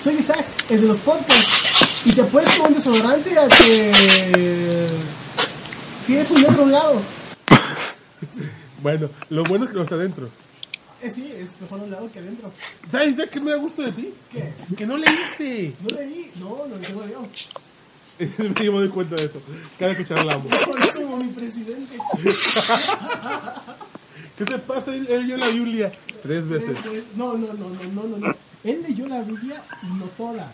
[0.00, 2.04] Soy Isaac, el de los podcasts.
[2.04, 4.86] Y te apuesto un desodorante a que
[6.06, 7.02] tienes un negro a un lado.
[8.80, 10.30] Bueno, lo bueno es que no está adentro.
[11.02, 12.52] Eh, sí, es mejor a un lado que adentro.
[12.92, 14.14] ¿Sabes ya qué me da gusto de ti?
[14.30, 14.54] ¿Qué?
[14.76, 15.74] Que no leíste.
[15.80, 17.26] No leí, no, no tengo yo.
[18.64, 19.42] Yo me doy cuenta de eso.
[19.80, 20.46] Cada que charlamos.
[20.78, 21.98] Es como mi presidente.
[24.38, 24.94] ¿Qué te pasa?
[24.94, 25.92] Él, leyó la Biblia
[26.22, 26.76] tres veces.
[27.16, 28.47] No, no, no, no, no, no.
[28.70, 30.50] Él leyó la Biblia y no toda.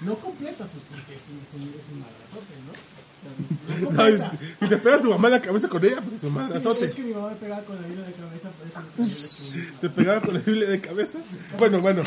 [0.00, 2.72] No completa, pues porque es un, es un, es un madrazote, ¿no?
[3.18, 4.32] O sea, no No, completa.
[4.60, 6.84] si te pega tu mamá en la cabeza con ella, pues es un Sí, madrazote.
[6.84, 9.78] es que mi mamá me pegaba con la Biblia de cabeza, por eso me.
[9.80, 11.18] Te pegaba con la Biblia de cabeza.
[11.58, 12.02] Bueno, bueno.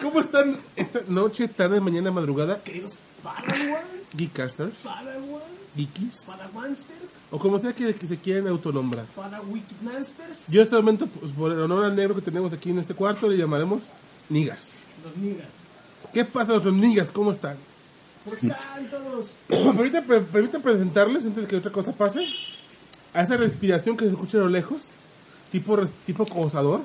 [0.00, 2.62] ¿Cómo están esta noche, tarde, mañana, madrugada?
[2.62, 5.42] Queridos Padawans, Geekcasters, Padawans,
[5.74, 9.04] Geekies, Padawansters, o como sea que, que se quieran autonombrar.
[9.14, 12.78] Padawikidnasters, Yo en este momento, pues, por el honor al negro que tenemos aquí en
[12.78, 13.82] este cuarto, le llamaremos
[14.28, 14.70] Nigas.
[15.04, 15.48] los nigas.
[16.12, 17.08] ¿Qué pasa, los Nigas?
[17.12, 17.56] ¿Cómo están?
[18.24, 19.36] ¿Cómo están todos?
[19.48, 22.26] Permítanme pre- permítanme presentarles, antes de que otra cosa pase,
[23.14, 24.82] a esa respiración que se escucha a lo lejos,
[25.50, 26.82] tipo, tipo cosador.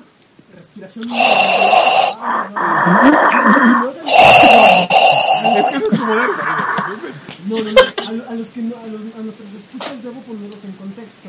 [0.54, 1.08] Respiración.
[5.54, 6.28] Es que eso es como de-
[7.48, 7.80] No, no, no.
[7.80, 11.28] A, a los que no, a, los, a nuestros escuchas debo ponerlos en contexto.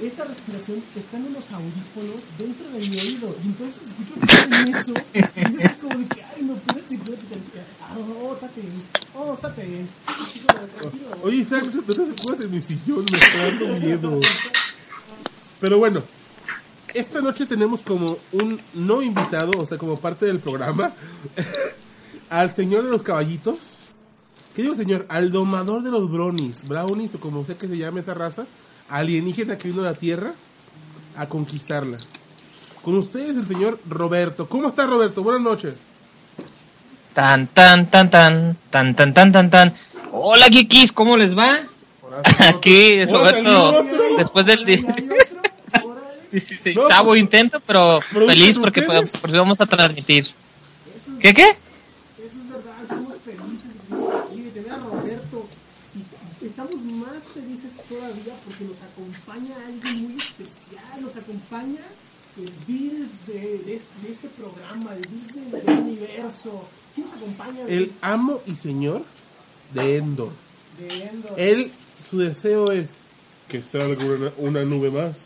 [0.00, 3.36] Esa respiración está en unos audífonos dentro de mi oído.
[3.42, 4.94] Y entonces escucho que eso.
[5.12, 7.36] Y es así como de que, ay, no, espérate, espérate.
[8.20, 8.62] oh, estate.
[9.14, 9.86] Oh, estate.
[11.22, 14.20] Oye, Isaac, no te acuerdas en mi sillón, me está dando miedo.
[15.60, 16.02] Pero bueno,
[16.94, 20.92] esta noche tenemos como un no invitado, o sea, como parte del programa,
[22.30, 23.58] al señor de los caballitos.
[24.54, 25.06] ¿Qué digo, señor?
[25.08, 28.46] Al domador de los brownies, brownies, o como sea que se llame esa raza,
[28.92, 30.34] alienígena que vino a la Tierra
[31.16, 31.96] a conquistarla.
[32.82, 34.48] Con ustedes el señor Roberto.
[34.48, 35.22] ¿Cómo está Roberto?
[35.22, 35.74] Buenas noches.
[37.14, 39.74] Tan, tan, tan, tan, tan, tan, tan, tan, tan.
[40.12, 41.58] Hola, Kikis, ¿cómo les va?
[42.38, 43.84] Aquí, Roberto,
[44.18, 44.94] después del ¿Y hay otro?
[45.88, 46.28] Órale.
[46.30, 49.10] 16 No, intento, pero ¿producen feliz porque ustedes?
[49.10, 50.26] por si vamos a transmitir.
[51.20, 51.56] ¿Qué, qué?
[52.24, 52.74] eso es verdad.
[52.82, 55.44] Estamos felices de tenernos aquí, de tener a Roberto.
[56.40, 57.22] Y estamos más
[58.12, 61.00] todavía porque nos acompaña alguien muy especial.
[61.00, 61.80] Nos acompaña
[62.36, 66.68] el Bills de, de, este, de este programa, el Bills del, del universo.
[66.94, 67.66] ¿Quién nos acompaña?
[67.68, 69.04] El amo y señor
[69.74, 70.32] de Endor.
[70.78, 71.40] de Endor.
[71.40, 71.70] Él,
[72.10, 72.90] su deseo es
[73.48, 75.18] que salga una, una nube más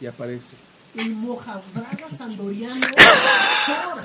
[0.00, 0.56] y aparece.
[0.96, 2.74] El mojabragas andoriano
[3.66, 4.02] Sor.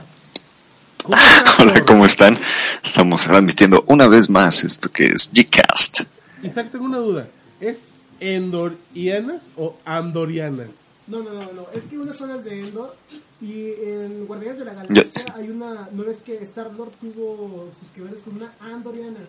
[1.04, 1.86] ¿Cómo está, Hola?
[1.86, 2.40] ¿cómo están?
[2.84, 6.02] Estamos transmitiendo una vez más esto que es Gcast.
[6.44, 7.28] Isaac, tengo una duda.
[7.60, 7.80] ¿Es
[8.20, 10.70] endorianas o andorianas?
[11.08, 11.68] No, no, no, no.
[11.74, 12.96] Es que unas son las de Endor
[13.42, 15.88] y en Guardianes de la Galaxia hay una.
[15.92, 19.20] ¿No ves que Star-Lord tuvo sus que veres con una Andoriana?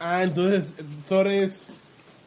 [0.00, 0.64] Ah, entonces
[1.08, 1.68] Thor es...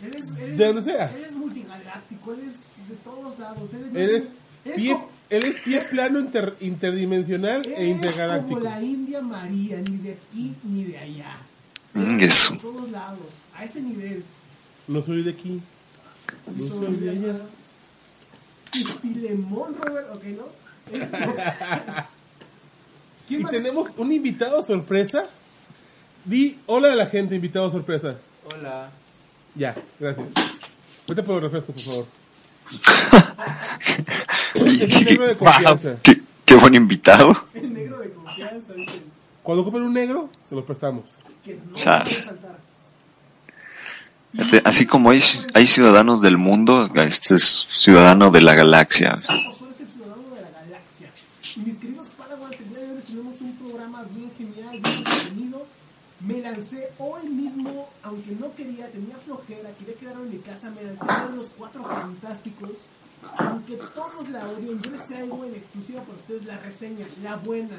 [0.04, 1.16] Él es, él De es- donde sea.
[1.16, 3.74] Él es multigaláctico, él es de todos lados.
[3.74, 4.24] Él, Él es
[4.66, 8.60] es pie, como- él es pie plano inter- interdimensional él e es como intergaláctico.
[8.62, 11.36] la India María, ni de aquí ni de allá.
[11.94, 12.54] Mm, Eso.
[12.54, 13.20] De todos lados,
[13.54, 14.24] a ese nivel.
[14.92, 15.62] No soy de aquí.
[16.56, 17.36] No sobre soy de allá.
[18.74, 20.98] Y Pilemón, Robert, ok, ¿no?
[20.98, 21.12] Es-
[23.28, 25.24] ¿Quién Y tenemos un invitado sorpresa.
[26.26, 28.18] Di hola a la gente, invitado sorpresa.
[28.54, 28.90] Hola.
[29.56, 30.28] Ya, gracias.
[31.08, 32.06] Vete por el refresco, por favor.
[34.54, 35.96] Es un negro de wow, confianza.
[36.04, 37.34] qué, qué buen invitado.
[37.54, 39.04] El negro de confianza, dicen.
[39.44, 41.06] Cuando ocupen un negro, se los prestamos.
[41.44, 42.04] Que no Sas.
[42.04, 42.58] puede faltar.
[42.60, 42.74] Fíjate,
[44.64, 45.22] Así como hay,
[45.54, 49.20] hay ciudadanos del mundo, este es ciudadano de la galaxia.
[51.58, 55.66] Mis queridos Padawans, el un programa bien genial, bien entretenido.
[56.22, 60.84] Me lancé hoy mismo, aunque no quería, tenía flojera, quería quedarme en mi casa, me
[60.84, 62.86] lancé a los cuatro fantásticos.
[63.38, 67.76] Aunque todos la odien, yo les traigo en exclusiva para ustedes la reseña, la buena.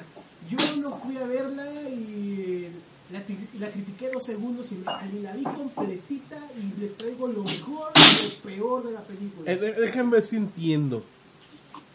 [0.50, 2.70] Yo no fui a verla y
[3.12, 7.44] la, ti- la critiqué dos segundos y me la vi completita y les traigo lo
[7.44, 9.50] mejor y lo peor de la película.
[9.52, 11.04] Eh, eh, déjame ver si entiendo.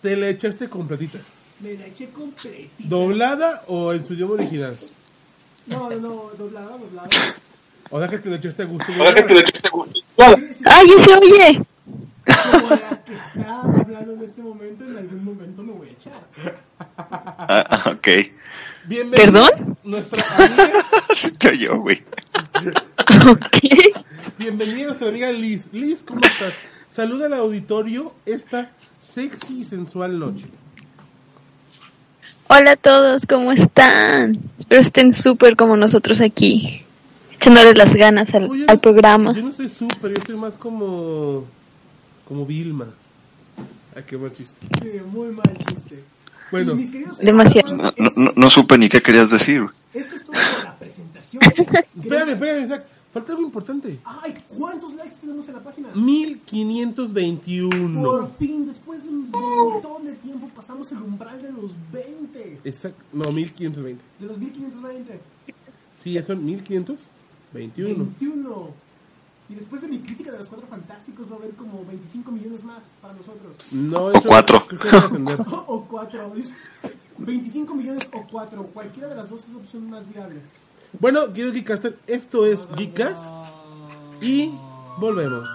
[0.01, 1.17] ¿Te la echaste completita?
[1.61, 2.87] Me la eché completita.
[2.87, 4.77] ¿Doblada o en su idioma original?
[5.65, 7.09] No, no, no, doblada, doblada.
[7.89, 8.85] O sea que te la echaste a gusto.
[8.87, 8.93] Sí,
[10.57, 11.61] sí, ¡Ay, se oye!
[12.51, 16.27] como la que está hablando en este momento, en algún momento me voy a echar.
[16.97, 18.07] Ah, ok.
[19.11, 19.76] ¿Perdón?
[19.87, 20.85] Nuestra amiga,
[21.15, 22.03] Se oyó, güey.
[23.31, 23.57] Ok.
[24.37, 25.61] bienvenida nuestra amiga Liz.
[25.71, 26.55] Liz, ¿cómo estás?
[26.93, 30.47] Saluda al auditorio esta sexy y sensual noche.
[32.49, 34.37] Hola a todos, ¿cómo están?
[34.57, 36.83] Espero estén súper como nosotros aquí,
[37.35, 39.31] echándole las ganas al, Oye, al programa.
[39.33, 41.45] Yo no estoy súper, yo estoy más como.
[42.27, 42.87] como Vilma.
[43.95, 44.67] Ay, qué mal chiste.
[44.81, 46.03] Sí, muy mal chiste.
[46.51, 46.75] Bueno.
[46.75, 47.75] Mis Demasiado.
[47.75, 49.63] No, no, no- no supe ni qué querías decir.
[49.93, 51.41] Esto es todo por la presentación.
[51.43, 52.85] Espérame, espérame, Isaac.
[53.13, 53.99] Falta algo importante.
[54.03, 55.89] Ay, ¿cuántos likes tenemos en la página?
[55.95, 58.03] 1521.
[58.03, 62.59] Por fin, después de un montón de tiempo, pasamos el umbral de los 20.
[62.63, 63.01] Exacto.
[63.13, 64.01] No, 1520.
[64.19, 65.19] De los 1520.
[65.95, 67.07] Sí, ya son 1521.
[67.53, 68.07] 21.
[69.49, 72.63] Y después de mi crítica de los cuatro fantásticos, va a haber como 25 millones
[72.63, 73.55] más para nosotros.
[73.71, 74.61] No, eso cuatro.
[74.91, 75.41] a atender.
[75.41, 76.33] O, o cuatro.
[77.17, 78.63] 25 millones o cuatro.
[78.67, 80.41] Cualquiera de las dos es la opción más viable.
[80.99, 83.23] Bueno, quiero Geekcaster, esto es Geekcast
[84.21, 84.51] y
[84.99, 85.47] volvemos.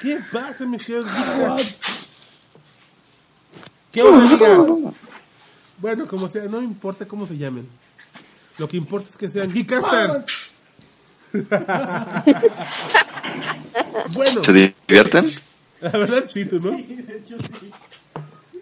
[0.00, 1.80] ¿Qué pasa, mis queridos Geekcasts?
[3.92, 4.92] ¿Qué onda?
[5.78, 7.68] Bueno, como sea, no importa cómo se llamen.
[8.58, 10.52] Lo que importa es que sean Geekcasters.
[14.14, 15.32] bueno, ¿Se divierten?
[15.80, 16.76] la verdad sí, tú, ¿no?
[16.78, 17.70] Sí, de hecho sí.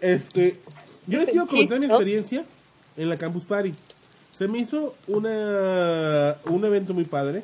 [0.01, 0.59] Este,
[1.07, 2.45] yo les quiero comentar mi experiencia
[2.95, 3.73] en la Campus Party.
[4.37, 7.43] Se me hizo una, un evento muy padre.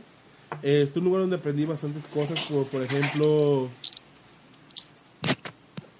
[0.61, 3.69] Eh, Es un lugar donde aprendí bastantes cosas, como por ejemplo...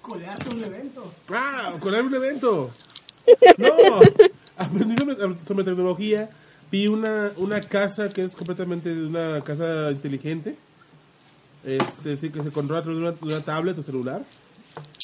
[0.00, 1.12] Colearte un evento.
[1.30, 1.72] ¡Ah!
[1.80, 2.70] ¡Con un evento!
[3.56, 3.68] ¡No!
[4.56, 5.16] Aprendí sobre,
[5.46, 6.28] sobre tecnología.
[6.70, 10.56] Vi una, una casa que es completamente una casa inteligente.
[11.64, 14.22] Este, sí, que se controla a través de una, de una tablet o celular.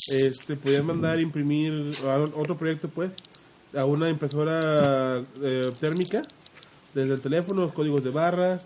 [0.09, 3.13] Este, podías mandar imprimir a otro proyecto, pues,
[3.75, 6.23] a una impresora eh, térmica
[6.93, 8.63] desde el teléfono, los códigos de barras.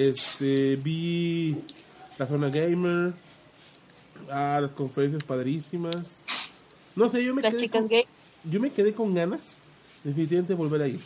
[0.00, 1.56] Este, vi
[2.18, 3.14] la zona gamer.
[4.30, 5.96] Ah, las conferencias padrísimas.
[6.94, 8.04] No sé, yo me Las quedé chicas con- gay.
[8.44, 9.40] yo me quedé con ganas,
[10.04, 11.00] definitivamente, de volver a ir.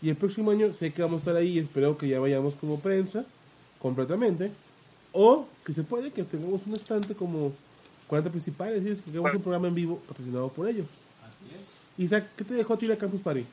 [0.00, 2.54] Y el próximo año sé que vamos a estar ahí y espero que ya vayamos
[2.54, 3.24] como prensa,
[3.80, 4.50] completamente.
[5.12, 7.52] O, que se puede, que tengamos un estante como
[8.06, 10.86] 40 principales y que hagamos un programa en vivo patrocinado por ellos.
[11.28, 11.68] Así es.
[11.98, 13.44] Isaac, ¿qué te dejó a ti la Campus Party?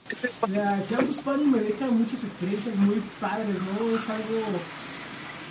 [0.49, 3.95] La Campus Party me deja muchas experiencias muy padres, ¿no?
[3.95, 4.39] Es algo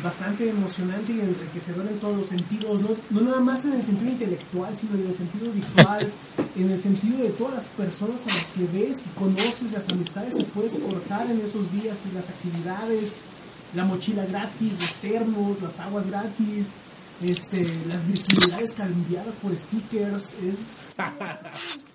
[0.02, 4.12] bastante emocionante y enriquecedor en todos los sentidos, no, no nada más en el sentido
[4.12, 6.10] intelectual, sino en el sentido visual,
[6.56, 10.36] en el sentido de todas las personas a las que ves y conoces, las amistades
[10.36, 13.16] que puedes forjar en esos días las actividades,
[13.74, 16.74] la mochila gratis, los termos, las aguas gratis,
[17.22, 20.94] este, las virginidades cambiadas por stickers, es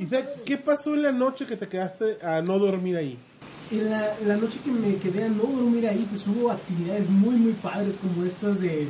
[0.00, 3.18] Isaac, ¿qué pasó en la noche que te quedaste a no dormir ahí?
[3.70, 7.36] En la, la noche que me quedé a no dormir ahí, pues hubo actividades muy,
[7.36, 8.88] muy padres como estas de,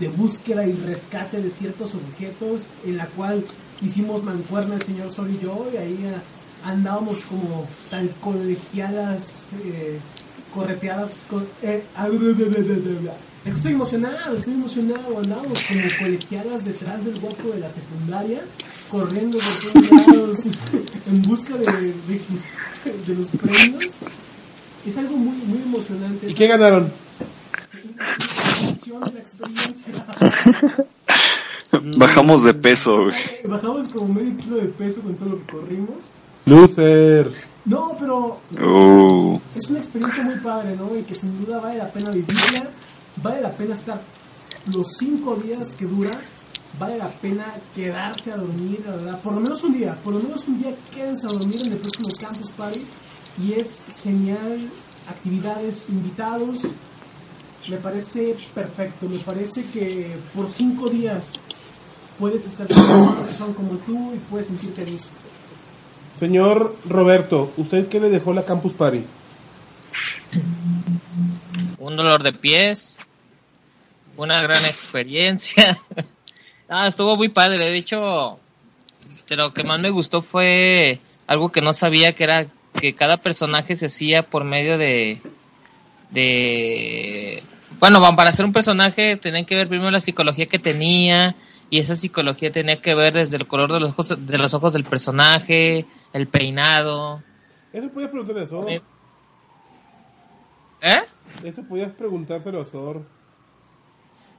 [0.00, 3.44] de búsqueda y rescate de ciertos objetos, en la cual
[3.82, 9.98] hicimos mancuerna el señor Sol y yo, y ahí ah, andábamos como tal colegiadas, eh,
[10.54, 11.22] correteadas.
[11.28, 12.08] con- eh, ah,
[13.44, 15.18] estoy emocionado, estoy emocionado.
[15.18, 18.40] Andábamos como colegiadas detrás del guapo de la secundaria,
[18.94, 20.38] corriendo por todos lados
[21.06, 22.20] en busca de, de,
[23.06, 23.86] de los premios.
[24.86, 26.30] Es algo muy, muy emocionante.
[26.30, 26.92] ¿Y qué ganaron?
[28.86, 30.06] la la experiencia.
[31.96, 33.14] Bajamos de peso, güey.
[33.48, 36.04] Bajamos como medio kilo de peso con todo lo que corrimos.
[36.46, 37.32] Loser.
[37.64, 40.92] No, pero Uh, es una experiencia muy padre, ¿no?
[40.96, 42.68] Y que sin duda vale la pena vivirla,
[43.16, 44.00] vale la pena estar
[44.72, 46.10] los cinco días que dura,
[46.78, 50.20] vale la pena quedarse a dormir, la verdad, por lo menos un día, por lo
[50.20, 52.84] menos un día quédense a dormir en el próximo Campus Party
[53.42, 54.68] y es genial,
[55.08, 56.66] actividades, invitados,
[57.68, 61.34] me parece perfecto, me parece que por cinco días
[62.18, 65.16] puedes estar con personas que son como tú y puedes sentirte a gusto.
[66.18, 69.04] Señor Roberto, ¿usted qué le dejó la Campus Party?
[71.78, 72.96] Un dolor de pies,
[74.16, 75.80] una gran experiencia.
[76.68, 77.58] ah, estuvo muy padre.
[77.58, 78.38] De hecho,
[79.28, 82.46] de lo que más me gustó fue algo que no sabía que era
[82.78, 85.20] que cada personaje se hacía por medio de
[86.10, 87.42] de
[87.78, 91.34] bueno, para ser un personaje tenían que ver primero la psicología que tenía
[91.70, 94.72] y esa psicología tenía que ver desde el color de los ojos, de los ojos
[94.72, 97.22] del personaje, el peinado.
[97.72, 98.70] Eso podías preguntarle a Sor.
[98.70, 98.80] ¿Eh?
[101.42, 103.02] Eso podías preguntárselo a Sor.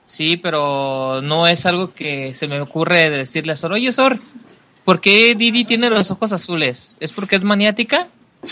[0.06, 4.20] Sí, pero no es algo que se me ocurre de decirle a Sor, oye Sor,
[4.84, 6.98] ¿por qué Didi tiene los ojos azules?
[7.00, 8.08] ¿Es porque es maniática?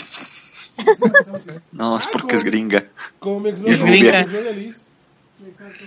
[1.70, 2.84] No, es porque es gringa.
[3.20, 4.22] Como Es gringa.
[5.46, 5.84] Exacto.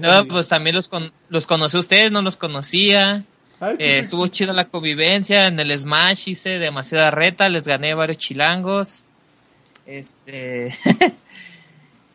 [0.00, 3.24] No, pues también los, con- los conocí a ustedes, no los conocía.
[3.60, 8.18] Ay, Eh, estuvo chida la convivencia, en el Smash hice demasiada reta, les gané varios
[8.18, 9.04] chilangos.
[9.86, 10.74] Este...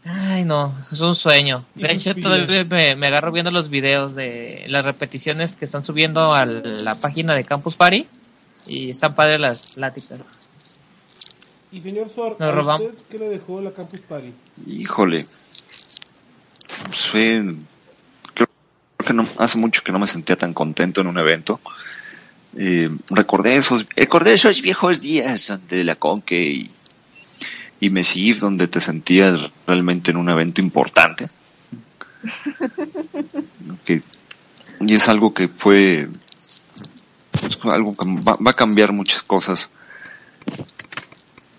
[0.06, 1.66] Ay, no, es un sueño.
[1.76, 6.34] De hecho, todavía me, me agarro viendo los videos de las repeticiones que están subiendo
[6.34, 8.08] a la página de Campus Party
[8.66, 10.20] y están padres las pláticas.
[11.72, 12.88] Y señor Nos ¿a robamos.
[12.88, 14.34] usted qué le dejó la Campus Party?
[14.66, 15.26] Híjole.
[16.92, 17.56] Fue.
[18.34, 18.48] Creo
[19.06, 21.60] que no, hace mucho que no me sentía tan contento en un evento.
[22.58, 26.72] Eh, recordé esos, recordé esos viejos días de la Conque y,
[27.80, 31.30] y Mesif, donde te sentías realmente en un evento importante.
[34.82, 36.08] Y es algo que fue.
[37.34, 39.72] es algo que va, va a cambiar muchas cosas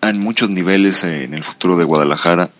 [0.03, 2.51] en muchos niveles en el futuro de Guadalajara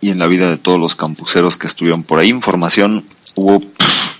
[0.00, 2.28] y en la vida de todos los campuseros que estuvieron por ahí.
[2.28, 3.04] Información
[3.34, 4.16] hubo pff,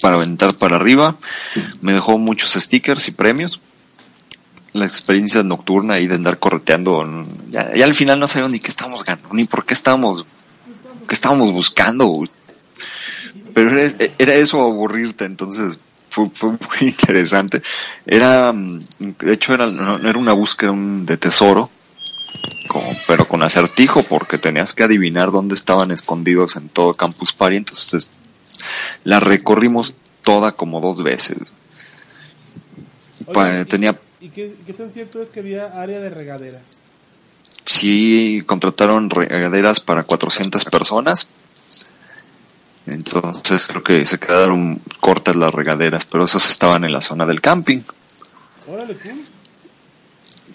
[0.00, 1.16] para aventar para arriba.
[1.80, 3.60] Me dejó muchos stickers y premios.
[4.78, 7.02] La experiencia nocturna ahí de andar correteando.
[7.04, 10.24] mm, Ya, ya al final no sabíamos ni qué estábamos ganando, ni por qué estábamos,
[11.08, 12.22] qué estábamos buscando.
[13.54, 15.78] Pero era, era eso aburrirte, entonces
[16.10, 17.62] fue, fue muy interesante.
[18.06, 18.80] Era, mm,
[19.20, 21.70] de hecho, era, era una búsqueda de tesoro,
[22.68, 27.56] como, pero con acertijo, porque tenías que adivinar dónde estaban escondidos en todo Campus Party,
[27.56, 28.10] entonces
[29.04, 31.38] la recorrimos toda como dos veces.
[33.20, 36.60] ¿y- tenía, ¿Y qué, qué tan cierto es que había área de regadera?
[37.68, 41.28] sí, contrataron regaderas para 400 personas,
[42.86, 47.40] entonces creo que se quedaron cortas las regaderas, pero esas estaban en la zona del
[47.40, 47.80] camping.
[48.66, 48.96] Órale.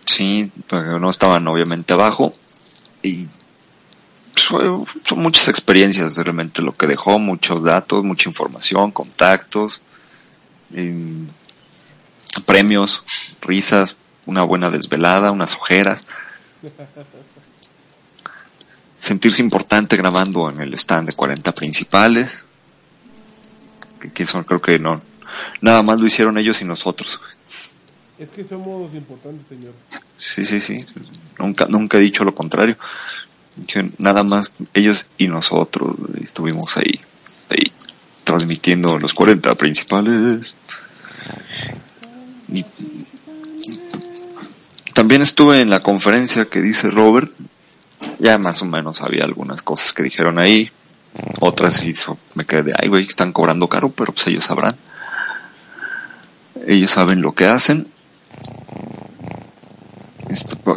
[0.06, 2.34] Sí, pero no estaban obviamente abajo.
[3.04, 3.28] Y
[4.34, 4.46] pues,
[5.06, 9.82] son muchas experiencias realmente lo que dejó, muchos datos, mucha información, contactos,
[12.42, 13.04] premios,
[13.42, 16.02] risas, una buena desvelada, unas ojeras.
[18.98, 22.46] Sentirse importante grabando en el stand de 40 principales.
[24.00, 25.02] Que, que eso creo que no.
[25.62, 27.20] Nada más lo hicieron ellos y nosotros.
[28.20, 29.74] Es que somos importantes, señor.
[30.16, 30.86] Sí, sí, sí.
[31.40, 32.78] Nunca, nunca he dicho lo contrario.
[33.98, 37.00] Nada más ellos y nosotros estuvimos ahí,
[37.50, 37.72] ahí,
[38.24, 40.56] transmitiendo los 40 principales.
[44.94, 47.32] También estuve en la conferencia que dice Robert.
[48.20, 50.70] Ya más o menos había algunas cosas que dijeron ahí.
[51.40, 54.76] Otras hizo, me quedé de, ay, güey, están cobrando caro, pero pues ellos sabrán.
[56.68, 57.88] Ellos saben lo que hacen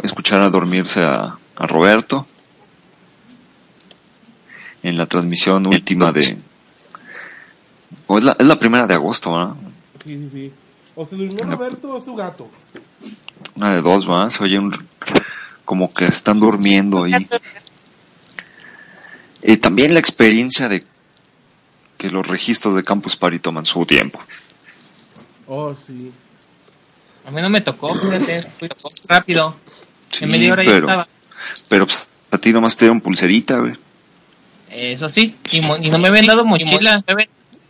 [0.03, 2.27] escuchar a dormirse a, Roberto
[4.83, 6.37] en la transmisión última de
[8.05, 9.55] o es la, es la primera de agosto ¿verdad?
[10.05, 10.53] Sí, sí, sí.
[10.99, 12.49] O se durmió Roberto o es tu gato.
[13.55, 14.73] una de dos se oye un,
[15.63, 17.13] como que están durmiendo ahí
[19.43, 20.83] y también la experiencia de
[21.99, 24.19] que los registros de Campus Party toman su tiempo
[25.49, 26.11] Oh, sí.
[27.25, 28.67] A mí no me tocó, fíjate, fui
[29.07, 29.55] rápido.
[30.11, 31.07] Sí, en media hora ya pero, estaba.
[31.69, 33.75] pero pues, a ti nomás te dieron pulserita güey.
[34.69, 37.03] Eso sí, y, mo- y no me habían dado mochila.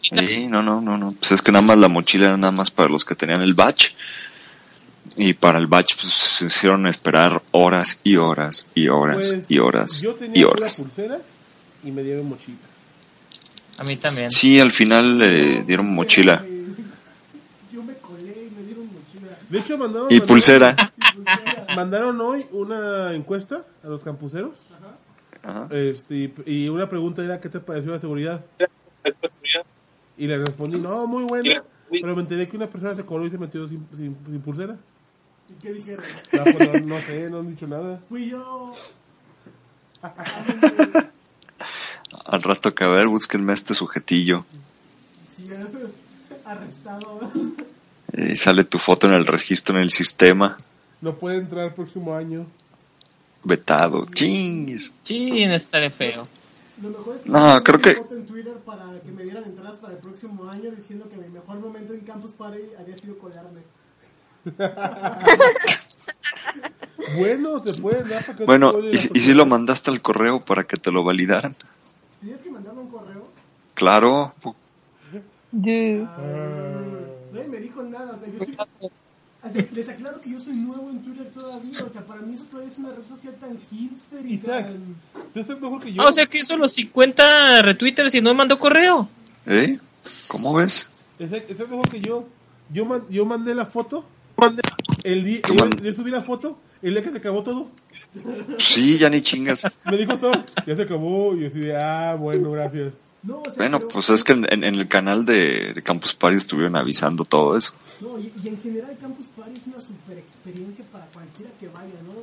[0.02, 1.12] Sí, no, no, no, no.
[1.14, 3.54] Pues es que nada más la mochila era nada más para los que tenían el
[3.54, 3.90] batch.
[5.18, 9.58] Y para el batch, pues se hicieron esperar horas y horas y horas Pues, y
[9.60, 10.80] horas Yo y tenía la horas.
[10.82, 11.18] pulsera
[11.84, 12.58] y me dieron mochila.
[13.80, 14.32] A mí también.
[14.32, 16.44] Sí, al final le dieron mochila.
[17.72, 19.38] Yo me colé y me dieron mochila.
[19.50, 20.94] De hecho, mandaron, Y mandaron- pulsera.
[21.76, 24.54] mandaron hoy una encuesta a los campuseros.
[25.44, 25.68] Ajá.
[25.72, 28.42] Este, y, y una pregunta era: ¿qué te pareció la seguridad?
[30.18, 31.64] Y le respondí, no, muy buena.
[31.90, 34.78] Pero me enteré que una persona se coló y se metió sin, sin, sin pulsera.
[35.50, 36.04] ¿Y qué dijeron?
[36.34, 38.02] No, pues, no, no sé, no han dicho nada.
[38.10, 38.74] Fui yo.
[42.26, 44.46] Al rato que a ver, búsquenme este sujetillo.
[45.30, 45.46] Sí,
[46.46, 47.32] arrestado.
[48.14, 50.58] Y sale tu foto en el registro en el sistema.
[51.02, 52.46] No puede entrar el próximo año.
[53.44, 54.06] Vetado.
[54.14, 54.94] Chingis.
[55.04, 56.28] Chin, estaré feo.
[56.82, 59.78] Lo mejor es que No, creo que- foto en Twitter para que me dieran entradas
[59.80, 63.62] para el próximo año diciendo que mi mejor momento en Campus Party había sido colarme.
[67.18, 70.02] Bueno, se puede dar para que Bueno, te ¿y, si- y si lo mandaste al
[70.02, 71.56] correo para que te lo validaran?
[72.20, 73.28] Tenías que mandarme un correo.
[73.76, 74.32] Claro.
[75.52, 76.02] Dude.
[77.32, 78.14] Nadie me dijo nada.
[78.14, 78.58] O sea, yo soy.
[79.56, 81.72] Les aclaro que yo soy nuevo en Twitter todavía.
[81.86, 84.96] O sea, para mí eso todavía es una red social tan hipster y Isaac, tan.
[85.34, 86.02] tú estás mejor que yo.
[86.02, 89.10] Ah, o sea que hizo los 50 retweeters y no mandó correo.
[89.46, 89.78] ¿Eh?
[90.30, 90.98] ¿Cómo ves?
[91.20, 92.28] Isaac, estás mejor que yo.
[92.72, 94.06] Yo, man- yo mandé la foto.
[95.04, 97.68] El día, yo, yo subí la foto el día que se acabó todo.
[98.58, 99.66] Sí, ya ni chingas.
[99.86, 100.32] Me dijo todo,
[100.66, 101.36] ya se acabó.
[101.36, 102.94] Y yo así de, ah, bueno, gracias.
[103.24, 105.82] No, o sea, Bueno, pero- pues es que en, en- en el canal de, de
[105.84, 107.74] Campus Party estuvieron avisando todo eso.
[108.00, 112.00] No, y, y en general Campus Party es una super experiencia para cualquiera que vaya,
[112.06, 112.14] ¿no?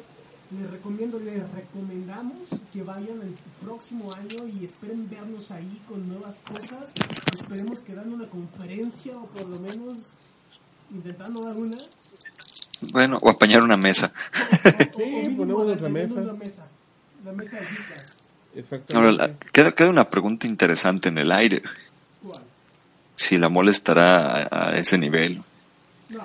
[0.58, 2.36] Les recomiendo, les recomendamos
[2.72, 3.34] que vayan el
[3.64, 6.92] próximo año y esperen vernos ahí con nuevas cosas.
[7.32, 9.98] Esperemos que dan una conferencia o por lo menos
[10.92, 11.76] intentando dar una.
[12.92, 14.12] Bueno, o apañar una mesa.
[14.64, 15.88] O, o- Sí, o ponemos una
[16.34, 16.66] mesa.
[17.24, 18.13] La mesa de chicas.
[18.56, 18.94] Exactamente.
[18.96, 21.62] Ahora, la- queda, queda una pregunta interesante en el aire.
[22.22, 22.42] ¿Cuál?
[23.16, 25.42] Si la mole estará a, a ese nivel.
[26.10, 26.24] No.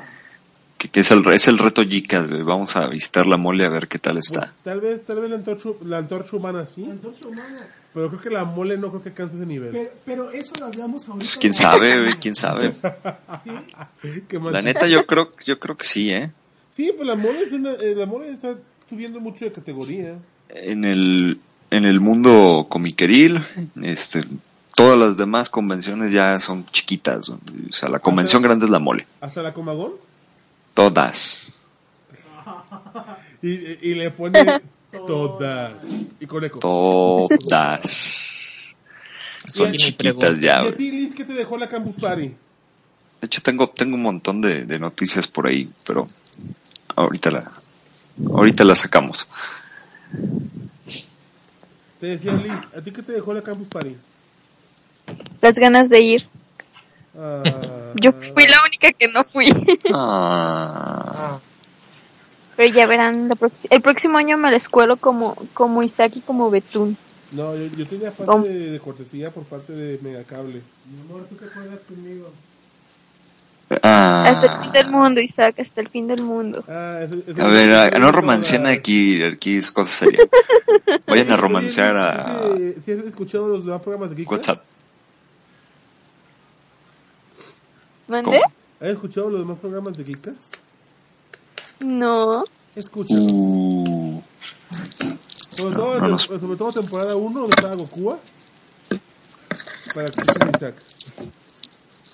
[0.77, 2.31] Que, que es, el, es el reto Yicas.
[2.45, 4.53] Vamos a visitar la mole a ver qué tal Pues, está.
[4.63, 7.67] tal vez, tal vez la antorcha, la antorcha humana sí, La antorcha humana.
[7.93, 9.71] pero creo que la mole no creo que alcance ese nivel.
[9.71, 11.17] Pero, pero eso lo hablamos ahorita.
[11.25, 12.71] Pues quién sabe, quién sabe.
[14.51, 16.31] La neta yo creo, yo creo que sí, ¿eh?
[16.71, 18.55] Sí, pues la mole, es una, eh, la mole está
[18.89, 20.17] subiendo mucho de categoría.
[20.49, 21.39] En el,
[21.71, 23.43] en el mundo comiqueril,
[23.81, 24.23] este,
[24.75, 27.29] todas las demás convenciones ya son chiquitas.
[27.29, 27.39] O
[27.71, 29.05] sea, la convención grande es la mole.
[29.21, 29.93] Hasta la comagón.
[30.73, 31.69] Todas.
[33.41, 35.71] Y, y le pone todas.
[36.19, 36.59] Y con eco.
[36.59, 38.75] Todas.
[39.49, 40.75] Son chiquitas ya, ¿Y a güey.
[40.75, 42.27] ti, Liz, qué te dejó la Campus Party?
[42.27, 42.35] De
[43.25, 46.05] hecho, tengo, tengo un montón de, de noticias por ahí, pero
[46.97, 47.49] ahorita la,
[48.33, 49.25] ahorita la sacamos.
[51.99, 53.95] Te decía Liz, ¿a ti qué te dejó la Campus Party?
[55.41, 56.27] Las ganas de ir.
[57.17, 59.47] Ah, Yo fui la única que no fui.
[59.93, 61.37] Ah,
[62.55, 63.29] Pero ya verán,
[63.69, 66.97] el próximo año me la escuelo como, como Isaac y como Betún.
[67.31, 70.61] No, yo, yo tenía pase de, de cortesía por parte de Megacable.
[70.91, 72.31] Mi amor, tú que juegas conmigo.
[73.69, 74.91] Hasta el fin del ah.
[74.91, 76.63] mundo, Isaac, hasta el fin del mundo.
[76.67, 80.19] Ah, eso- eso- A ver, ah, no romanceen todas- aquí, aquí es cosa seria.
[81.07, 84.31] Vayan a romancear a ¿sí- ¿Sí has escuchado los demás programas de Geek?
[84.31, 84.63] WhatsApp.
[88.07, 88.41] ¿Mande?
[88.79, 90.29] ¿Has escuchado los demás programas de Geek?
[91.81, 92.43] No.
[92.75, 93.13] Escucha.
[93.15, 94.21] Uh,
[95.55, 98.17] Sobre todo, no nos- sobre todo temporada 1 donde estaba Goku.
[99.93, 100.21] Para que
[100.57, 100.75] Isaac.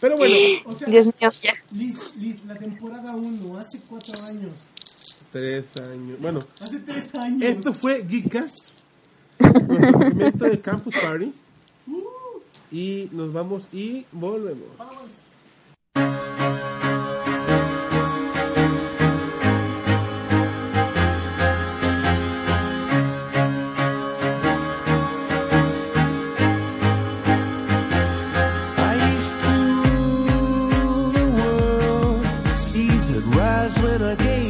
[0.02, 1.54] Pero bueno, O sea, Dios mío, ya.
[1.72, 4.52] Liz, Liz, la temporada 1, hace 4 años.
[5.32, 6.18] tres años.
[6.20, 7.42] Bueno, Hace 3 años.
[7.42, 8.58] esto fue Geekcast.
[9.40, 11.34] Nuestro segmento de Campus Party.
[12.72, 14.68] Y nos vamos y volvemos.
[14.78, 14.96] Vamos.
[34.16, 34.45] game.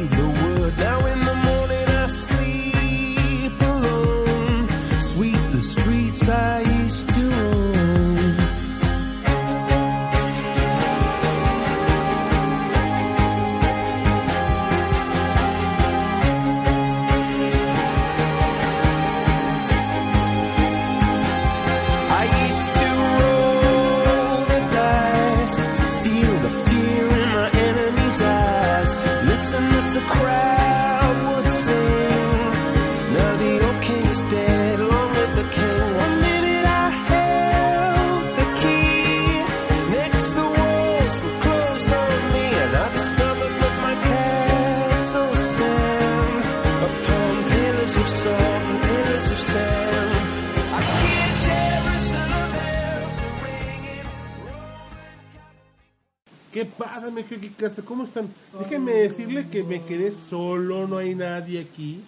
[56.78, 57.80] ¿Qué pasa, mi Geekcast?
[57.86, 58.28] ¿Cómo están?
[58.60, 62.02] Déjenme decirle que me quedé solo, no hay nadie aquí.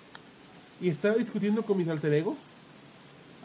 [0.82, 2.38] Y estaba discutiendo con mis alter egos.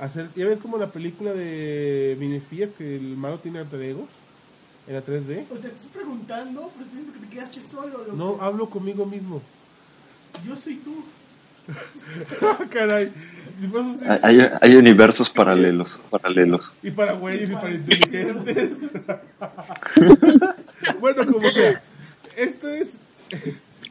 [0.00, 4.08] Hacer, ¿Ya ves como la película de Minispías que el malo tiene alter egos?
[4.88, 5.44] En la 3D.
[5.48, 7.98] O sea, estás preguntando, pero te dices que te quedaste solo.
[7.98, 8.12] loco.
[8.16, 9.40] No, hablo conmigo mismo.
[10.44, 11.04] Yo soy tú.
[12.70, 13.12] Caray.
[14.22, 16.72] Hay, hay universos paralelos, paralelos.
[16.82, 18.70] Y para güeyes y para inteligentes.
[21.00, 21.82] bueno, como sea.
[22.36, 22.94] Esto es.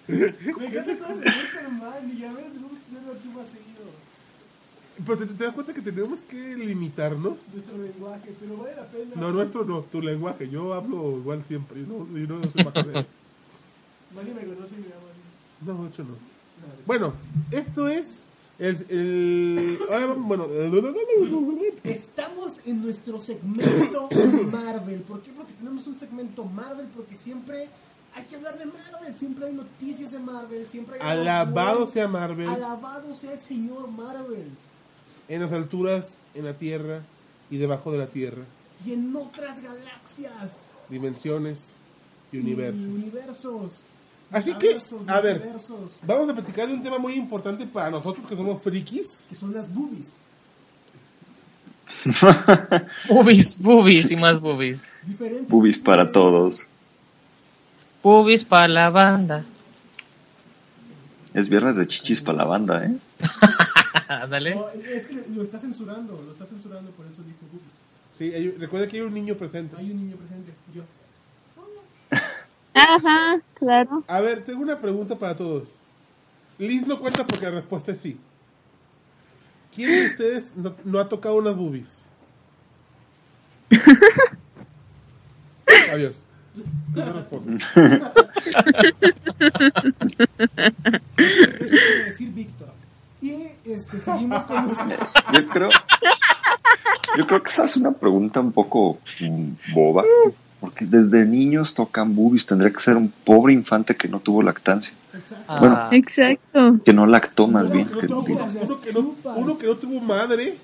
[0.07, 3.71] Me encanta cómo se hermano y a ver, debemos tenerlo aquí más seguido.
[5.05, 7.37] Pero te, te das cuenta que tenemos que limitarnos.
[7.53, 9.11] Nuestro lenguaje, pero vale la pena.
[9.15, 10.49] No, nuestro no, tu lenguaje.
[10.49, 11.79] Yo hablo igual siempre.
[11.79, 12.73] y no, y no sé más.
[14.13, 15.65] Nadie me conoce y me llama así.
[15.65, 16.31] No, de hecho no.
[16.85, 17.13] Bueno,
[17.51, 18.05] esto es.
[18.61, 19.79] El,
[20.17, 20.47] bueno,
[21.83, 24.07] Estamos en nuestro segmento
[24.51, 25.01] Marvel.
[25.01, 25.31] ¿Por qué?
[25.31, 27.69] Porque tenemos un segmento Marvel, porque siempre
[28.13, 29.15] hay que hablar de Marvel.
[29.15, 30.67] Siempre hay noticias de Marvel.
[30.67, 34.51] Siempre hay alabado sea Marvel Alabado sea el señor Marvel.
[35.27, 37.01] en las alturas, en la tierra
[37.49, 38.43] y debajo de la tierra.
[38.85, 40.65] Y en otras galaxias.
[40.87, 41.57] Dimensiones
[42.31, 43.81] y y universos.
[44.31, 45.41] Así que, a ver.
[46.03, 49.07] Vamos a platicar de un tema muy importante para nosotros que somos frikis.
[49.27, 50.17] Que son las boobies.
[53.09, 54.91] Boobies, boobies y más boobies.
[55.03, 55.49] Diferentes.
[55.49, 56.65] Boobies para todos.
[58.01, 59.43] Boobies para la banda.
[61.33, 62.95] Es viernes de chichis para la banda, ¿eh?
[64.29, 64.55] Dale.
[64.55, 67.73] No, es que lo está censurando, lo está censurando, por eso dijo boobies.
[68.17, 69.75] Sí, hay- recuerda que hay un niño presente.
[69.77, 70.83] Hay un niño presente, yo.
[72.73, 74.03] Ajá, claro.
[74.07, 75.63] A ver, tengo una pregunta para todos.
[76.57, 78.17] Liz no cuenta porque la respuesta es sí.
[79.73, 82.03] ¿Quién de ustedes no, no ha tocado unas boobies?
[85.91, 86.17] Adiós.
[86.93, 87.55] Yo no respondo.
[91.59, 92.73] Eso quiere decir Víctor.
[93.21, 94.87] Y este, seguimos con nuestro...
[95.33, 95.69] Yo creo,
[97.17, 100.03] yo creo que esa es una pregunta un poco mm, boba,
[100.61, 104.93] porque desde niños tocan boobies, tendría que ser un pobre infante que no tuvo lactancia,
[105.13, 105.55] Exacto.
[105.59, 105.75] Bueno.
[105.77, 106.79] Ah, Exacto.
[106.85, 107.85] que no lactó más bien.
[107.85, 110.57] que- que- Uno que, no, uno que no tuvo madre.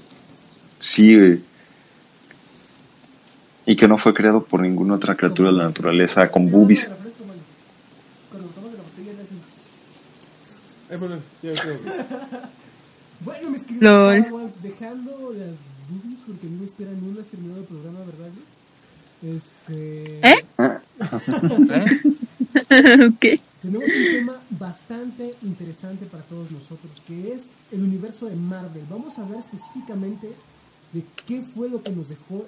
[0.79, 1.41] sí, güey.
[3.65, 6.89] Y que no fue creado por ninguna otra criatura de la naturaleza con boobies.
[13.19, 14.23] Bueno, Lol.
[14.23, 15.57] Padawans, dejando las
[15.89, 18.29] boobies porque no me esperan has terminado el programa, ¿verdad?
[19.21, 20.19] Este...
[20.19, 20.45] ¿Eh?
[20.57, 20.57] ¿eh?
[23.07, 23.25] ok.
[23.61, 28.83] Tenemos un tema bastante interesante para todos nosotros, que es el universo de Marvel.
[28.89, 30.31] Vamos a hablar específicamente
[30.93, 32.45] de qué fue lo que nos dejó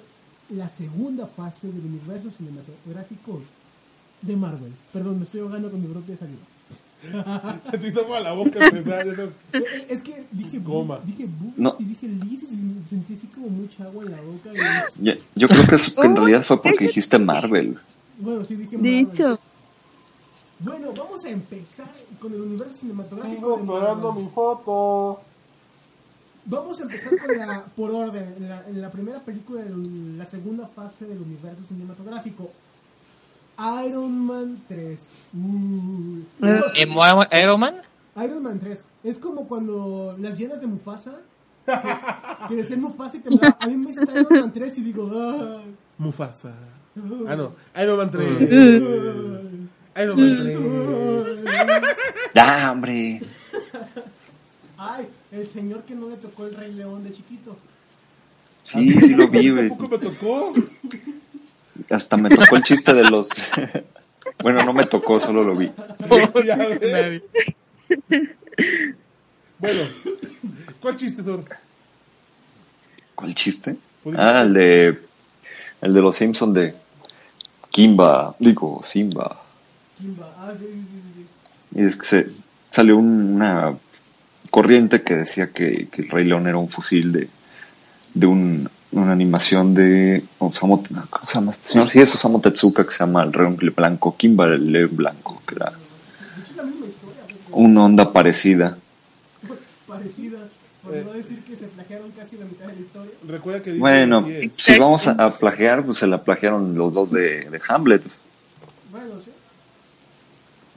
[0.50, 3.40] la segunda fase del universo cinematográfico
[4.22, 4.72] de Marvel.
[4.92, 6.42] Perdón, me estoy ahogando con mi propia saliva.
[7.70, 8.58] Te hizo mal la boca.
[9.88, 11.00] Es que dije, Goma.
[11.04, 11.72] dije boobies No.
[11.78, 14.50] y dije Liz y sentí así como mucha agua en la boca.
[14.52, 17.78] y- Yo, yo creo que, es- que en Oh, realidad fue porque dijiste Marvel.
[18.18, 19.06] bueno, sí dije Marvel.
[19.06, 19.38] Dicho.
[20.58, 24.22] Bueno, vamos a empezar con el universo cinematográfico Sigo de Marvel.
[24.24, 25.20] mi foto.
[26.44, 29.70] Vamos a empezar con la, por orden, en la, en la primera película de
[30.16, 32.50] la segunda fase del universo cinematográfico.
[33.86, 35.00] Iron Man 3.
[35.34, 37.74] Uh, es co- ¿Emo- Iron Man?
[38.16, 38.84] Iron Man 3.
[39.04, 41.12] Es como cuando las llenas de Mufasa,
[41.66, 43.56] que, que decían Mufasa y te hablaba.
[43.60, 45.62] A mí me dices Iron Man 3 y digo, ah,
[45.98, 46.52] Mufasa.
[47.28, 47.52] Ah, no.
[47.80, 48.26] Iron Man 3.
[49.94, 51.96] ay, Iron Man 3.
[52.34, 53.20] Ya, hombre.
[54.78, 57.56] ay, el señor que no le tocó el Rey León de chiquito.
[58.62, 59.68] Sí, sí lo vi, güey.
[59.68, 60.52] Tampoco me tocó.
[61.90, 63.28] Hasta me tocó el chiste de los...
[64.42, 65.70] bueno, no me tocó, solo lo vi.
[69.58, 69.82] Bueno,
[70.80, 71.44] ¿cuál chiste, Thor?
[73.14, 73.76] ¿Cuál chiste?
[74.16, 74.98] Ah, el de...
[75.82, 76.74] El de los Simpson de...
[77.70, 79.42] Kimba, digo, Simba.
[79.98, 80.34] Kimba.
[80.38, 81.02] Ah, sí, sí, sí.
[81.14, 81.80] sí.
[81.80, 82.26] Y es que se,
[82.70, 83.76] salió un- una
[84.50, 87.28] corriente que decía que, que el Rey León era un fusil de,
[88.14, 91.90] de un- una animación de Osamu, ¿cómo se llama este señor?
[91.90, 95.72] Sí, es Osamu Tezuka que se llama El León Blanco, León Blanco, que era
[96.56, 96.64] la
[97.52, 98.76] una onda parecida.
[99.86, 100.38] Parecida.
[100.82, 101.02] Por Eh.
[101.04, 103.12] no decir que se plagiaron casi la mitad de la historia.
[103.28, 107.10] Recuerda que Bueno, que si vamos a, a plagiar, pues se la plagiaron los dos
[107.10, 108.02] de, de Hamlet.
[108.90, 109.30] Bueno, sí.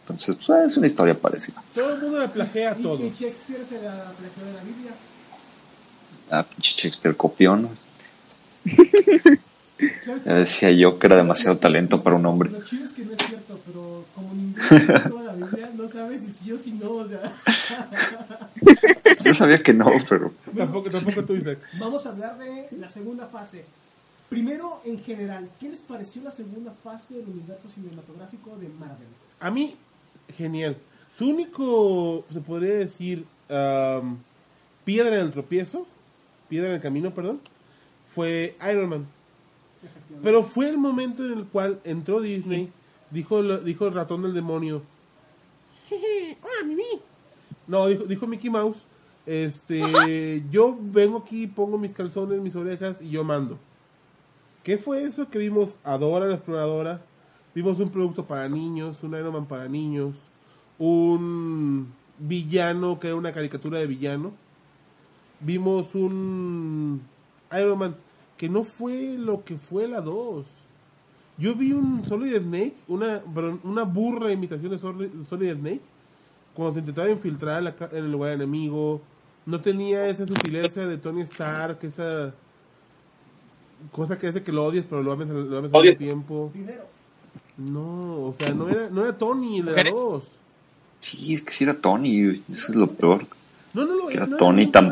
[0.02, 1.64] Entonces, pues, es una historia parecida.
[1.74, 2.98] Todo el mundo le plagia a Y, todo.
[3.04, 4.92] y Shakespeare se la plagió de la Biblia.
[6.30, 7.62] Ah, pinche Shakespeare copión.
[7.62, 7.83] ¿Sabes
[10.26, 12.50] Ya decía yo que era demasiado talento para un hombre.
[12.50, 15.88] Lo chido es que no es cierto, pero como ninguno lee toda la Biblia, no
[15.88, 17.34] sabes si sí o si no, o sea.
[19.24, 21.60] Yo sabía que no, pero Tampoco, tampoco tú, Isaac.
[21.80, 23.66] Vamos a hablar de la segunda fase.
[24.30, 29.08] Primero, en general, ¿qué les pareció la segunda fase del universo cinematográfico de Marvel?
[29.40, 29.76] A mí,
[30.36, 30.78] genial.
[31.18, 34.18] Su único, se podría decir, am,
[34.86, 35.86] piedra en el tropiezo,
[36.50, 37.42] piedra en el camino, perdón,
[38.14, 39.08] fue Iron Man.
[40.22, 42.72] Pero fue el momento en el cual entró Disney,
[43.12, 44.82] dijo, dijo el ratón del demonio,
[45.88, 47.02] "Jeje, hola Mimi.
[47.68, 48.86] No, dijo, dijo Mickey Mouse,
[49.26, 53.58] este, yo vengo aquí, pongo mis calzones, mis orejas y yo mando.
[54.64, 55.76] ¿Qué fue eso que vimos?
[55.84, 57.02] a Dora la exploradora,
[57.54, 60.16] vimos un producto para niños, un Iron Man para niños,
[60.78, 64.32] un villano que era una caricatura de villano,
[65.42, 67.02] vimos un
[67.60, 67.96] Iron Man
[68.38, 70.46] que no fue lo que fue la 2.
[71.38, 75.82] Yo vi un Solid Snake, una, perdón, una burra imitación de Solid, Snake,
[76.54, 79.02] cuando se intentaba infiltrar en, la ca- en el lugar enemigo.
[79.46, 82.34] No tenía esa sutileza de Tony Stark, esa
[83.92, 86.52] cosa que hace que lo odies, pero lo ames, al- lo ames al tiempo.
[86.54, 86.84] Dinero.
[87.58, 89.94] No, o sea, no era, no era Tony de la ¿Mujeres?
[89.94, 90.24] 2.
[91.00, 93.26] sí, es que sí era Tony, eso es lo peor.
[93.74, 94.08] No, no, no.
[94.08, 94.92] Que era no Tony no tan,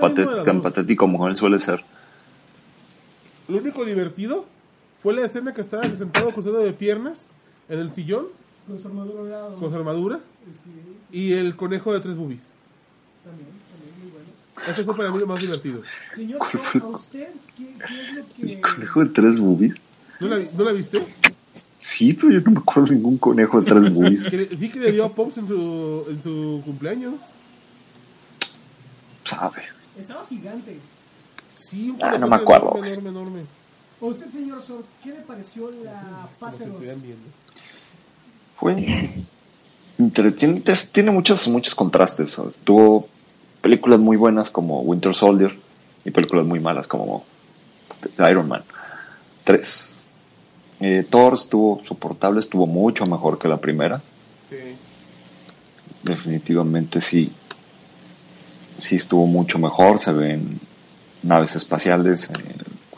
[0.61, 1.83] patético como él suele ser.
[3.51, 4.45] Lo único divertido
[4.97, 7.17] fue la escena que estaba sentado cruzado de piernas
[7.69, 8.27] en el sillón
[8.67, 9.55] Con su armadura dorada.
[9.55, 10.19] con su armadura
[10.51, 10.69] Sí,
[11.11, 12.41] y el conejo de tres boobies.
[13.23, 14.71] también, también, muy bueno.
[14.73, 15.81] Ese fue para mí lo más divertido.
[16.15, 18.53] Señor, ¿a usted qué, qué es lo que...
[18.53, 19.75] ¿El conejo de tres boobies?
[20.19, 21.05] ¿No la, ¿no la viste?
[21.77, 24.23] Sí, pero yo no me acuerdo de ningún conejo de tres boobies.
[24.23, 24.29] Sí
[24.69, 27.15] que le dio a Pops en su, en su cumpleaños.
[29.23, 29.63] Sabe.
[29.97, 30.77] Estaba gigante.
[31.71, 33.41] Sí, un Ah, no me acuerdo, Enorme, enorme, enorme.
[34.01, 36.73] ¿A usted, señor Sor, qué le pareció la fase que 2?
[36.73, 37.27] estuvieran viendo.
[38.57, 39.09] Fue.
[39.97, 42.31] Entretiene, tiene muchos, muchos contrastes.
[42.31, 43.07] sea, Tuvo
[43.61, 45.55] películas muy buenas como Winter Soldier
[46.03, 47.23] y películas muy malas como
[48.29, 48.63] Iron Man
[49.45, 49.93] 3.
[50.81, 54.01] Eh, Thor estuvo soportable, estuvo mucho mejor que la primera.
[54.49, 54.57] Sí.
[56.03, 57.31] definitivamente sí
[58.77, 60.59] sí estuvo mucho mejor se ven
[61.23, 62.33] naves espaciales eh,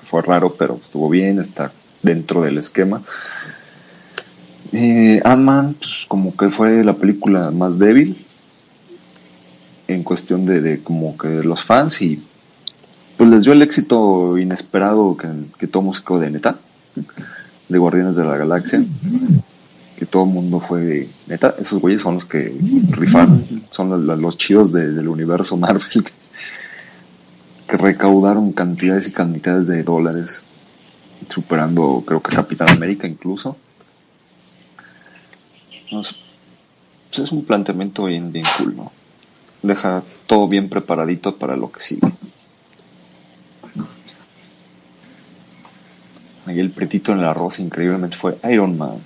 [0.03, 3.01] fue raro pero estuvo bien está dentro del esquema.
[4.71, 8.25] Eh, Ant-Man pues, como que fue la película más débil
[9.87, 12.21] en cuestión de, como que los fans y
[13.17, 15.27] pues les dio el éxito inesperado que,
[15.59, 16.57] que músico de neta
[17.69, 18.83] de Guardianes de la Galaxia
[19.97, 22.51] que todo el mundo fue de, neta, esos güeyes son los que
[22.89, 26.03] rifaron, son los, chidos de- del universo Marvel,
[27.73, 30.43] que recaudaron cantidades y cantidades de dólares,
[31.27, 33.57] superando creo que Capitán América incluso.
[35.89, 36.13] Pues
[37.17, 38.91] es un planteamiento bien, bien cool, ¿no?
[39.63, 42.07] Deja todo bien preparadito para lo que sigue.
[46.45, 48.97] Ahí el pretito en el arroz increíblemente fue Iron Man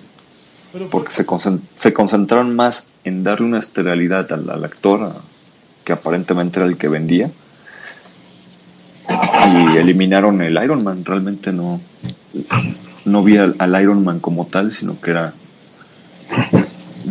[0.73, 5.03] Pero fue, porque se, concen- se concentraron más en darle una esterilidad al, al actor
[5.03, 5.21] a-
[5.85, 7.31] que aparentemente era el que vendía
[9.51, 11.81] y eliminaron el Iron Man realmente no
[13.05, 15.33] no vi al, Iron Man como tal sino que era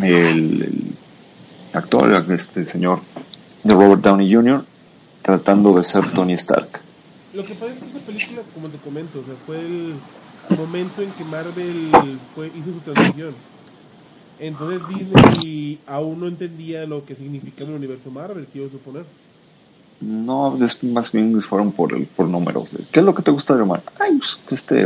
[0.02, 0.82] el, el
[1.72, 3.00] actor este señor
[3.64, 4.64] de Robert Downey Jr.
[5.22, 6.80] tratando de ser Tony Stark
[7.34, 9.94] Lo que pasa es que película, como te comento, fue el
[10.56, 11.90] momento en que Marvel
[12.34, 13.34] fue, hizo su transición.
[14.38, 19.04] Entonces Disney aún no entendía lo que significaba el universo Marvel, quiero suponer.
[20.00, 23.54] No es más bien fueron por el, por números ¿qué es lo que te gusta
[23.54, 23.82] de Iron Man?
[23.98, 24.84] ay pues este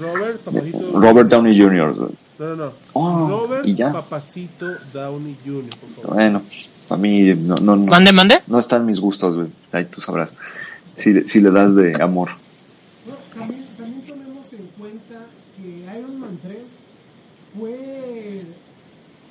[0.00, 1.00] Robert, papacito.
[1.00, 1.96] Robert Downey Jr.
[1.96, 2.72] No, no, no.
[2.92, 3.92] Oh, Robert, y ya.
[3.92, 6.14] papacito Downey Jr., por favor.
[6.16, 6.42] Bueno,
[6.90, 8.40] a mí no, no, no, Mande, mande.
[8.46, 9.48] no están mis gustos, güey.
[9.72, 10.30] Ahí tú sabrás.
[10.96, 12.30] Si, le- si le das de amor.
[13.06, 15.14] No, también, también tomemos en cuenta
[15.56, 16.56] que Iron Man 3
[17.58, 18.42] fue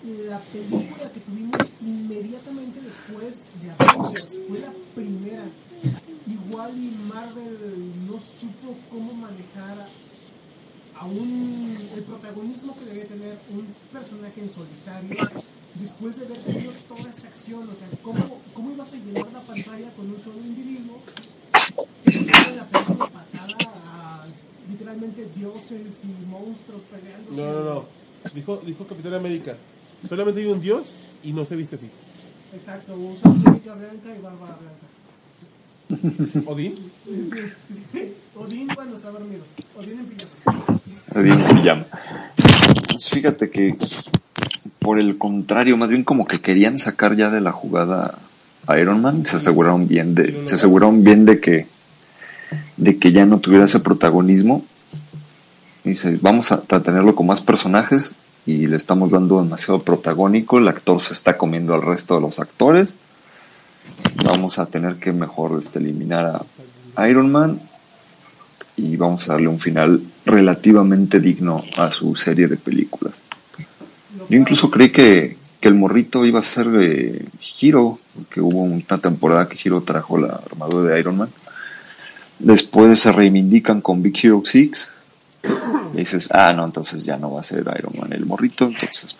[0.05, 4.39] la película que tuvimos inmediatamente después de Avengers.
[4.47, 5.43] Fue la primera.
[6.27, 9.87] Igual y Marvel no supo cómo manejar
[10.95, 15.17] a un, el protagonismo que debía tener un personaje en solitario
[15.75, 17.69] después de haber tenido toda esta acción.
[17.69, 20.97] O sea, ¿cómo, cómo ibas a llenar la pantalla con un solo individuo
[22.03, 24.25] que de la película pasada a
[24.69, 27.41] literalmente dioses y monstruos peleándose?
[27.41, 27.85] No, no, no.
[28.33, 29.57] Dijo, dijo Capitán América.
[30.07, 30.87] Solamente hay un dios
[31.23, 31.89] y no se viste así.
[32.53, 36.49] Exacto, usa túnica blanca y barba blanca.
[36.49, 36.75] Odín.
[37.05, 37.39] Sí,
[37.91, 38.13] sí.
[38.35, 39.43] Odín cuando está dormido.
[39.77, 40.81] Odín en pijama.
[41.15, 41.85] Di un pijama.
[42.89, 43.77] Pues fíjate que,
[44.79, 48.17] por el contrario, más bien como que querían sacar ya de la jugada
[48.67, 51.67] a Iron Man, se aseguraron bien de, se aseguraron bien de que,
[52.77, 54.63] de que ya no tuviera ese protagonismo.
[55.83, 58.13] Dice, vamos a, a tenerlo con más personajes
[58.45, 62.39] y le estamos dando demasiado protagónico, el actor se está comiendo al resto de los
[62.39, 62.95] actores.
[64.23, 66.43] Vamos a tener que mejor este, eliminar
[66.95, 67.59] a Iron Man
[68.77, 73.21] y vamos a darle un final relativamente digno a su serie de películas.
[74.29, 77.25] Yo incluso creí que, que el morrito iba a ser de
[77.59, 81.29] Hiro, porque hubo una temporada que Hiro trajo la armadura de Iron Man.
[82.39, 84.89] Después se reivindican con Big Hero 6.
[85.93, 88.65] Y dices, ah, no, entonces ya no va a ser Iron Man el morrito.
[88.65, 89.15] Entonces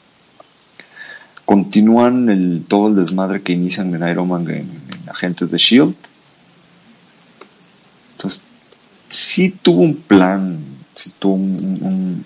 [1.46, 4.58] continúan el, todo el desmadre que inician en Iron Man en,
[5.04, 5.96] en Agentes de Shield.
[8.16, 8.42] Entonces,
[9.10, 10.60] sí tuvo un plan,
[10.96, 12.26] sí tuvo un, un-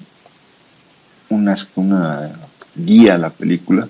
[1.30, 2.32] una, una
[2.76, 3.88] guía la película.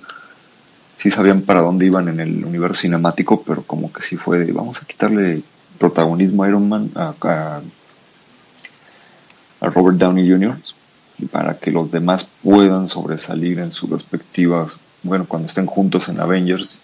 [0.98, 4.52] Sí sabían para dónde iban en el universo cinemático, pero como que sí fue de,
[4.52, 5.41] vamos a quitarle
[5.78, 7.62] protagonismo a Iron Man, a, a-
[9.62, 10.58] a Robert Downey Jr.,
[11.19, 16.19] y para que los demás puedan sobresalir en sus respectivas, bueno, cuando estén juntos en
[16.19, 16.80] Avengers.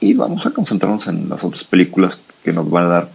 [0.00, 3.08] Y vamos a concentrarnos en las otras películas que nos van a dar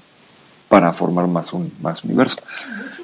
[0.67, 2.37] para formar más un más universo.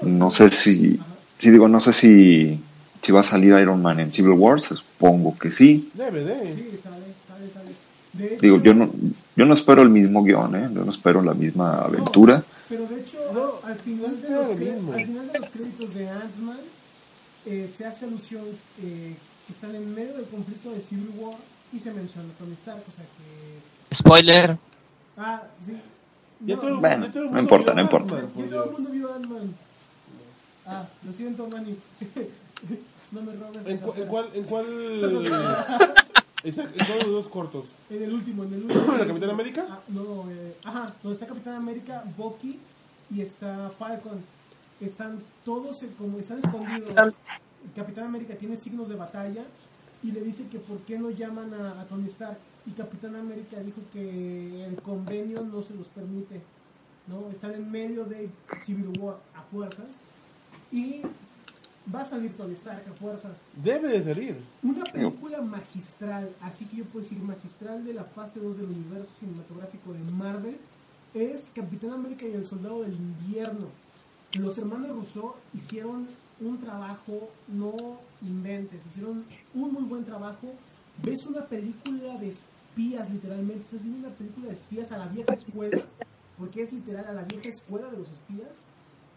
[0.02, 1.00] No sé si,
[1.38, 2.60] si digo, no sé si,
[3.02, 5.90] si va a salir Iron Man en Civil War, supongo que sí.
[5.94, 6.46] Debe de.
[6.54, 7.70] Sí, sale, sale, sale.
[8.12, 8.90] De hecho, Digo, yo no,
[9.36, 10.70] yo no espero el mismo guion, ¿eh?
[10.74, 12.44] yo no espero la misma aventura.
[12.70, 14.58] Pero de hecho, No, al, final de los al
[15.06, 16.60] final de los créditos de Ant-Man
[17.48, 18.44] eh, se hace alusión
[18.82, 19.16] eh,
[19.48, 21.36] que están en medio del conflicto de Civil War
[21.74, 23.96] y se menciona Tony Stark, o sea que...
[23.96, 24.58] Spoiler.
[25.18, 25.74] Ah, sí.
[26.46, 28.22] Ya No, todo Bueno, ya todo el no importa, no importa.
[28.36, 29.56] Ya todo el mundo vio Ant-Man.
[30.68, 31.76] Ah, lo siento, Manny.
[33.12, 33.66] no me robes.
[33.66, 34.30] ¿En, cu- en cuál?
[34.36, 34.66] ¿En cuál?
[36.44, 37.66] Exacto, en de los dos cortos?
[37.90, 38.98] En el último, en el último.
[38.98, 39.68] ¿La Capitán América?
[39.70, 42.60] Ah, no, eh, ajá, donde está Capitán América, Bucky
[43.12, 44.22] y está Falcon.
[44.80, 47.16] Están todos como están escondidos.
[47.76, 49.44] Capitán América tiene signos de batalla
[50.02, 52.38] y le dice que por qué no llaman a, a Tony Stark.
[52.66, 56.42] Y Capitán América dijo que el convenio no se los permite.
[57.08, 57.30] ¿no?
[57.30, 59.88] Están en medio de Civil War a fuerzas
[60.72, 61.02] y
[61.94, 63.40] va a salir Tony Stark a fuerzas.
[63.64, 64.42] Debe de salir.
[64.64, 69.10] Una película magistral, así que yo puedo decir magistral de la fase 2 del universo
[69.20, 70.58] cinematográfico de Marvel,
[71.14, 73.68] es Capitán América y el Soldado del Invierno.
[74.34, 76.08] Los hermanos Rousseau hicieron
[76.40, 80.54] un trabajo, no inventes, hicieron un muy buen trabajo.
[81.04, 85.34] Ves una película de espías, literalmente, estás viendo una película de espías a la vieja
[85.34, 85.78] escuela,
[86.38, 88.66] porque es literal a la vieja escuela de los espías,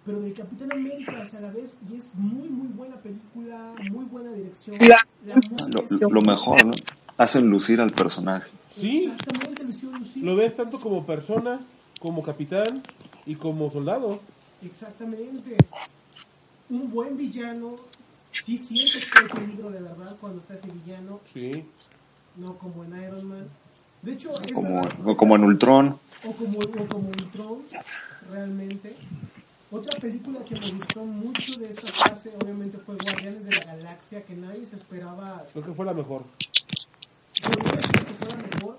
[0.05, 3.73] pero del Capitán América, o sea, a la vez, y es muy, muy buena película,
[3.91, 4.77] muy buena dirección.
[4.81, 4.99] La
[6.01, 6.73] Lo, lo mejor, ¿no?
[7.19, 8.51] Hacen lucir al personaje.
[8.75, 10.25] Sí, Exactamente, lo hicieron lucir.
[10.25, 11.61] lo ves tanto como persona,
[12.01, 12.67] como capitán
[13.27, 14.21] y como soldado.
[14.62, 15.57] Exactamente.
[16.71, 17.77] Un buen villano,
[18.31, 21.65] sí sientes que hay peligro de verdad cuando está ese villano, Sí.
[22.37, 23.49] no como en Iron Man.
[24.01, 25.99] De hecho, es Como, verdad, o como en Ultron.
[26.27, 27.59] o como, o como Ultron,
[28.33, 28.97] realmente.
[29.73, 34.23] Otra película que me gustó mucho de esta fase, obviamente, fue Guardianes de la Galaxia,
[34.23, 36.25] que nadie se esperaba Creo que fue la mejor.
[37.33, 38.77] que fuera mejor.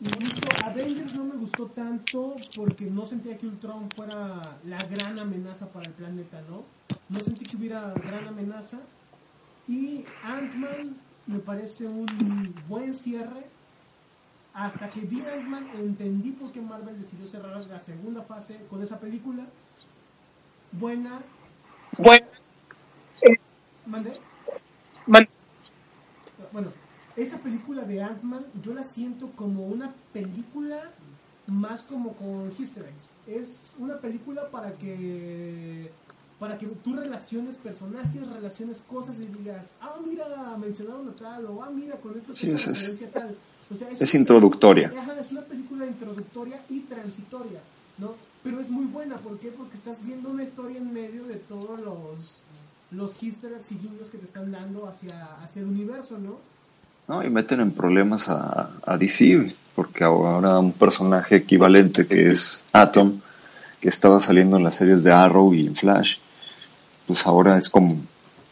[0.00, 5.68] Incluso Avengers no me gustó tanto porque no sentía que Ultron fuera la gran amenaza
[5.72, 6.64] para el planeta, ¿no?
[7.08, 8.80] No sentí que hubiera gran amenaza.
[9.66, 12.04] Y Ant-Man me parece un
[12.68, 13.46] buen cierre.
[14.52, 19.00] Hasta que vi Ant-Man entendí por qué Marvel decidió cerrar la segunda fase con esa
[19.00, 19.46] película.
[20.78, 21.20] Buena.
[21.98, 22.26] Bueno,
[23.86, 24.12] ¿Mandé?
[25.06, 25.28] man-
[26.52, 26.72] Bueno,
[27.16, 30.90] esa película de Ant-Man yo la siento como una película
[31.46, 33.10] más como con eggs.
[33.26, 35.90] Es una película para que
[36.40, 41.62] para que tú relaciones personajes, relaciones cosas y digas, ah, mira, mencionaron a tal, o
[41.62, 43.36] ah, mira, con esto se Sí, es- tal.
[43.70, 44.92] O sea, es una introductoria.
[44.98, 47.60] Ajá, es una película introductoria y transitoria,
[47.98, 48.10] ¿no?
[48.42, 49.50] Pero es muy buena, ¿por qué?
[49.50, 52.42] Porque estás viendo una historia en medio de todos los
[52.90, 56.38] los easter eggs y guiños que te están dando hacia, hacia el universo, ¿no?
[57.08, 57.24] ¿no?
[57.24, 63.20] Y meten en problemas a, a DC, porque ahora un personaje equivalente que es Atom,
[63.80, 66.16] que estaba saliendo en las series de Arrow y en Flash,
[67.06, 67.96] pues ahora es como,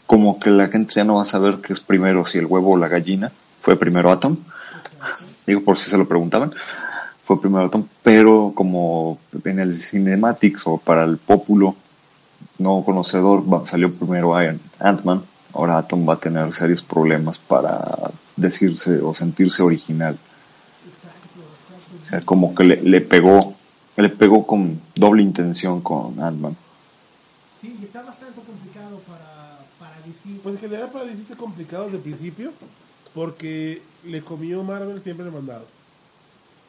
[0.06, 2.72] como que la gente ya no va a saber qué es primero, si el huevo
[2.72, 3.32] o la gallina.
[3.60, 4.36] Fue primero Atom,
[5.46, 6.52] digo por si se lo preguntaban.
[7.32, 11.74] Fue fue primero Atom, pero como en el Cinematics o para el pópulo
[12.58, 15.22] no conocedor va- salió primero Iron Ant-Man,
[15.54, 20.18] ahora Atom va a tener serios problemas para decirse o sentirse original.
[22.00, 23.54] O sea, como que le, le pegó,
[23.96, 26.54] le pegó con doble intención con Ant-Man.
[27.58, 30.40] Sí, y está bastante complicado para, para DC.
[30.42, 32.52] Pues en general para DC complicado desde el principio
[33.14, 35.64] porque le comió Marvel siempre el mandado.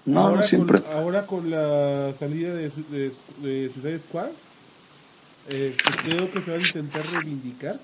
[0.06, 0.82] No, ahora, no siempre.
[0.82, 4.30] Con, ahora con la salida de, su- de, de Suicide Squad,
[5.50, 7.80] eh, creo que se van a intentar reivindicar.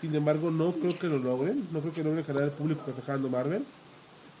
[0.00, 1.62] Sin embargo, no creo que lo logren.
[1.72, 3.64] No creo que logren ganar al público que está sacando Marvel.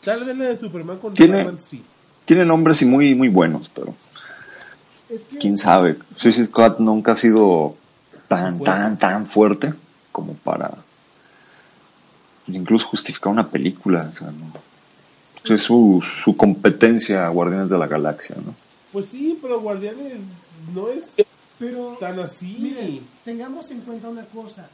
[0.04, 1.82] Tal vez la de Superman con Tiene- Batman sí.
[2.24, 3.94] Tiene nombres y muy, muy buenos, pero
[5.08, 5.96] Es que quién sabe.
[6.16, 7.76] Suicide Squad nunca ha sido
[8.28, 9.74] tan, tan, tan fuerte
[10.12, 10.72] como para
[12.48, 14.08] incluso justificar una película.
[14.12, 14.52] O sea, no.
[15.48, 18.54] Es su, su competencia a Guardianes de la Galaxia, ¿no?
[18.92, 20.18] Pues sí, pero Guardianes
[20.74, 21.04] no es
[21.58, 22.56] Pero, tan así.
[22.60, 24.68] miren, tengamos en cuenta una cosa.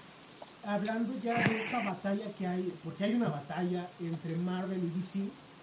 [0.65, 5.21] Hablando ya de esta batalla que hay, porque hay una batalla entre Marvel y DC,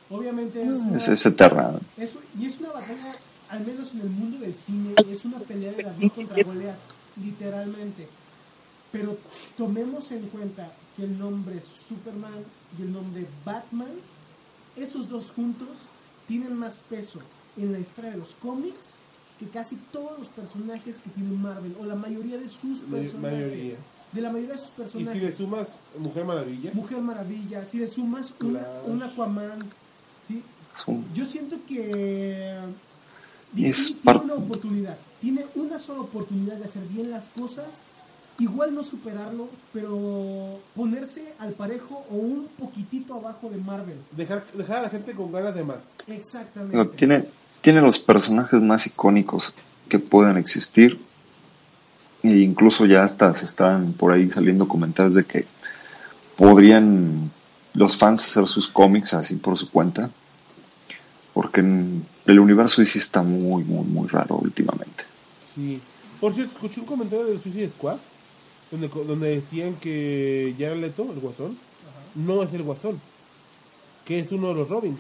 [0.10, 1.74] obviamente es una, Es, es eterna.
[1.98, 3.12] es- y es una batalla,
[3.50, 6.78] al menos en el mundo del cine, es una pelea de David contra Goliat,
[7.24, 8.08] literalmente.
[8.92, 9.18] Pero
[9.58, 12.44] tomemos en cuenta que el nombre Superman
[12.80, 13.90] y el nombre Batman,
[14.76, 15.68] esos dos juntos
[16.28, 17.20] tienen más peso
[17.58, 18.98] en la historia de los cómics
[19.40, 23.20] que casi todos los personajes que tiene Marvel, o la mayoría de sus personajes.
[23.20, 23.76] mayoría.
[24.14, 25.14] De la mayoría de sus Y personajes.
[25.14, 25.68] si le sumas
[26.00, 29.60] Mujer Maravilla, Mujer Maravilla, si le sumas un, Aquaman,
[30.26, 30.42] ¿sí?
[31.14, 32.58] Yo siento que
[33.56, 37.68] Y DC tiene una oportunidad, tiene una sola oportunidad de hacer bien las cosas,
[38.40, 43.98] igual no superarlo, pero ponerse al parejo o un poquitito abajo de Marvel.
[44.12, 45.78] dejar, dejar a la gente con ganas de más.
[46.08, 46.98] Exactamente.
[46.98, 47.26] Tiene,
[47.62, 49.54] tiene los personajes más icónicos
[49.90, 51.00] que puedan existir.
[52.24, 55.46] E incluso ya hasta se están por ahí saliendo comentarios de que
[56.36, 57.30] podrían
[57.74, 60.10] los fans hacer sus cómics así por su cuenta.
[61.34, 65.04] Porque en el universo DC está muy, muy, muy raro últimamente.
[65.54, 65.80] Sí.
[66.20, 67.98] Por cierto, escuché un comentario del Suicide Squad
[68.72, 71.58] donde, donde decían que Jared Leto, el guasón,
[72.16, 73.00] no es el guasón,
[74.06, 75.00] que es uno de los Robins.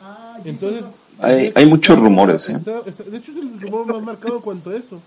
[0.00, 0.84] Ah, Entonces.
[1.20, 2.52] Hay- hay muchos está- rumores, ¿eh?
[2.52, 5.00] está- está- de hecho, es el rumor más marcado en cuanto a eso.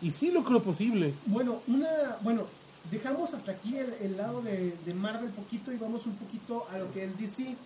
[0.00, 1.12] Y sí lo creo posible.
[1.26, 1.88] Bueno, una,
[2.22, 2.44] bueno,
[2.90, 6.78] dejamos hasta aquí el, el lado de, de Marvel poquito y vamos un poquito a
[6.78, 7.56] lo que es DC,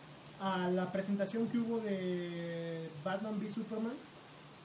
[0.41, 3.93] a la presentación que hubo de Batman v Superman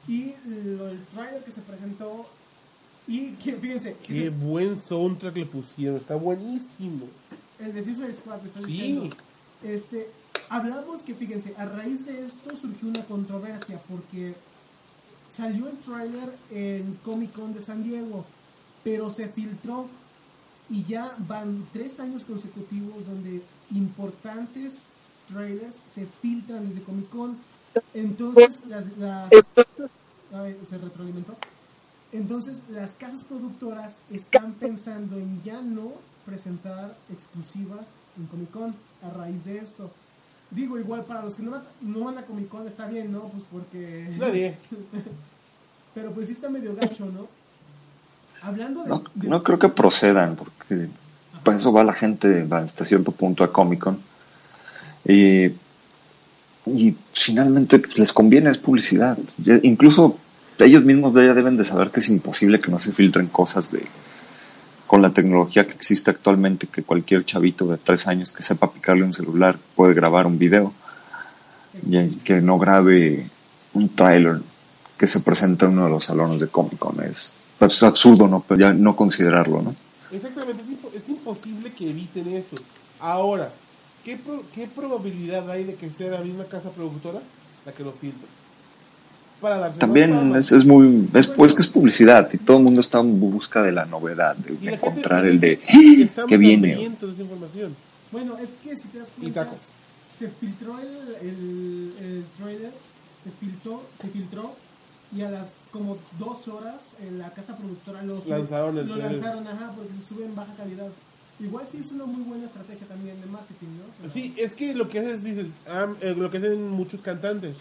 [0.08, 2.26] y lo, el trailer que se presentó
[3.08, 7.06] y que fíjense, que Qué se- buen soundtrack le pusieron, está buenísimo.
[7.60, 8.66] el de Suicide Squad está Sí.
[8.66, 9.16] diciendo.
[9.64, 10.10] Este,
[10.50, 14.36] hablamos que fíjense, a raíz de esto surgió una controversia porque
[15.30, 18.26] salió el tráiler en Comic Con de San Diego,
[18.84, 19.88] pero se filtró
[20.70, 23.42] y ya van tres años consecutivos donde
[23.74, 24.90] importantes
[25.28, 27.38] trailers se filtran desde Comic Con.
[27.94, 29.30] Entonces las, las
[30.34, 31.36] ay, se retroalimentó.
[32.14, 35.92] Entonces las casas productoras están pensando en ya no
[36.26, 39.92] presentar exclusivas en Comic Con a raíz de esto.
[40.52, 43.22] Digo, igual para los que no, van- no van a Comic Con está bien, ¿no?
[43.30, 44.08] Pues porque...
[44.20, 44.56] Nadie.
[45.96, 47.28] Pero pues sí está medio gacho, ¿no?
[48.42, 48.90] Hablando de...
[48.90, 50.88] No, de- no creo que procedan, porque
[51.44, 54.00] para eso va la gente va hasta cierto punto a Comic Con.
[55.06, 55.48] Y,
[56.68, 59.18] y finalmente les conviene, es publicidad.
[59.64, 60.18] Incluso
[60.66, 63.86] ellos mismos ya deben de saber que es imposible que no se filtren cosas de
[64.88, 69.04] con la tecnología que existe actualmente, que cualquier chavito de tres años que sepa picarle
[69.04, 70.72] un celular puede grabar un video
[71.88, 73.28] y que no grabe
[73.74, 74.42] un trailer
[74.98, 77.02] que se presenta en uno de los salones de Comic Con.
[77.04, 79.76] Es, pues, es absurdo no, considerarlo, ¿no?
[80.12, 80.62] Exactamente,
[80.94, 82.56] es imposible que eviten eso.
[83.00, 83.52] Ahora,
[84.06, 87.20] ¿qué, pro- ¿qué probabilidad hay de que sea la misma casa productora
[87.66, 88.28] la que lo filtre?
[89.78, 93.20] También es, es muy, es, pues que es publicidad y todo el mundo está en
[93.20, 95.60] busca de la novedad, de, encontrar el de
[96.28, 96.76] que viene.
[96.76, 97.76] de esa información.
[98.12, 99.50] Bueno, es que si te das cuenta,
[100.14, 102.72] se filtró el, el, el trailer,
[103.24, 104.56] se filtró, se filtró
[105.16, 109.12] y a las como dos horas en la casa productora lo, Lanzaron el lo trailer.
[109.14, 110.88] lanzaron, ajá, porque se sube en baja calidad.
[111.40, 113.84] Igual sí es una muy buena estrategia también de marketing, ¿no?
[114.00, 117.56] Pero- Sí, es que lo que haces, dices, ah, eh, lo que hacen muchos cantantes,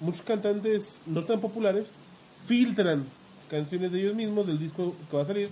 [0.00, 1.84] muchos cantantes no tan populares,
[2.46, 3.04] filtran
[3.50, 5.48] canciones de ellos mismos del disco que va a salir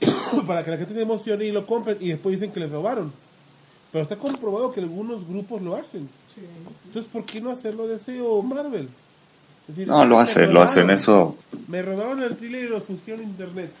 [0.00, 0.42] Ajá.
[0.46, 3.12] para que la gente se emocione y lo compren y después dicen que les robaron.
[3.92, 6.08] Pero está comprobado que algunos grupos lo hacen.
[6.34, 6.46] Sí, sí.
[6.86, 8.88] Entonces, ¿por qué no hacerlo DC o Marvel?
[9.68, 11.36] Es decir, No, lo me hacen, lo hacen, robaron- eso.
[11.68, 13.72] Me robaron el thriller y lo pusieron en internet.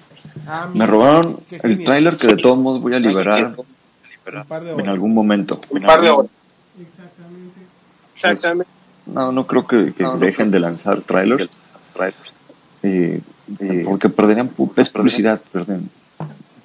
[0.46, 4.72] Ah, Me robaron el tráiler que de todos modos voy a liberar Un par de
[4.72, 5.60] en algún momento.
[5.70, 6.30] Un par de horas.
[6.80, 7.60] Exactamente.
[8.14, 8.70] Exactamente.
[9.06, 11.48] No, no creo que, que dejen de lanzar trailers.
[12.82, 13.20] Eh,
[13.60, 15.88] eh, porque perderían es publicidad, perden-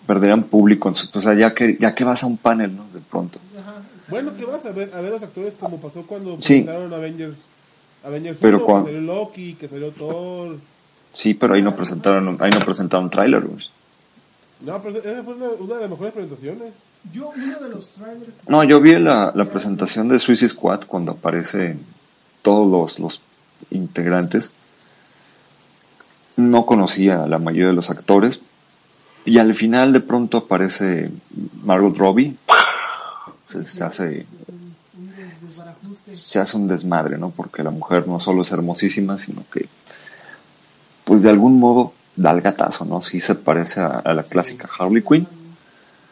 [0.07, 0.89] perderían público.
[0.89, 2.85] o sea, ya que, ya que vas a un panel, ¿no?
[2.93, 3.39] De pronto.
[3.59, 3.81] Ajá.
[4.09, 6.61] Bueno, que vas a ver, a ver los actores como pasó cuando Sí.
[6.63, 7.37] presentaron Avengers.
[8.03, 10.57] Avengers Pero 1, cuando- que salió Loki, que salió Thor.
[11.11, 13.41] Sí, pero ahí no presentaron, ahí no presentaron trailer.
[13.45, 13.65] güey.
[14.61, 16.73] No, pero esa fue una, una de las mejores presentaciones.
[17.11, 18.49] Yo, uno de los trailers.
[18.49, 21.79] No, yo vi la, la presentación de Suicide Squad cuando aparecen
[22.41, 23.21] todos los, los
[23.69, 24.51] integrantes.
[26.35, 28.41] No conocía a la mayoría de los actores.
[29.25, 31.11] Y al final de pronto aparece
[31.63, 32.35] Margot Robbie.
[33.47, 34.25] Se, se hace,
[36.09, 37.31] se hace un desmadre, ¿no?
[37.31, 39.67] Porque la mujer no solo es hermosísima, sino que,
[41.03, 43.01] pues de algún modo, da el gatazo, ¿no?
[43.01, 45.27] Sí se parece a, a la clásica Harley Quinn.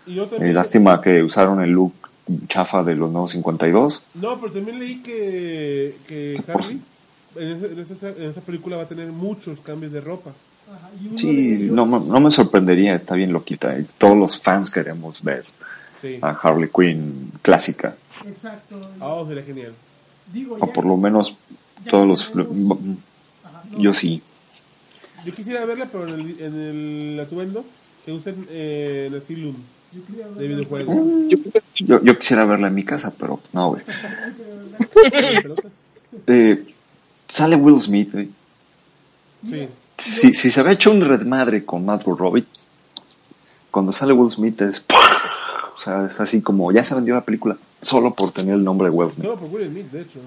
[0.07, 1.93] Eh, lástima que usaron el look
[2.47, 4.03] chafa de los nuevos 52.
[4.15, 6.81] No, pero también leí que, que Harley
[7.35, 10.31] en, ese- en esa, en esa película va a tener muchos cambios de ropa.
[10.67, 13.77] Ajá, y uno de Sí, ellos- no, me- no me sorprendería, está bien loquita.
[13.79, 15.45] y Todos los fans queremos ver
[16.01, 16.17] Sí.
[16.21, 17.95] a Harley Quinn clásica,
[18.27, 18.79] Exacto.
[18.99, 19.73] Ah, sería genial.
[20.33, 21.35] Digo, o ya- por lo menos
[21.89, 22.31] todos los...
[22.31, 22.77] tenemos-
[23.43, 24.21] Ajá, no, Yo sí.
[25.25, 26.55] Yo quisiera verla, pero en el, en
[27.13, 27.65] el atuendo
[28.05, 29.55] que usen eh, en Asylum
[29.91, 30.67] de.
[31.75, 33.83] Yo, yo quisiera verla en mi casa, pero no, güey.
[36.25, 36.65] Eh,
[37.27, 38.29] sale Will Smith, güey.
[39.47, 39.69] Sí.
[39.97, 42.45] Si, si se había hecho un redmadre con Margot Robbie,
[43.69, 44.83] cuando sale Will Smith es...
[45.75, 48.89] O sea, es así como, ya se vendió la película solo por tener el nombre
[48.89, 49.27] de Will Smith.
[49.27, 50.19] No, por Will Smith, de hecho.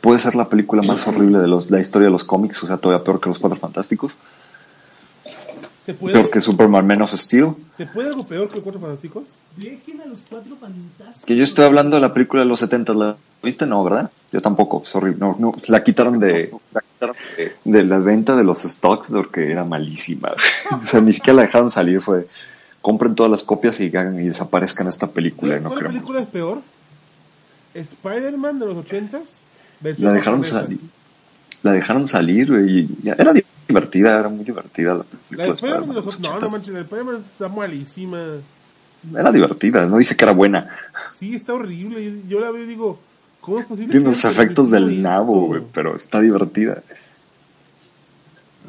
[0.00, 2.78] Puede ser la película más horrible de los, la historia de los cómics, o sea,
[2.78, 4.16] todavía peor que Los Cuatro Fantásticos,
[5.88, 7.54] ¿Se puede, peor que Superman Man of Steel.
[7.78, 9.24] ¿Se puede algo peor que los Cuatro Fantásticos?
[9.56, 11.24] Dejen a los cuatro fantásticos.
[11.24, 13.64] Que yo estoy hablando de la película de los 70, ¿la viste?
[13.64, 14.10] No, ¿verdad?
[14.30, 15.18] Yo tampoco, es horrible.
[15.18, 19.50] No, no, la quitaron de, la quitaron de, de la venta de los stocks porque
[19.50, 20.34] era malísima.
[20.82, 22.28] o sea, ni siquiera la dejaron salir, fue
[22.82, 25.54] compren todas las copias y hagan y desaparezcan esta película.
[25.54, 26.60] ¿Sabes y No cuál película es peor?
[27.72, 29.22] Spider-Man de los ochentas.
[29.80, 30.80] versión La dejaron salir.
[31.62, 33.32] La dejaron salir, güey, y ya- era
[33.68, 35.42] divertida, era muy divertida la La película.
[35.44, 36.52] de de Spider-Man de Spider-Man de los los No, no 80s.
[36.52, 38.18] manches, la de Spider-Man está malísima.
[39.16, 40.68] Era divertida, no dije que era buena.
[41.18, 42.04] Sí, está horrible.
[42.04, 42.98] Yo, yo la veo y digo,
[43.40, 43.90] ¿cómo es posible?
[43.92, 46.82] Tiene unos efectos del nabo, güey, pero está divertida.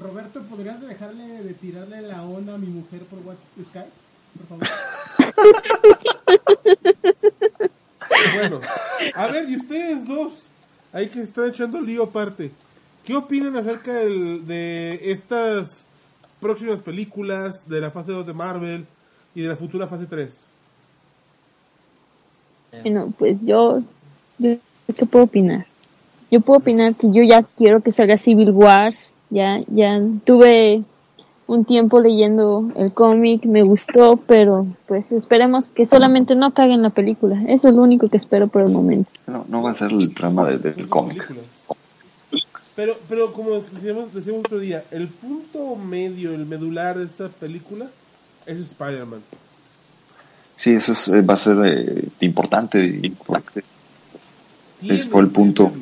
[0.01, 3.89] Roberto, ¿podrías dejarle de tirarle la onda a mi mujer por WhatsApp Skype?
[4.37, 4.67] Por favor.
[8.35, 8.59] Bueno,
[9.15, 10.33] a ver, y ustedes dos,
[10.91, 12.51] ahí que están echando lío aparte,
[13.09, 15.83] ¿qué opinan acerca del- de estas
[16.39, 18.85] próximas películas de la fase 2 de Marvel
[19.33, 20.31] y de la futura fase 3?
[22.83, 23.81] Bueno, pues yo,
[24.37, 24.57] yo,
[24.95, 25.65] ¿qué puedo opinar?
[26.29, 30.83] Yo puedo opinar que yo ya quiero que salga Civil Wars, ya, ya tuve
[31.47, 36.91] un tiempo leyendo el cómic, me gustó, pero pues esperemos que solamente no caguen la
[36.91, 39.09] película, eso es lo único que espero por el momento.
[39.25, 41.27] No, no va a ser el trama de- del cómic.
[42.79, 47.91] Pero, pero como decíamos, decíamos otro día, el punto medio, el medular de esta película
[48.45, 49.21] es Spider-Man.
[50.55, 52.81] Sí, eso es, eh, va a ser eh, importante.
[54.79, 55.73] Tiene fue el punto.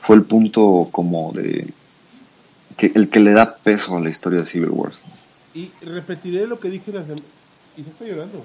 [0.00, 1.72] Fue el punto como de...
[2.76, 5.04] Que, el que le da peso a la historia de Civil Wars.
[5.54, 7.22] Y repetiré lo que dije la semana...
[7.76, 8.44] Y se está llorando.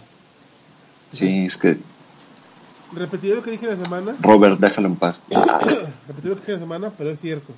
[1.12, 1.80] Sí, es que
[2.94, 4.16] Repetiré lo que dije la semana.
[4.22, 5.22] Robert, déjalo en paz.
[5.30, 7.54] Repetiré lo que dije la semana, pero es cierto.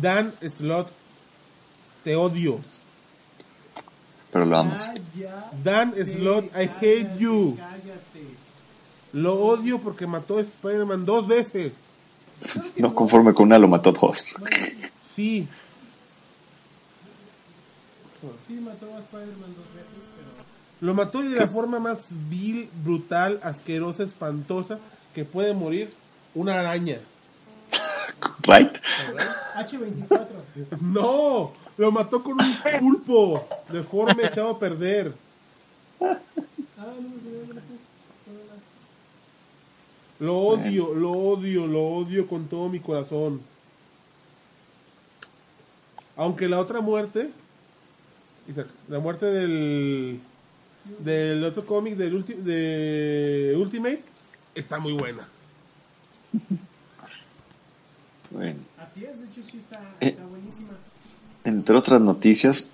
[0.00, 0.90] Dan Slot,
[2.04, 2.60] te odio.
[4.32, 4.92] Pero lo amas.
[5.62, 7.56] Dan Slot, I hate you.
[7.56, 8.26] Cállate.
[9.12, 11.72] Lo odio porque mató a Spider-Man dos veces.
[12.76, 14.36] No conforme con una, lo mató dos.
[15.02, 15.48] Sí,
[18.46, 20.05] Sí, mató a Spider-Man dos veces.
[20.80, 21.98] Lo mató y de la forma más
[22.28, 24.78] vil, brutal, asquerosa, espantosa
[25.14, 25.90] que puede morir
[26.34, 26.98] una araña.
[28.46, 28.76] Right?
[29.56, 30.26] H24.
[30.80, 35.12] No, lo mató con un pulpo deforme echado a perder.
[36.00, 36.18] Ah.
[40.18, 43.42] Lo odio, lo odio, lo odio con todo mi corazón.
[46.16, 47.30] Aunque la otra muerte,
[48.48, 50.20] Isaac, la muerte del
[50.98, 54.02] del otro cómic del ulti- de Ultimate
[54.54, 55.26] está muy buena.
[58.30, 60.08] Bueno, Así es, de hecho sí está, Eh.
[60.08, 60.72] está buenísima.
[61.44, 62.68] entre otras noticias.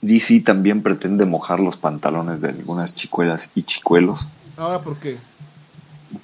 [0.00, 4.26] DC también pretende mojar los pantalones de algunas chicuelas y chicuelos,
[4.56, 5.18] Ahora, ¿por qué?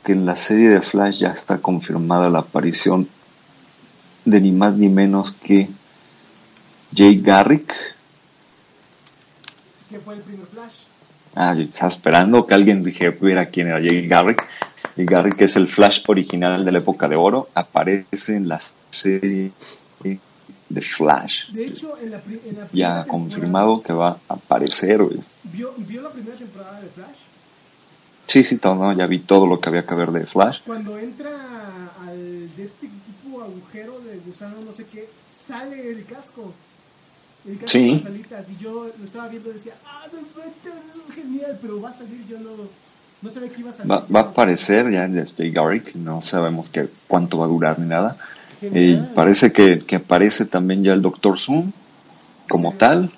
[0.05, 3.09] que en la serie de Flash ya está confirmada la aparición
[4.25, 5.69] de ni más ni menos que
[6.95, 7.75] Jay Garrick.
[9.91, 10.75] Que fue el primer Flash.
[11.35, 14.47] Ah, yo estaba esperando que alguien dijera quién era Jay Garrick.
[14.97, 18.59] Jay Garrick es el Flash original de la época de oro, aparece en la
[18.91, 19.53] serie
[20.71, 21.51] de Flash.
[21.51, 25.03] De hecho, en la, en la primera Ya confirmado que va a aparecer.
[25.03, 25.21] güey.
[25.45, 27.17] ¿Vio, ¿Vio la primera temporada de Flash?
[28.27, 28.93] Sí, sí, todo, ¿no?
[28.93, 30.61] ya vi todo lo que había que ver de Flash.
[30.65, 31.31] Cuando entra
[32.07, 36.53] al de este tipo agujero de gusano, no sé qué, sale el casco.
[37.47, 37.89] El casco Sí.
[37.89, 38.47] con las alitas.
[38.51, 41.93] Y yo lo estaba viendo y decía, ah, no eso es genial, pero va a
[41.93, 42.51] salir, yo no,
[43.23, 43.91] no sabía que iba a salir.
[43.91, 47.79] Va, va a aparecer ya en Jay Garrick, no sabemos que, cuánto va a durar
[47.79, 48.17] ni nada.
[48.63, 51.73] Eh, parece que, que aparece también ya el Doctor Zoom
[52.49, 53.11] como tal.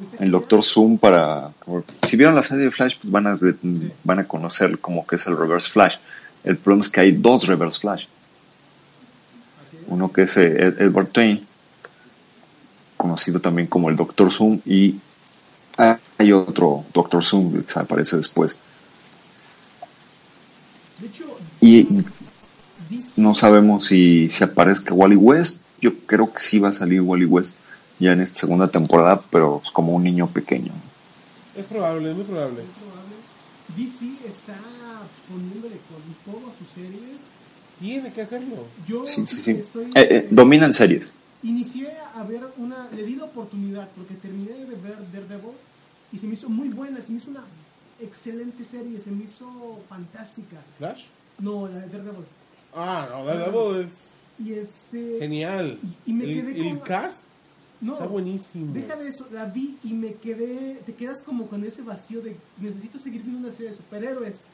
[0.00, 1.50] Este El Doctor Zoom para...
[2.08, 3.38] Si vieron la serie de Flash, pues van a,
[4.04, 5.96] van a conocer como que es el Reverse Flash.
[6.44, 8.06] El problema es que hay dos Reverse Flash.
[9.88, 11.46] Uno que es eh, Ed- Edward Tain,
[13.04, 14.96] conocido también como el Doctor Zoom, y
[15.76, 18.56] hay otro Doctor Zoom que aparece después.
[20.98, 21.24] De hecho,
[21.60, 21.86] Y
[23.16, 25.60] no sabemos si, si aparezca Wally West.
[25.82, 27.56] Yo creo que sí va a salir Wally West
[27.98, 30.72] ya en esta segunda temporada, pero como un niño pequeño.
[31.54, 32.62] Es probable, es muy probable.
[32.62, 33.16] es probable,
[33.76, 34.56] DC está
[35.28, 37.20] poniéndole con todas sus series.
[37.78, 38.66] Tiene que hacerlo.
[38.88, 39.50] Yo Sí, sí, sí.
[39.50, 39.84] estoy...
[39.94, 41.12] Eh, eh, dominan series.
[41.44, 45.52] Inicié a ver una, le di la oportunidad porque terminé de ver Daredevil
[46.12, 47.44] y se me hizo muy buena, se me hizo una
[48.00, 50.56] excelente serie, se me hizo fantástica.
[50.78, 51.04] ¿Flash?
[51.42, 52.24] No, la de Daredevil.
[52.74, 53.90] Ah, no, Daredevil es
[54.46, 55.18] Y este...
[55.18, 55.78] genial.
[56.06, 57.18] Y- y me el, quedé el con- cast
[57.80, 58.72] no, está buenísimo.
[58.72, 62.34] deja de eso, la vi y me quedé, te quedas como con ese vacío de
[62.58, 64.46] necesito seguir viendo una serie de superhéroes.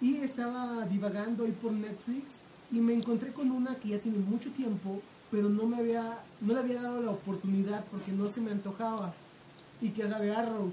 [0.00, 2.26] Y estaba divagando ahí por Netflix
[2.70, 5.00] y me encontré con una que ya tiene mucho tiempo,
[5.30, 9.12] pero no me había, no le había dado la oportunidad porque no se me antojaba.
[9.80, 10.72] Y que es la de Arrow.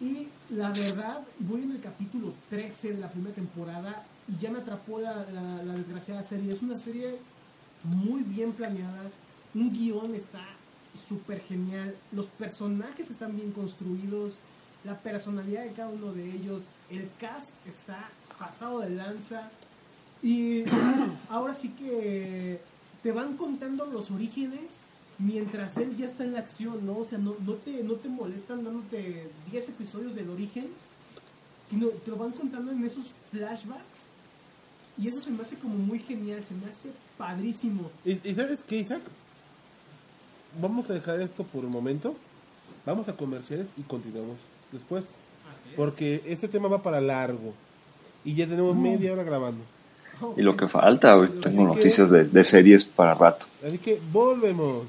[0.00, 4.58] Y la verdad, voy en el capítulo 13 de la primera temporada y ya me
[4.58, 6.50] atrapó la, la- desgraciada serie.
[6.50, 7.18] Es una serie
[7.84, 9.10] muy bien planeada,
[9.54, 10.44] un guion está
[10.94, 14.38] súper genial, los personajes están bien construidos,
[14.84, 19.50] la personalidad de cada uno de ellos, el cast está pasado de lanza
[20.22, 20.64] y
[21.28, 22.60] ahora sí que
[23.02, 24.86] te van contando los orígenes
[25.18, 26.98] mientras él ya está en la acción, ¿no?
[26.98, 30.68] O sea, no, no, te, no te molestan dándote 10 episodios del origen,
[31.68, 34.12] sino te lo van contando en esos flashbacks
[34.98, 37.90] y eso se me hace como muy genial, se me hace padrísimo.
[38.04, 39.00] ¿Y, y sabes qué, Isaac?
[40.60, 42.14] Vamos a dejar esto por un momento.
[42.84, 44.36] Vamos a comerciales y continuamos
[44.70, 45.04] después.
[45.76, 47.54] Porque este tema va para largo.
[48.24, 49.64] Y ya tenemos media hora grabando.
[50.36, 53.46] Y lo que falta, güey, tengo Así que- noticias de, de series para rato.
[53.66, 54.84] Así que volvemos.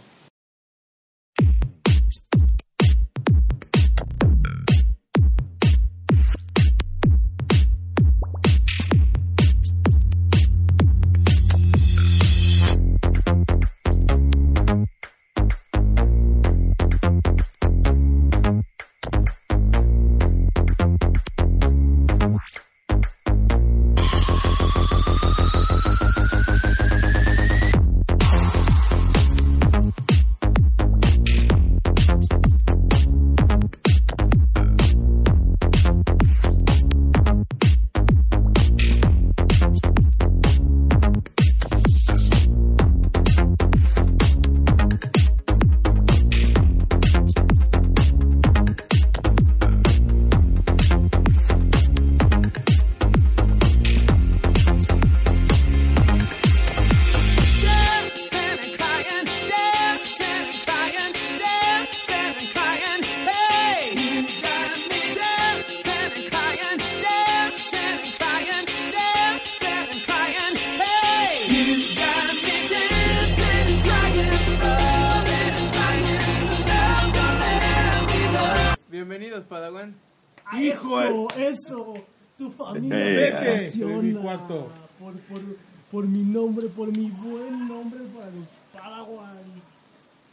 [85.93, 89.63] Por mi nombre, por mi buen nombre para los Padawans.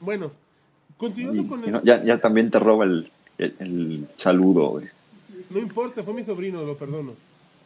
[0.00, 0.32] Bueno,
[0.96, 1.72] Continuando Y- con el...
[1.72, 4.86] no, ya, ya también te roba el, el, el saludo, güey.
[5.50, 7.12] No importa, fue mi sobrino, lo perdono.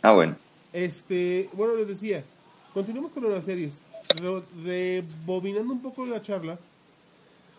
[0.02, 0.34] Ah, bueno.
[0.72, 2.24] Este, bueno, les decía,
[2.72, 3.74] continuemos con las series.
[4.20, 6.58] Re- Rebobinando un poco la charla,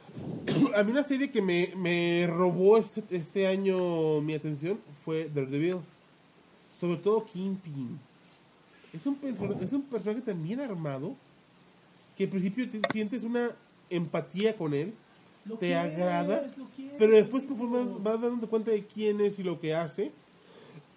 [0.76, 5.78] a mí una serie que me, me robó este, este año mi atención fue Daredevil.
[6.80, 7.98] Sobre todo Kingpin.
[8.96, 9.18] Es un,
[9.62, 11.16] es un personaje tan bien armado
[12.16, 13.52] que al principio te sientes una
[13.90, 14.94] empatía con él,
[15.44, 19.44] Lo te agrada, quieres, pero después conforme vas, vas dando cuenta de quién es y
[19.44, 20.14] lo que hace,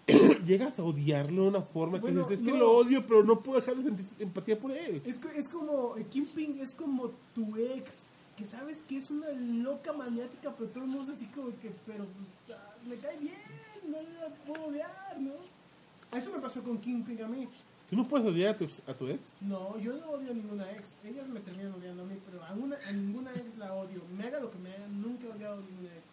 [0.47, 3.41] llegas a odiarlo de una forma Bueno, que dices, es que lo odio, pero no
[3.41, 5.03] puedo dejar de sentir empatía por él.
[5.05, 7.97] Es, es como, el Kingpin es como tu ex,
[8.37, 11.73] que sabes que es una loca maniática, pero todo el mundo es así como que,
[11.85, 13.35] pero pues, ah, me cae bien,
[13.89, 15.33] no la puedo odiar, ¿no?
[16.17, 17.49] Eso me pasó con Kingpin a mí.
[17.89, 19.21] ¿Tú no puedes odiar a tu, a tu ex?
[19.41, 20.93] No, yo no odio a ninguna ex.
[21.05, 24.03] Ellas me terminan odiando a mí, pero a, una, a ninguna ex la odio.
[24.17, 26.05] Me haga lo que me haga, nunca he odiado a ninguna ex.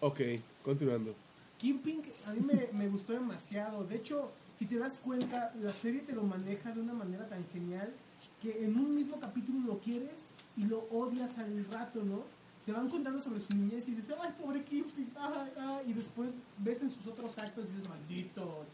[0.00, 0.20] Ok,
[0.64, 1.14] continuando.
[1.58, 3.84] Kingpin a mí me, me gustó demasiado.
[3.84, 7.46] De hecho, si te das cuenta, la serie te lo maneja de una manera tan
[7.52, 7.92] genial
[8.40, 12.24] que en un mismo capítulo lo quieres y lo odias al rato, ¿no?
[12.66, 16.30] Te van contando sobre su niñez y dices, ay, pobre Kingpin, ay, ay, y después
[16.58, 18.64] ves en sus otros actos y dices, maldito,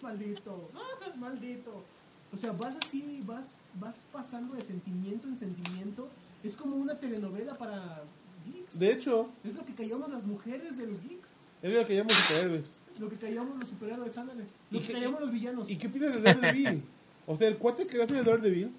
[0.00, 0.70] maldito,
[1.18, 1.82] maldito.
[2.32, 6.08] O sea, vas así, vas, vas pasando de sentimiento en sentimiento.
[6.42, 8.02] Es como una telenovela para
[8.44, 8.78] geeks.
[8.78, 11.30] De hecho, Es lo que callamos las mujeres de los geeks.
[11.62, 12.66] es lo que llamo superhéroes.
[13.00, 14.44] Lo que callamos los superhéroes, ándale.
[14.70, 15.70] Lo ¿Y que callamos los villanos.
[15.70, 16.82] ¿Y qué opinas de Daredevil?
[17.26, 18.72] o sea, el cuate que hace de Daredevil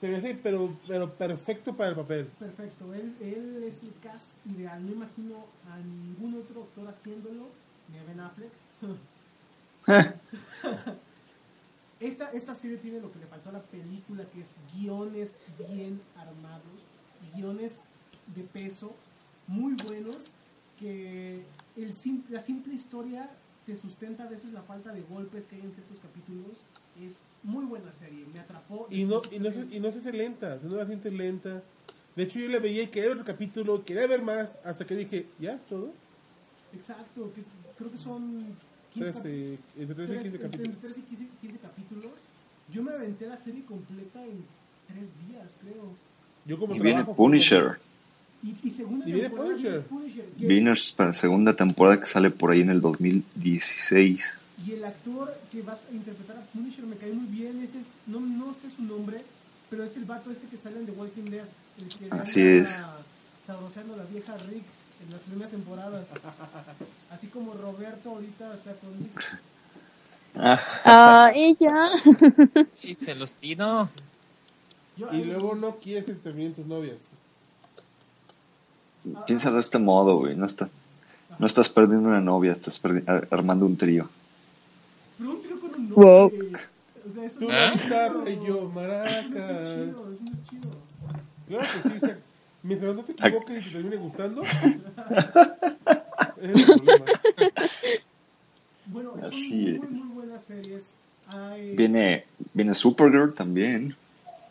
[0.00, 2.26] se hace pero, pero perfecto para el papel.
[2.38, 4.84] Perfecto, él, él es el cast ideal.
[4.84, 7.48] No imagino a ningún otro actor haciéndolo,
[7.90, 8.52] ni a Ben Affleck.
[12.00, 16.00] esta, esta serie tiene lo que le faltó a la película, que es guiones bien
[16.16, 16.82] armados,
[17.34, 17.80] guiones
[18.34, 18.94] de peso,
[19.46, 20.30] muy buenos,
[20.78, 21.42] que
[21.76, 23.28] el sim- la simple historia
[23.66, 26.60] te sustenta a veces la falta de golpes que hay en ciertos capítulos.
[27.02, 28.86] Es muy buena serie, me atrapó.
[28.90, 31.12] Y no, y no, se, y no se hace lenta, o sea, no la sientes
[31.12, 31.62] lenta.
[32.16, 34.96] De hecho, yo le veía y quería ver el capítulo, quería ver más, hasta que
[34.96, 35.52] dije, ¿ya?
[35.54, 35.92] ¿Es todo?
[36.74, 37.46] Exacto, que es-
[37.76, 38.44] creo que son
[38.92, 40.80] 15 cap- 13, entre 13 y tres- 15 entre capítulos.
[40.80, 42.12] 13 y 15, 15 capítulos.
[42.72, 44.44] Yo me aventé la serie completa en
[44.88, 45.94] 3 días, creo.
[46.46, 47.78] Yo como Y viene Punisher.
[48.42, 49.70] Y, y segunda Y viene temporada Punisher.
[49.72, 54.38] viene Punisher, que- Viene para segunda temporada que sale por ahí en el 2016.
[54.66, 57.62] Y el actor que vas a interpretar a Punisher me cae muy bien.
[57.62, 59.22] Ese es, no, no sé su nombre,
[59.70, 61.44] pero es el vato este que sale en The Walking Dead.
[61.78, 62.82] El que Así es.
[63.46, 64.64] Sabroseando a la vieja Rick
[65.04, 66.06] en las primeras temporadas.
[67.10, 69.14] Así como Roberto ahorita está con Liz.
[70.34, 71.90] Ah, ella.
[72.82, 73.88] Y se los tiro.
[74.96, 76.96] Yo- Y luego no quieres que terminen tus novias.
[79.26, 80.36] Piensa de este modo, güey.
[80.36, 80.68] No, está,
[81.38, 82.80] no estás perdiendo una novia, estás
[83.30, 84.08] armando un trío.
[85.18, 86.30] Pero un trío con un Wow.
[86.30, 86.60] nombre.
[87.06, 88.28] O sea, es guitarra chido.
[88.28, 89.46] y yo Eso no es maracas.
[89.46, 90.70] chido, eso no es chido.
[91.48, 92.18] Claro que sí, o sea,
[92.62, 94.42] mientras no te equivoques y te termine gustando,
[96.42, 97.04] es el problema.
[98.86, 99.90] Bueno, son Así muy, es.
[99.90, 100.82] muy buenas series.
[101.28, 103.94] Hay- Viene, viene Supergirl también.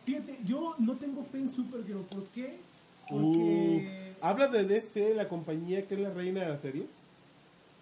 [0.05, 2.01] Fíjate, yo no tengo fe en Supergirl.
[2.01, 2.57] ¿Por qué?
[3.09, 4.13] Uh, Porque...
[4.21, 6.85] ¿Hablas de DC, la compañía que es la reina de las series?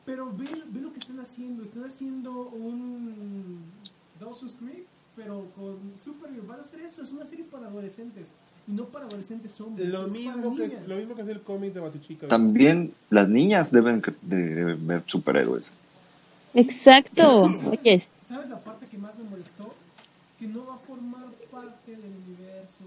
[0.06, 1.64] Pero ve, ve lo que están haciendo.
[1.64, 3.60] Están haciendo un
[4.20, 4.86] Dawson's Creek,
[5.16, 6.46] pero con Supergirl.
[6.48, 7.02] Van a hacer eso.
[7.02, 8.30] Es una serie para adolescentes.
[8.68, 9.90] Y no para adolescentes hombres.
[9.90, 10.88] Lo es mismo, para que, niñas.
[10.88, 12.28] lo mismo que hace el cómic de Batichica.
[12.28, 15.72] También las niñas deben que- de, de ver superhéroes.
[16.54, 17.44] Exacto.
[17.44, 19.74] Oye, ¿Sabes la parte que más me molestó?
[20.40, 22.84] Que no va a formar parte del universo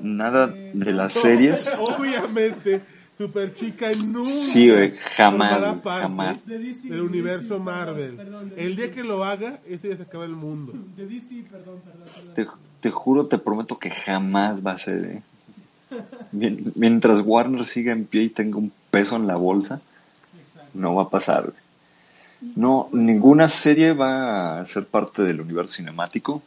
[0.00, 0.06] de.
[0.08, 1.72] Nada de las series.
[1.78, 2.80] Obviamente,
[3.22, 6.46] Super Chica nunca Sí, güey, jamás, jamás.
[6.46, 8.14] De DC, del de universo DC, Marvel.
[8.16, 10.72] perdón, de el día que lo haga, ese día se acaba el mundo.
[10.96, 12.34] De DC, perdón, perdón, perdón.
[12.34, 12.46] Te,
[12.80, 15.04] te juro, te prometo que jamás va a ser.
[15.04, 15.22] ¿eh?
[16.32, 19.80] Mien- Mientras Warner siga en pie y tenga un peso en la bolsa,
[20.46, 20.70] Exacto.
[20.74, 21.42] no va a pasar.
[21.44, 22.52] güey.
[22.56, 26.42] No, ninguna serie va a ser parte del universo cinemático.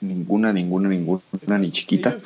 [0.00, 1.20] Ninguna, ninguna, ninguna,
[1.58, 2.16] ni chiquita.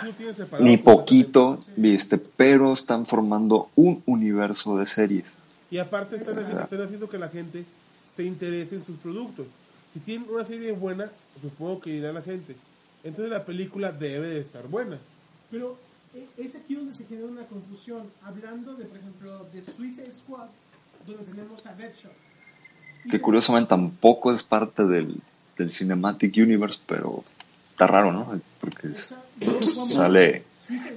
[0.61, 5.25] Ni poquito, viste, pero están formando un universo de series.
[5.71, 7.65] Y aparte están, haciendo- están haciendo que la gente
[8.15, 9.47] se interese en sus productos.
[9.93, 11.11] Si tienen una serie buena,
[11.43, 12.55] supongo que irá la gente.
[13.03, 14.99] Entonces la película debe de estar buena.
[15.51, 15.77] Pero
[16.15, 18.05] eh, es aquí donde se genera una confusión.
[18.23, 20.47] Hablando de, por ejemplo, de Suicide Squad,
[21.07, 22.13] donde tenemos a Deadshot.
[23.05, 25.17] Que te- curiosamente tampoco es parte del,
[25.59, 27.25] del Cinematic Universe, pero
[27.75, 28.41] está raro, ¿no?
[28.61, 29.13] Porque es-
[29.89, 30.43] sale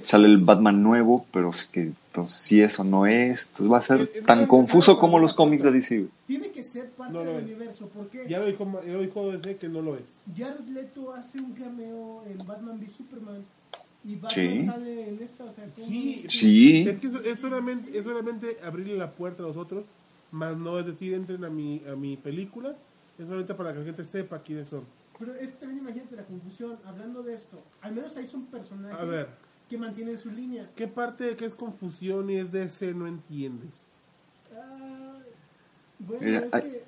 [0.02, 3.82] sale el Batman nuevo, pero es que entonces si eso no es, entonces va a
[3.82, 6.06] ser tan confuso como los cómics de DC.
[6.26, 7.42] Tiene que ser parte No del es.
[7.44, 7.86] universo.
[7.88, 8.24] ¿Por qué?
[8.26, 10.04] Ya lo dijo, ya lo dijo desde que no lo es.
[10.34, 13.44] Jared Leto hace un cameo en Batman v Superman.
[14.06, 14.64] Y Batman Sí.
[14.64, 15.86] sale en esta, o sea, ¿cómo?
[15.86, 16.88] Sí, Sí.
[16.88, 19.84] Es que es solamente, es solamente abrirle la puerta a los otros,
[20.30, 22.70] más no es decir, entren a mi, a mi película,
[23.18, 24.84] es solamente para que la gente sepa quiénes son.
[25.18, 26.78] Pero es que también imagínate la confusión.
[26.84, 29.26] Hablando de esto, al menos ahí son personajes A ver.
[29.68, 30.70] que mantienen su línea.
[30.76, 33.70] ¿Qué parte de que es confusión y es DC no entiendes?
[34.56, 35.18] Ah,
[35.98, 36.82] bueno, Mira, es que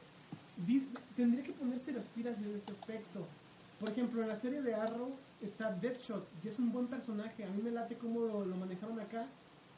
[0.65, 3.27] di- tendría que ponerse las pilas en este aspecto.
[3.81, 5.11] Por ejemplo, en la serie de Arrow
[5.43, 7.45] está Deadshot, y es un buen personaje.
[7.45, 9.27] A mí me late cómo lo, lo manejaron acá.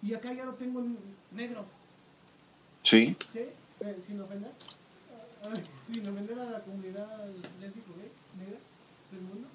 [0.03, 0.98] Y acá ya lo tengo en
[1.30, 1.64] negro.
[2.82, 3.16] Sí.
[3.32, 3.46] ¿Sí?
[3.80, 4.50] Eh, sin ofender.
[5.44, 5.55] Ah,
[5.90, 7.26] sin ofender a la comunidad
[7.61, 8.58] lésbico gay, negra
[9.10, 9.48] del mundo.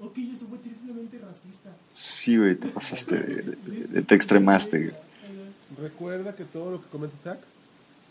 [0.00, 1.70] Ok, eso fue triplemente racista.
[1.92, 4.78] Sí, güey, te pasaste, de- de- de- te extremaste.
[4.78, 4.94] güey.
[5.80, 7.38] Recuerda que todo lo que comenta Isaac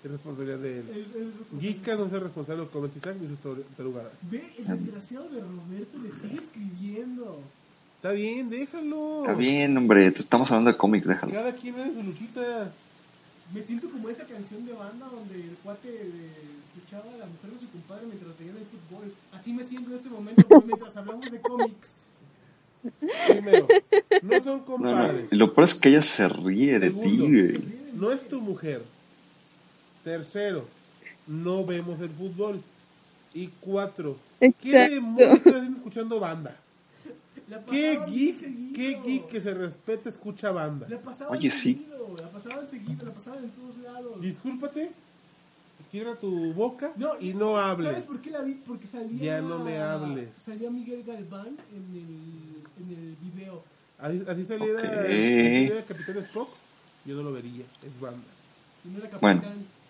[0.04, 0.86] es responsabilidad de él.
[1.60, 4.12] Geeka no es el responsable de lo que comenta Isaac ni sus tar- tarugadas.
[4.32, 7.40] Ve, el desgraciado de Roberto le sigue escribiendo.
[7.98, 9.22] Está bien, déjalo.
[9.22, 11.32] Está bien, hombre, estamos hablando de cómics, déjalo.
[11.34, 12.72] Cada quien es su luchita.
[13.54, 17.26] Me siento como esa canción de banda donde el cuate de- se echaba a la
[17.26, 19.14] mujer de su compadre mientras en el fútbol.
[19.34, 21.94] Así me siento en este momento mientras hablamos de cómics.
[23.30, 23.68] Primero,
[24.24, 25.26] no son No, no, compadres.
[25.32, 27.62] y lo peor es que ella se ríe de ti, güey.
[27.94, 28.82] No es tu mujer.
[30.04, 30.66] Tercero,
[31.28, 32.62] no vemos el fútbol.
[33.34, 36.58] Y cuatro, ¿qué demonios estás haciendo escuchando banda?
[37.52, 38.74] La ¿Qué geek, seguido.
[38.74, 40.88] qué geek que se respeta escucha banda?
[40.90, 41.74] La pasaban Oye, sí.
[41.74, 44.22] seguido, la pasaban seguido, la pasaban en todos lados.
[44.22, 44.92] Discúlpate,
[45.92, 47.90] cierra tu boca No, y no hables.
[47.90, 48.54] ¿Sabes por qué la vi?
[48.54, 49.22] Porque salía.
[49.22, 50.30] Ya no me hables.
[50.46, 53.64] Salía Miguel Galván en el, en el video.
[54.00, 54.86] Así, así saliera, Ok.
[54.88, 56.50] así saliera Capitán Spock,
[57.06, 58.24] yo no lo vería, es banda.
[58.86, 59.42] Y no era capitán,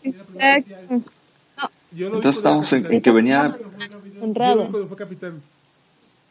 [0.01, 0.23] Bueno.
[0.39, 0.81] era
[1.91, 3.55] Entonces estamos en, en que venía.
[3.55, 4.09] Yo lo vi
[4.71, 5.41] cuando fue capitán.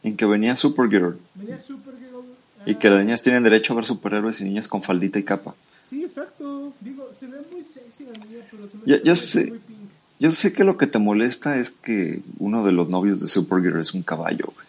[0.03, 2.23] En que venía Supergirl Venía Supergirl.
[2.65, 5.23] y ah, que las niñas tienen derecho a ver superhéroes y niñas con faldita y
[5.23, 5.53] capa.
[5.89, 6.73] Sí, exacto.
[6.79, 9.45] Digo, se ve muy sexy la niña, pero se hace ya muy- sé.
[9.47, 9.77] muy pink.
[10.19, 13.79] Yo sé que lo que te molesta es que uno de los novios de Supergirl
[13.79, 14.67] es un caballo, güey.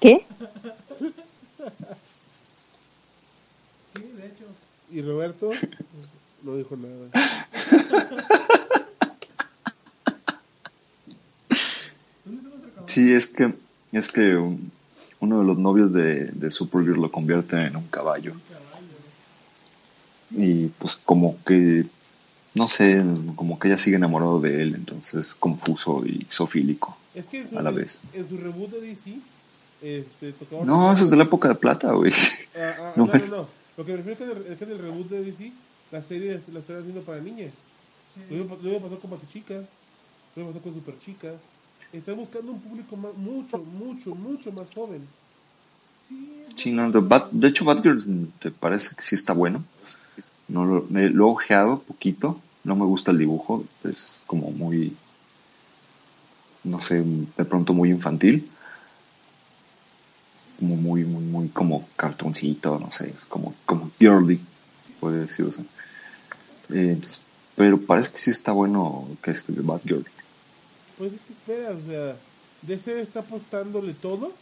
[0.00, 0.26] ¿Qué?
[3.94, 4.44] Sí, de hecho.
[4.92, 5.50] Y Roberto
[6.42, 7.46] no dijo nada.
[12.24, 12.92] ¿Dónde están los caballos?
[12.92, 13.54] Sí, es que
[13.96, 14.70] es que un-
[15.20, 18.34] uno de los novios de, de Supergirl lo convierte en un caballo.
[20.30, 21.86] Y pues como que,
[22.54, 23.02] no sé,
[23.36, 26.96] como que ella sigue enamorado de él, entonces confuso y sofílico.
[27.14, 28.00] Es que en su, A la vez.
[28.12, 29.18] en su reboot de DC,
[29.82, 30.64] este, tocaba...
[30.64, 32.12] No, eso es de la época de plata, güey.
[32.56, 33.48] Ah, ah, No no, me- no, no.
[33.76, 35.52] Lo que me refiero es que en el, es que en el reboot de DC,
[35.92, 37.52] la serie la están haciendo para niñas.
[38.12, 38.20] Sí.
[38.30, 39.62] Lo mismo pasó con Batichica, lo
[40.44, 41.32] mismo pasó con Superchica.
[41.98, 45.06] Están buscando un público más, mucho, mucho, mucho más joven.
[46.06, 49.64] Sí, Sí, no, de, Bat- de hecho Batgirl te parece que sí está bueno.
[50.48, 54.96] No lo, me- lo he ojeado poquito, no me gusta el dibujo, es como muy,
[56.64, 58.48] no sé, de pronto muy infantil.
[60.58, 64.40] Como muy, muy, muy como cartoncito, no sé, es como, como girly,
[65.00, 65.60] puede decirse.
[66.70, 67.20] Eh, entonces,
[67.54, 70.06] pero parece que sí está bueno que este de Batgirl.
[70.98, 72.16] Pues es que esperas, o sea,
[72.62, 74.32] DC está apostándole todo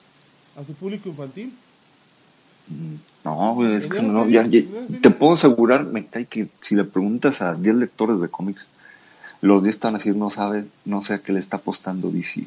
[0.56, 1.52] a su público infantil.
[3.24, 4.62] No, güey, es que no, ya, ya-
[5.02, 8.68] te puedo asegurar, me cae que si le preguntas a 10 lectores de cómics,
[9.42, 12.40] los 10 están a decir no sabe, no sé a qué le está apostando DC.
[12.40, 12.46] exacto.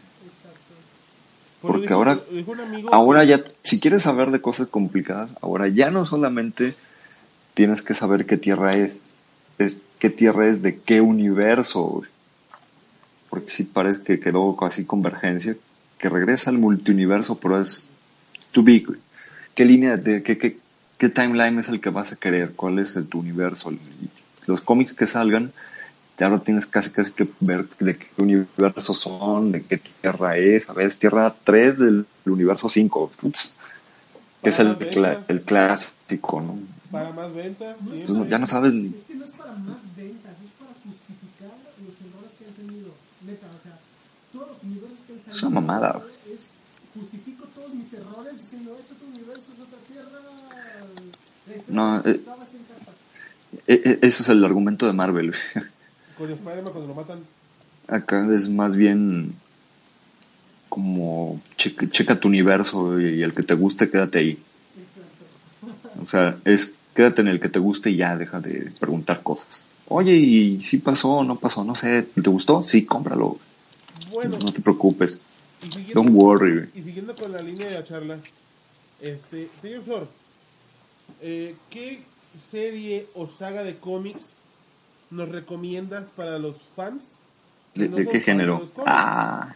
[1.62, 5.68] Lo Porque dijo- ahora- dijo amigo Ahora ya, si quieres saber de cosas complicadas, ahora
[5.68, 6.76] ya no solamente
[7.54, 8.98] tienes que saber qué tierra es,
[9.60, 12.10] es qué tierra es de qué universo, güey.
[13.38, 15.56] Porque sí parece que quedó casi convergencia,
[16.00, 17.88] que regresa al multiuniverso, pero es
[18.52, 18.88] too big.
[19.54, 20.58] ¿Qué línea, de qué, qué,
[20.98, 22.54] qué timeline es el que vas a querer?
[22.56, 23.72] ¿Cuál es el, tu universo?
[24.48, 25.52] Los cómics que salgan,
[26.18, 30.68] ya lo tienes casi casi que ver de qué universo son, de qué tierra es.
[30.68, 33.52] A ver, es tierra 3 del universo 5, putz,
[34.42, 35.20] que es el, ventas.
[35.28, 36.58] el clásico, ¿no?
[36.92, 37.76] Para más ventas.
[37.94, 41.54] Entonces, ya no sabes ni- Es que no es para más ventas, es para justificar
[41.86, 43.07] los errores que han tenido.
[43.28, 43.78] Neta, o sea,
[44.32, 45.36] todos los universos que han salido.
[45.38, 46.02] Es una mamada.
[46.32, 46.52] Es,
[46.96, 50.20] justifico todos mis errores diciendo, es otro universo, es otra tierra.
[51.46, 52.92] Historia No, eh, estaba está intacta.
[53.68, 55.34] E- e- ese es el argumento de Marvel.
[56.18, 57.20] Con Spider-Man cuando lo matan.
[57.88, 59.34] Acá es más bien
[60.70, 64.32] como checa, checa tu universo y, y el que te guste quédate ahí.
[64.78, 66.06] Exacto.
[66.06, 69.64] sea, es quédate en el que te guste y ya deja de preguntar cosas.
[69.90, 71.64] Oye, ¿y si pasó o no pasó?
[71.64, 72.62] No sé, ¿te gustó?
[72.64, 73.38] Sí, cómpralo.
[74.12, 75.22] Bueno, No te preocupes.
[75.64, 76.70] y siguiendo, Don't worry.
[76.76, 78.18] y siguiendo con la línea de la charla,
[79.02, 80.08] este, señor Sor,
[81.22, 82.02] eh, ¿qué
[82.52, 84.22] serie o saga de cómics
[85.10, 87.02] nos recomiendas para los fans?
[87.74, 88.68] ¿De, no de qué género?
[88.86, 89.56] Ah,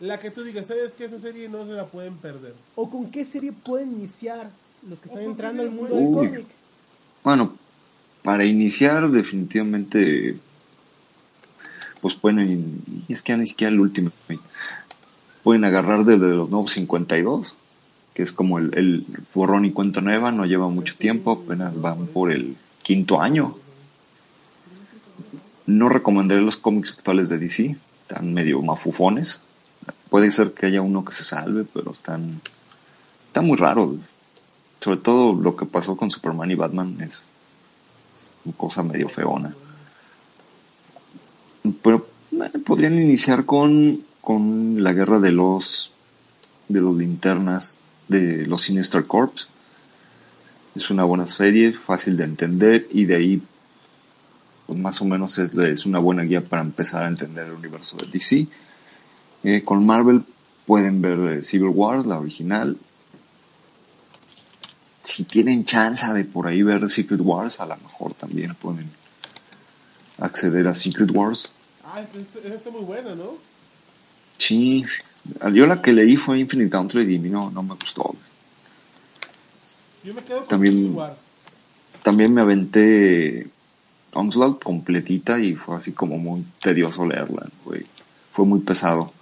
[0.00, 2.54] La que tú digas, ¿sabes que Esa serie no se la pueden perder.
[2.76, 4.50] ¿O con qué serie pueden iniciar
[4.88, 6.44] los que están ¿O con entrando al mundo del cómic?
[7.24, 7.52] bueno,
[8.22, 10.36] para iniciar definitivamente,
[12.00, 14.10] pues pueden, es que ni siquiera el último,
[15.42, 17.54] pueden agarrar desde los nuevos 52,
[18.14, 22.06] que es como el, el borrón y cuenta nueva, no lleva mucho tiempo, apenas van
[22.08, 23.56] por el quinto año.
[25.66, 29.40] No recomendaré los cómics actuales de DC, están medio mafufones.
[30.10, 32.40] Puede ser que haya uno que se salve, pero están,
[33.26, 33.96] están muy raros.
[34.80, 37.26] Sobre todo lo que pasó con Superman y Batman es
[38.56, 39.54] cosa medio feona.
[41.82, 42.06] Pero
[42.64, 45.92] podrían iniciar con, con la guerra de los
[46.68, 47.76] de los linternas
[48.08, 49.48] de los Sinister Corps.
[50.76, 53.42] Es una buena serie, fácil de entender y de ahí
[54.66, 57.96] pues más o menos es, es una buena guía para empezar a entender el universo
[57.96, 58.46] de DC.
[59.42, 60.22] Eh, con Marvel
[60.64, 62.76] pueden ver eh, Civil War, la original.
[65.10, 68.88] Si tienen chance de por ahí ver Secret Wars, a lo mejor también pueden
[70.18, 71.50] acceder a Secret Wars.
[71.84, 73.34] Ah, esta está muy buena, ¿no?
[74.38, 74.84] Sí,
[75.52, 78.14] yo la que leí fue Infinite Gauntlet y no, no me gustó.
[80.04, 80.96] Yo me quedo con También-.
[82.04, 83.48] También me aventé
[84.12, 87.84] Onslaught completita y fue así como muy tedioso leerla, güey.
[88.30, 89.12] Fue muy pesado.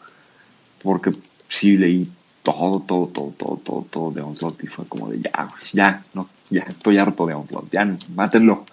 [0.82, 1.12] Porque
[1.48, 2.06] sí leí
[2.52, 6.28] todo, todo, todo, todo, todo, todo de Onslaught y fue como de ya, ya, no,
[6.50, 7.84] ya estoy harto de Onslaught, ya,
[8.14, 8.64] mátenlo.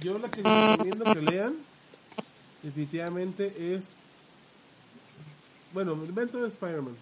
[0.00, 1.54] Yo la que recomiendo que lean,
[2.62, 3.82] definitivamente es.
[5.72, 6.96] Bueno, el invento de Spider-Man.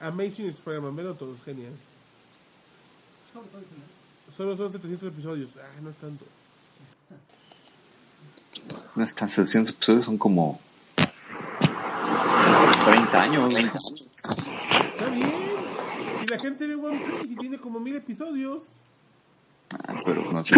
[0.00, 1.72] Amazing Spider-Man, vean todos, genial.
[4.36, 5.50] Solo son 700 episodios.
[5.56, 6.24] Ah, no es tanto.
[8.96, 10.60] Estas 700 episodios son como
[12.84, 13.56] 30 años.
[13.56, 13.72] Está bien.
[13.96, 14.11] Y
[16.32, 18.62] la gente ve One Piece y tiene como mil episodios.
[19.86, 20.54] Ah, pero no sé.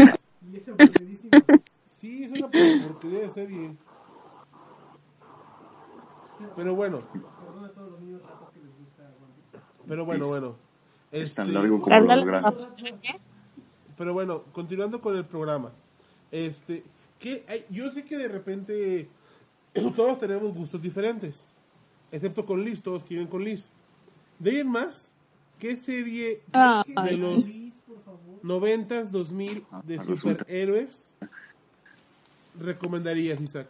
[0.53, 1.31] Y ese aburridísimo.
[2.01, 2.51] Sí, es una
[2.89, 3.77] porquería de serie.
[6.57, 9.65] Pero bueno, Perdón a todos los niños ratas que les gusta One Piece.
[9.89, 10.57] pero bueno, bueno.
[11.11, 12.69] Es tan Este, largo como gráficos.
[13.97, 15.71] Pero bueno, continuando con el programa.
[16.33, 16.83] Este,
[17.19, 19.09] que hay- yo sé que de repente
[19.97, 21.41] todos tenemos gustos diferentes.
[22.11, 23.71] Excepto con Liz, todos quieren con Liz.
[24.39, 25.04] De ahí en más,
[25.65, 27.43] ¿qué serie de Ay, los.
[28.43, 30.99] 90s, 2000 de Ah, superhéroes
[32.59, 33.69] recomendarías, Isaac?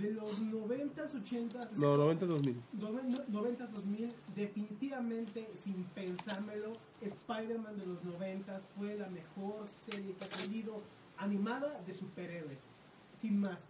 [0.00, 2.60] De los 90s, 80s, No, 90s, 2000.
[2.72, 10.24] noven- 90s, 2000, definitivamente, sin pensármelo, Spider-Man de los 90s fue la mejor serie que
[10.24, 10.78] ha salido
[11.16, 12.58] animada de superhéroes.
[13.14, 13.68] Sin más.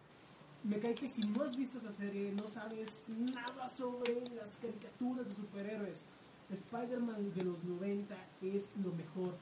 [0.65, 5.29] Me cae que si no has visto esa serie, no sabes nada sobre las caricaturas
[5.29, 6.07] de superhéroes.
[6.53, 9.35] Spider-Man de los 90 es lo mejor.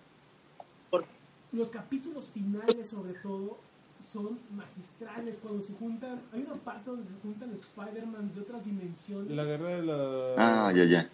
[1.53, 3.59] Los capítulos finales, sobre todo,
[4.01, 5.41] son magistrales.
[5.43, 9.31] Cuando se juntan, hay una parte donde se juntan Spider-Man de otras dimensiones.
[9.33, 10.35] La guerra de la...
[10.69, 11.09] Ah, ya, ya.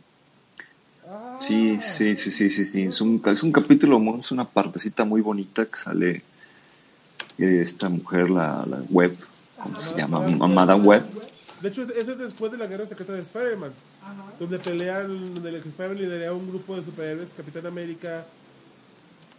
[1.08, 1.38] Ah.
[1.40, 2.82] Sí, sí, sí, sí, sí, sí.
[2.82, 6.22] Es un, es un capítulo, muy- es una partecita muy bonita que sale
[7.38, 9.16] eh, esta mujer, la, la web,
[9.62, 10.20] ¿cómo se llama?
[10.20, 11.04] Madame Web.
[11.62, 13.72] De hecho, ese es después de la guerra secreta de Spider-Man.
[14.02, 14.24] Ajá.
[14.38, 18.26] Donde pelean, donde el Spider-Man lidera un grupo de superhéroes, Capitán América,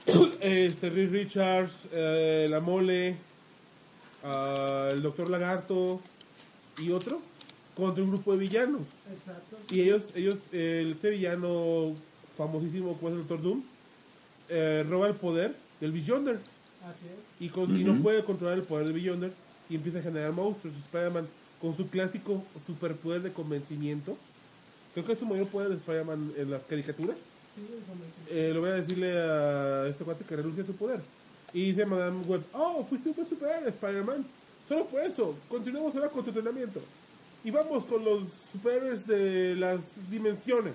[0.41, 3.17] este, Reed Richards, eh, La Mole,
[4.23, 6.01] ah, el Doctor Lagarto
[6.79, 7.21] y otro,
[7.75, 8.81] contra un grupo de villanos.
[9.13, 9.57] Exacto.
[9.69, 11.93] Y ellos, ellos eh, este villano
[12.35, 13.63] famosísimo, como es el Doctor Doom,
[14.49, 16.39] eh, roba el poder del Beyonder
[16.89, 17.41] Así es.
[17.45, 19.31] y, con- y no puede controlar el poder del Beyonder
[19.69, 20.75] y empieza a generar monstruos.
[20.77, 21.27] Spider-Man
[21.61, 24.17] con su clásico superpoder de convencimiento.
[24.93, 27.17] Creo que es su mayor poder de Spider-Man en las caricaturas.
[27.53, 27.61] Sí.
[28.29, 31.01] Eh, lo voy a decirle a este cuate que renuncia a su poder.
[31.53, 34.25] Y dice Madame Web, oh, fuiste un superhéroe, Spider-Man.
[34.67, 36.81] Solo por eso, continuemos ahora con tu entrenamiento.
[37.43, 39.79] Y vamos con los superhéroes de las
[40.09, 40.73] dimensiones.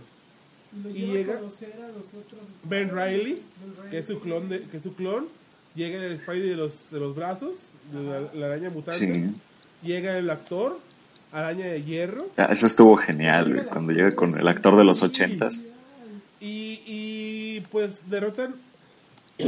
[0.83, 3.09] Lo y llega a conocer a los otros Ben Spider-Man.
[3.09, 3.43] Riley,
[3.83, 5.29] Ben que es su clon, de, que es su clon.
[5.75, 7.55] Llega el Spidey de los, de los brazos,
[7.93, 9.15] de la, la araña mutante.
[9.15, 9.35] Sí.
[9.83, 10.79] Llega el actor,
[11.33, 12.27] araña de hierro.
[12.37, 15.63] Ah, Eso estuvo genial, güey, cuando llega con el actor de los ochentas.
[16.41, 18.55] Y, y pues derrotan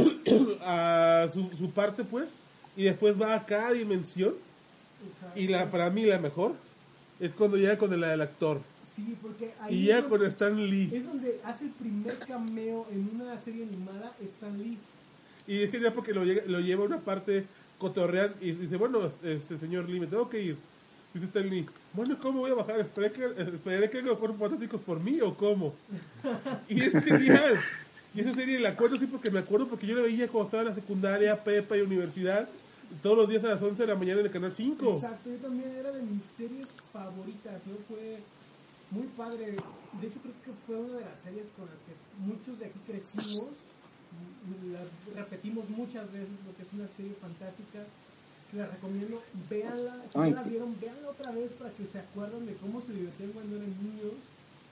[0.63, 2.27] a su, su parte, pues.
[2.77, 4.33] Y después va a cada dimensión.
[5.07, 5.39] Exacto.
[5.39, 6.53] Y la para mí la mejor
[7.19, 8.59] es cuando llega con el, el actor.
[8.93, 10.89] Sí, porque ahí Y ya es, con donde, Stan Lee.
[10.93, 14.77] es donde hace el primer cameo en una serie animada Stan Lee.
[15.47, 17.45] Y es genial porque lo, llega- lo lleva a una parte
[17.77, 20.57] cotorrean y dice, bueno, este señor Lee, me tengo que ir.
[21.13, 22.79] Dice Stan Lee, bueno, ¿cómo voy a bajar?
[22.79, 25.73] ¿Esperaré que, esperaré que los cuerpos fantásticos por mí o cómo?
[26.69, 27.57] Y es genial.
[28.13, 30.63] Y esa serie la acuerdo sí porque me acuerdo porque yo la veía cuando estaba
[30.63, 32.47] en la secundaria, prepa y universidad,
[33.03, 34.93] todos los días a las 11 de la mañana en el canal 5.
[34.93, 37.75] Exacto, yo también era de mis series favoritas, ¿no?
[37.89, 38.19] Fue
[38.91, 39.57] muy padre.
[40.01, 42.79] De hecho, creo que fue una de las series con las que muchos de aquí
[42.87, 43.51] crecimos.
[44.73, 47.79] La repetimos muchas veces porque es una serie fantástica.
[48.51, 50.03] Se la recomiendo, véanla.
[50.07, 50.29] Si Ay.
[50.31, 53.55] no la vieron, véanla otra vez para que se acuerden de cómo se divertían cuando
[53.55, 54.13] eran niños.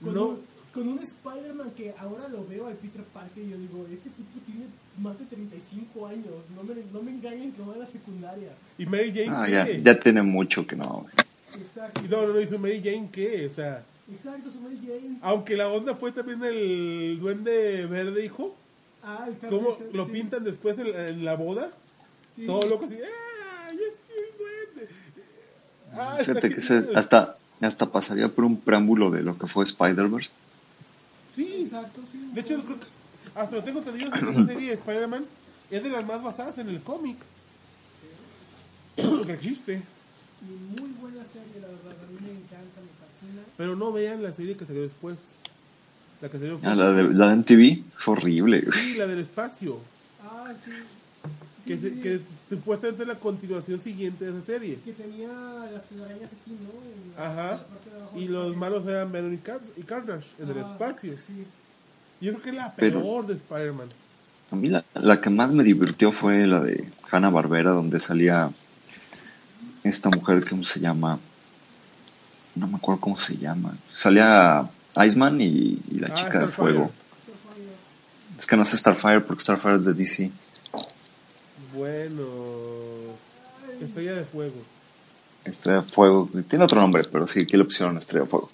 [0.04, 0.26] Con, No.
[0.28, 0.40] un,
[0.74, 4.40] con un Spider-Man que ahora lo veo al Peter Parker y yo digo, ese tipo
[4.46, 4.66] tiene
[5.00, 6.44] más de 35 años.
[6.56, 8.50] No me, no me engañen que va a la secundaria.
[8.78, 9.78] Y Mary Jane, Ah, ¿qué?
[9.82, 11.06] ya, ya tiene mucho que no.
[11.56, 12.02] Exacto.
[12.04, 13.48] Y no, no, no, hizo Mary Jane, ¿qué?
[13.52, 15.18] O sea, Exacto, su Mary Jane.
[15.22, 18.56] aunque la onda fue también el duende verde, hijo,
[19.04, 21.70] Ah, ¿cómo lo sí, pintan después en, en la boda?
[22.34, 22.46] sí.
[22.46, 23.72] Todo loco así, ¡ah!
[23.72, 24.88] ¡Ya estoy!
[25.96, 30.32] Ah, Fíjate que se, hasta, hasta pasaría por un preámbulo de lo que fue Spider-Verse.
[31.36, 32.30] Sí, Exacto, sí.
[32.34, 32.86] de hecho, creo que
[33.36, 35.26] hasta lo tengo entendido que esta serie de Spider-Man
[35.70, 37.18] es de las más basadas en el cómic.
[38.96, 39.82] que existe.
[40.42, 41.94] Y muy buena serie, la verdad.
[42.04, 43.42] A mí me encanta, me fascina.
[43.58, 45.18] Pero no vean la serie que salió después.
[46.24, 48.62] La que salió fue- Ah, la, de, la de MTV fue horrible.
[48.62, 48.80] güey.
[48.80, 49.78] Sí, la del espacio.
[50.24, 50.72] Ah, sí.
[51.66, 52.20] Que, Sí, se- sí, que
[52.50, 54.80] supuestamente es la continuación siguiente de esa serie.
[54.86, 55.28] que tenía
[55.72, 56.72] las telarañas aquí, ¿no?
[56.82, 57.42] En la- Ajá.
[57.52, 60.50] en la parte de abajo Y los malos eran Venom y, Car y Carnage en
[60.50, 61.14] el Ajá, espacio.
[61.28, 61.44] Sí.
[62.22, 63.88] Yo creo que es la Pero- peor de Spider-Man.
[64.52, 68.50] A mí la, la que más me divirtió fue la de Hanna Barbera, donde salía
[69.84, 71.20] esta mujer, ¿cómo se llama?
[72.56, 73.76] No me acuerdo cómo se llama.
[73.94, 76.52] Salía Iceman y, y la Ah, chica de Starfire.
[76.74, 76.92] fuego.
[78.38, 80.32] Es que no sé Starfire porque Starfire es de DC.
[81.76, 82.24] Bueno,
[83.82, 84.56] Estrella de Fuego.
[85.46, 86.30] Estrella de Fuego.
[86.48, 88.50] Tiene otro nombre, pero sí, aquí le pusieron Estrella de Fuego.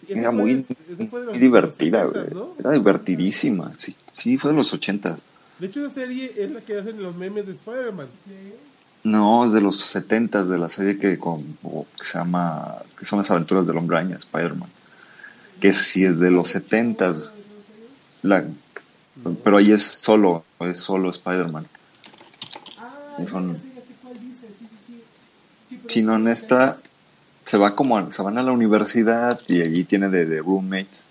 [0.00, 2.26] Sí, Era fue- muy, de divertida, de los güey.
[2.28, 2.50] 60s, ¿no?
[2.60, 3.72] Era divertidísima.
[3.76, 5.22] Sí, sí, fue de los ochentas.
[5.58, 8.08] De hecho, esa serie es la que hacen los memes de Spider-Man.
[8.24, 8.32] Sí.
[9.04, 13.04] No, es de los setentas de la serie que, con, o que se llama, que
[13.06, 14.68] son las aventuras del hombre araña, Spider-Man.
[15.60, 17.22] Que sí es de los setentas.
[18.22, 18.44] La,
[19.42, 21.66] pero ahí es solo, es solo Spider-Man.
[22.78, 22.98] Ah,
[23.30, 24.46] son- ya sé, ya sé cuál dice.
[24.58, 25.04] Sí, sí, sí.
[25.68, 26.78] sí pero Si no, sí, en esta
[27.44, 31.04] se va como, a- se van a la universidad y allí tiene de, de roommates,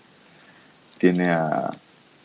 [0.98, 1.70] tiene a,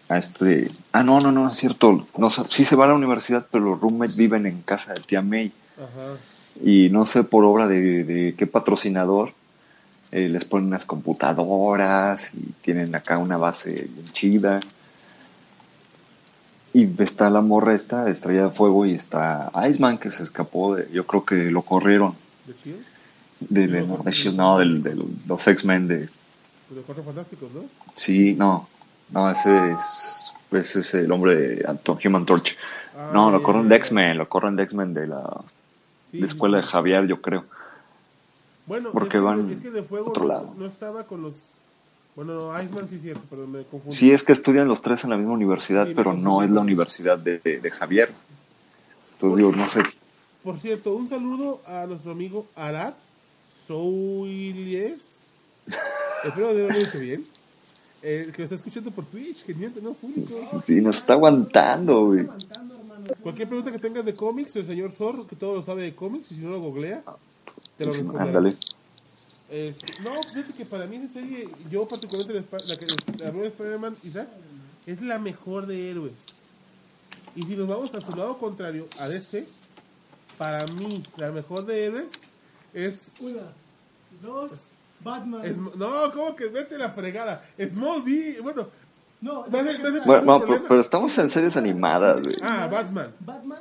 [0.10, 2.94] a este, ah, no, no, no, es cierto, no, sé, sí se va a la
[2.96, 5.52] universidad, pero los roommates viven en casa de tía May.
[5.78, 6.18] Ajá.
[6.64, 9.34] y no sé por obra de, de qué patrocinador
[10.12, 14.60] eh, les ponen unas computadoras y tienen acá una base bien chida
[16.74, 20.90] y está la morra esta Estrella de Fuego y está Iceman que se escapó de
[20.92, 22.14] yo creo que lo corrieron
[22.46, 22.84] ¿De Shield?
[23.42, 24.96] de, de, no, de Shield, no, del- de
[25.28, 26.10] los X-Men de De
[26.76, 27.64] los Cuatro Fantásticos, ¿no?
[27.96, 28.68] sí no
[29.10, 32.56] no ese es ese es el hombre de Anto- Human Torch
[32.98, 33.76] Ah, no lo ya, corren de.
[33.78, 35.24] X-Men lo corren de X-Men de la
[36.12, 36.64] sí, escuela sí.
[36.66, 37.46] de Javier yo creo
[38.66, 40.54] Bueno, porque es que, van es que de fuego otro no, lado.
[40.58, 41.34] no estaba con los.
[42.16, 43.96] Bueno, no, Iceman sí es cierto, pero me confundí.
[43.96, 46.62] Sí, es que estudian los tres en la misma universidad, Sí, pero no es la
[46.62, 48.12] universidad de, de- de Javier.
[49.14, 49.82] Entonces digo, no sé.
[50.44, 52.94] Por cierto, un saludo a nuestro amigo Arad
[53.68, 55.00] Soulies.
[56.26, 57.26] Espero haberlo dicho bien.
[58.04, 60.28] Eh, que lo está escuchando por Twitch, genial, tenemos público.
[60.66, 62.22] Sí, nos está aguantando, güey.
[62.22, 63.06] aguantando, hermano.
[63.22, 66.32] Cualquier pregunta que tengas de cómics, el señor Zor, que todo lo sabe de cómics,
[66.32, 67.04] y si no lo googlea,
[67.90, 68.42] te lo
[70.04, 72.86] no, fíjate que para mí esa serie, yo particularmente la, que
[73.24, 74.30] la de Spider-Man, Isaac,
[74.86, 76.14] es la mejor de héroes.
[77.36, 79.46] Y si nos vamos a su lado contrario, a DC,
[80.38, 82.06] para mí la mejor de héroes
[82.74, 83.08] es...
[83.20, 83.42] Una,
[84.22, 84.52] dos,
[85.04, 85.46] Batman.
[85.46, 87.46] es- no, ¿cómo que vete la fregada?
[87.58, 88.68] Smallville, bueno,
[89.22, 89.46] no,
[90.06, 92.38] Bueno, pero, pero estamos en series animadas, güey.
[92.42, 93.14] Ah, Batman.
[93.20, 93.60] Batman.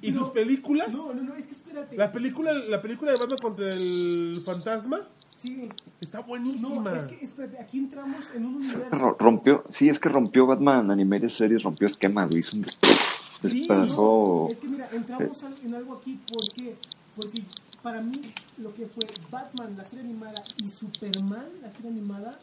[0.00, 0.88] ¿Y pero- sus películas?
[0.92, 1.96] No, no, no, es que espérate.
[1.96, 5.00] La película, la película de Batman contra el fantasma
[5.36, 5.68] Sí.
[6.00, 6.90] está buenísima.
[6.90, 9.16] No, es que espérate, aquí entramos en un universo.
[9.18, 12.40] Rompió, sí, es que rompió Batman Animated Series, rompió esquemas, güey.
[12.40, 14.44] Hizo un Sí, despedazó.
[14.46, 16.76] no, es que mira, entramos en algo aquí, ¿por qué?
[17.16, 17.42] Porque
[17.82, 18.20] para mí
[18.58, 22.38] lo que fue Batman, la serie animada, y Superman, la serie animada,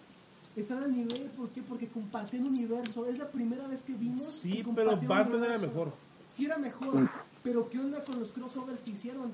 [0.55, 1.61] están al nivel, ¿por qué?
[1.61, 3.05] Porque comparten universo.
[3.05, 4.33] Es la primera vez que vimos.
[4.41, 5.93] Sí, que pero Batman era mejor.
[6.35, 7.07] Sí, era mejor.
[7.43, 9.31] Pero ¿qué onda con los crossovers que hicieron?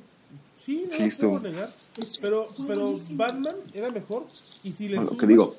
[0.66, 1.74] Sí, no Sí, lo puedo negar.
[2.22, 3.18] Pero, pero buenísimo.
[3.18, 4.26] Batman era mejor.
[4.64, 5.56] Y si le Lo que digo,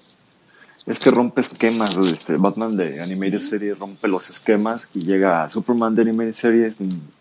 [0.86, 1.96] es que rompe esquemas.
[1.96, 6.78] Este, Batman de Animated Series rompe los esquemas y llega a Superman de Animated Series.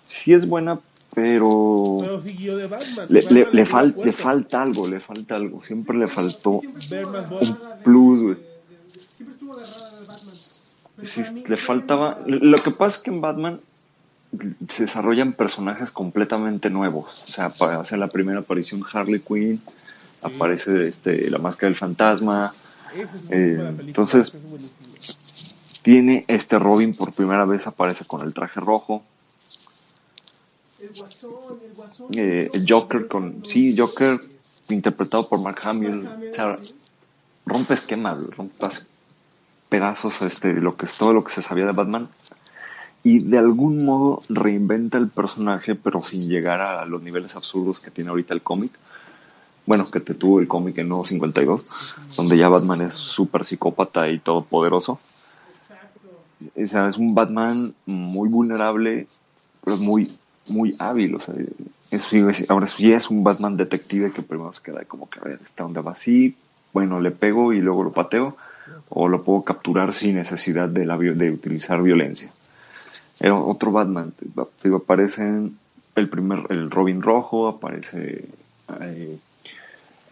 [0.07, 0.79] Sí es buena,
[1.13, 3.07] pero Pero siguió de Batman.
[3.09, 5.63] le, Batman le, le, fal- le falta algo, le falta algo.
[5.63, 6.59] Siempre le faltó.
[6.61, 7.05] Siempre de-
[7.83, 8.37] Plus, güey.
[9.15, 10.35] Siempre estuvo agarrada de Batman.
[11.01, 12.19] Sí, mí le faltaba.
[12.27, 13.59] Lo que pasa es que en Batman
[14.69, 17.23] se desarrollan personajes completamente nuevos.
[17.23, 17.45] O sea,
[17.79, 19.61] hace la primera aparición Harley Quinn,
[20.21, 22.53] aparece este, la máscara del fantasma,
[22.95, 25.17] es Eh, película, entonces- es
[25.81, 29.03] tiene este Robin por primera vez, aparece con el traje rojo.
[30.79, 31.31] El Guasón,
[31.65, 32.07] el Guasón.
[32.15, 33.45] Eh, el los Joker con.
[33.45, 34.19] Sí, Joker
[34.69, 36.07] interpretado por Mark Hamill.
[36.07, 36.57] O sea,
[37.45, 38.67] rompe esquemas, rompe
[39.69, 42.07] pedazos este, lo que es todo lo que se sabía de Batman.
[43.03, 47.91] Y de algún modo reinventa el personaje, pero sin llegar a los niveles absurdos que
[47.91, 48.71] tiene ahorita el cómic.
[49.65, 54.09] Bueno, que te tuvo el cómic en Nuevo 52, donde ya Batman es súper psicópata
[54.09, 54.99] y todopoderoso.
[55.57, 56.09] Exacto.
[56.61, 59.07] O sea, es un Batman muy vulnerable,
[59.63, 60.17] pero muy,
[60.47, 61.15] muy hábil.
[61.15, 61.35] O sea,
[61.91, 65.39] es, ahora sí es un Batman detective que primero se queda como que, a ver,
[65.43, 66.35] ¿está donde va así?
[66.73, 68.35] Bueno, le pego y luego lo pateo.
[68.89, 72.31] O lo puedo capturar sin necesidad de, la, de utilizar violencia.
[73.23, 74.11] Era otro Batman.
[74.11, 74.25] te-
[74.63, 75.57] digo, aparecen
[75.95, 78.25] el primer, el Robin rojo, aparece
[78.81, 79.17] eh,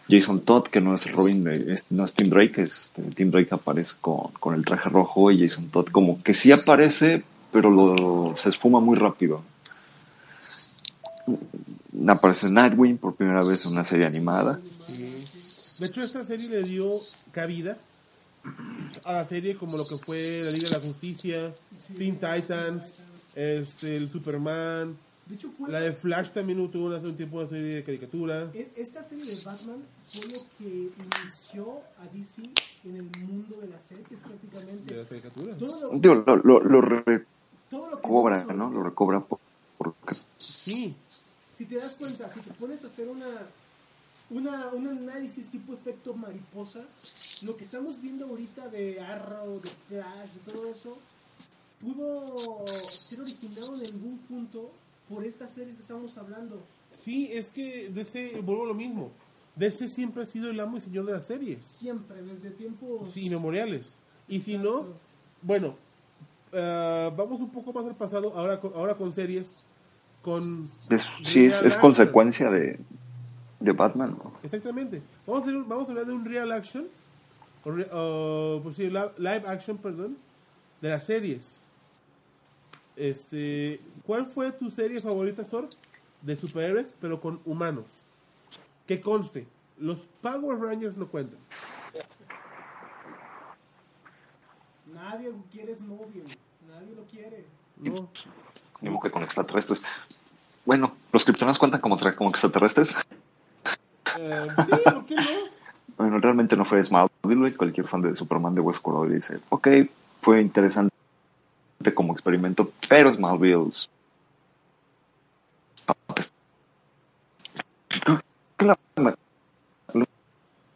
[0.08, 3.54] Jason Todd, que no es Robin, de- es- no es Tim Drake, es, Tim Drake
[3.54, 7.22] aparece con, con el traje rojo y Jason Todd como que sí aparece,
[7.52, 9.42] pero lo, se esfuma muy rápido.
[12.08, 14.58] Aparece Nightwing por primera vez en una serie animada.
[15.78, 16.98] De hecho, esta serie le dio
[17.30, 17.76] cabida
[19.04, 21.54] a la serie como lo que fue la Liga de la Justicia,
[21.96, 22.84] Teen Titans,
[23.34, 24.96] este, el Superman,
[25.26, 28.50] De hecho, fue la de Flash también tuvo hace un tiempo una serie de caricatura.
[28.54, 32.42] e- esta serie de Batman fue lo que inició a DC
[32.84, 34.94] en el mundo de las series De prácticamente.
[34.96, 35.56] la caricatura.
[35.56, 36.80] Todo lo, Digo, lo, lo, lo
[37.90, 38.70] recobra, ¿no?
[38.70, 39.38] Lo recobra por,
[39.78, 40.94] porque Sí,
[41.54, 43.26] Si te das cuenta, si te pones a hacer una,
[44.32, 46.80] una, un análisis tipo efecto mariposa,
[47.42, 50.98] lo que estamos viendo ahorita de Arrow, de Flash, de todo eso,
[51.80, 54.70] pudo ser originado en algún punto
[55.08, 56.60] por estas series que estamos hablando.
[56.98, 59.10] sí, es que DC, vuelvo a lo mismo.
[59.56, 61.58] DC siempre ha sido el amo y señor de las series.
[61.62, 63.10] Siempre, desde tiempos...
[63.10, 63.96] Sí, memoriales.
[64.26, 64.86] Y si no,
[65.42, 65.74] bueno,
[66.52, 69.46] eh, vamos un poco más al pasado, ahora con, ahora con series,
[70.22, 70.70] con...
[70.88, 72.78] es, sí, es, es consecuencia de,
[73.64, 74.18] de Batman.
[74.22, 74.32] ¿no?
[74.42, 75.02] Exactamente.
[75.26, 76.86] Vamos a, hacer un- vamos a hablar de un real action,
[77.64, 80.16] o re- o, pues sí, live action, perdón,
[80.80, 81.58] de las series.
[82.96, 85.68] Este, ¿cuál fue tu serie favorita, Sor?
[86.20, 87.86] De superhéroes, pero con humanos.
[88.86, 89.46] Que conste,
[89.78, 91.38] los Power Rangers no cuentan.
[94.92, 96.36] Nadie quiere Smallville,
[96.68, 97.46] nadie lo quiere.
[97.78, 98.08] No.
[98.80, 99.80] Ni modo que con extraterrestres.
[100.66, 102.94] Bueno, ¿los kryptonianos cuentan como, como extraterrestres?
[104.18, 105.22] Eh, sí, ¿por qué no?
[105.96, 107.56] Bueno, realmente no fue Smallville.
[107.56, 109.68] Cualquier fan de Superman de Westworld dice, ok,
[110.20, 110.90] fue interesante
[111.94, 113.70] como experimento, pero Smallville...
[116.06, 116.32] pues,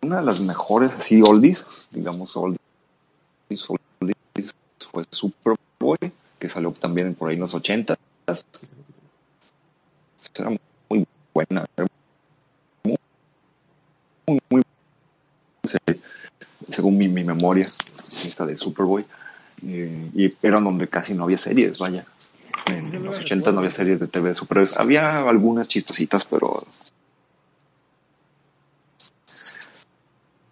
[0.02, 2.60] una de las mejores, así, oldies, digamos, oldies,
[3.68, 4.54] oldies,
[4.92, 7.96] fue Superboy, que salió también por ahí en los 80
[10.34, 10.50] Era
[10.88, 11.64] muy buena,
[14.27, 14.62] muy, muy
[15.65, 16.01] se-
[16.70, 17.70] según mi, mi memoria,
[18.24, 19.05] esta de Superboy,
[19.66, 22.05] eh, y eran donde casi no había series, vaya.
[22.66, 24.77] En, en los 80 no había series de TV de superhéroes.
[24.78, 26.66] Había algunas chistositas, pero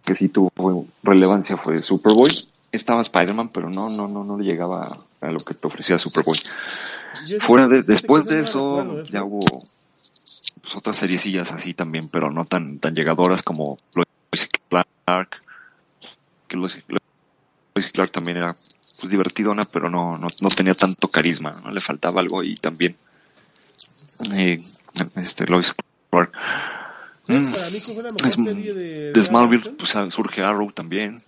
[0.05, 2.31] que sí tuvo relevancia fue Superboy.
[2.71, 6.39] Estaba Spider-Man, pero no, no, no, no le llegaba a lo que te ofrecía Superboy.
[7.41, 9.03] Fuera de, después de eso, eso.
[9.11, 9.65] ya hubo
[10.75, 15.41] pues, otras seriecillas así también, pero no tan, tan llegadoras como Lois Clark.
[16.49, 16.83] Que Lois,
[17.93, 18.57] Clark también era
[19.01, 22.97] pues, divertidona, pero no, no, no tenía tanto carisma, no le faltaba algo y también
[24.35, 24.63] eh,
[25.17, 25.75] este Lois
[26.11, 26.33] Clark.
[27.27, 30.71] Sí, Mm, para mí fue la mejor es- serie de, Smallville pues, ah, surge Arrow
[30.73, 31.23] también.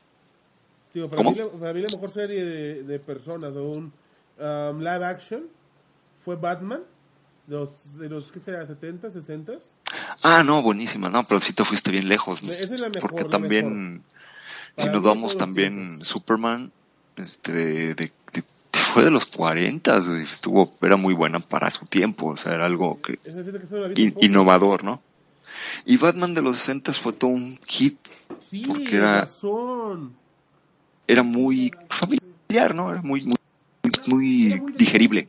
[0.92, 1.30] Digo, para, ¿Cómo?
[1.30, 3.92] mí, la, para mí la mejor serie de, de personas de un
[4.38, 5.44] um, live action
[6.22, 6.82] fue Batman,
[7.48, 8.66] los, de los ¿qué será?
[8.66, 9.52] ¿70, 60?
[10.22, 12.42] Ah, no, buenísima, no, pero sí te fuiste bien lejos.
[12.42, 12.52] ¿no?
[12.52, 14.02] Es la mejor, Porque la también
[14.76, 16.72] Si nos vamos también Superman,
[17.16, 21.86] este, de, de- de- fue de los 40, güey, estuvo, era muy buena para su
[21.86, 25.00] tiempo, o sea, era algo que que in- innovador, ¿no?
[25.86, 27.96] Y Batman de los 60 fue todo un hit,
[28.46, 30.14] Sí, porque era- razón.
[31.06, 32.90] era muy familiar, ¿no?
[32.92, 33.36] Era muy, muy,
[34.08, 35.28] muy digerible.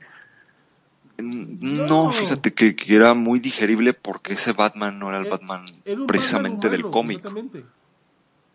[1.17, 5.65] No, fíjate que, que era muy digerible porque ese Batman no era el Eh, Batman
[5.85, 7.23] Era precisamente Batman del cómic.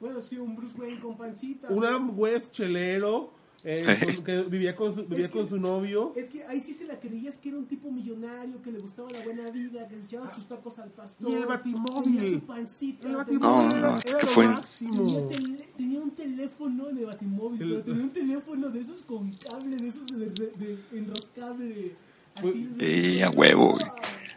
[0.01, 1.69] Bueno, sí, un Bruce Wayne con pancita.
[1.71, 3.33] Un web chelero
[3.65, 3.85] eh,
[4.17, 6.13] con- que vivía con su, vivía con su novio.
[6.17, 9.09] Es que ahí sí se la creías que era un tipo millonario, que le gustaba
[9.11, 11.31] la buena vida, que se echaba sus tacos al pastor.
[11.31, 12.17] Y el Batimóvil.
[12.17, 13.07] Tenía su pancita.
[13.07, 14.49] El No, no, es que fue-.
[14.81, 19.31] Tenía, tele- tenía un teléfono el Batimóvil, El- pero tenía un teléfono de esos con
[19.35, 21.95] cable, de esos de, de- de enroscable.
[22.41, 23.77] Pues, eh, a huevo.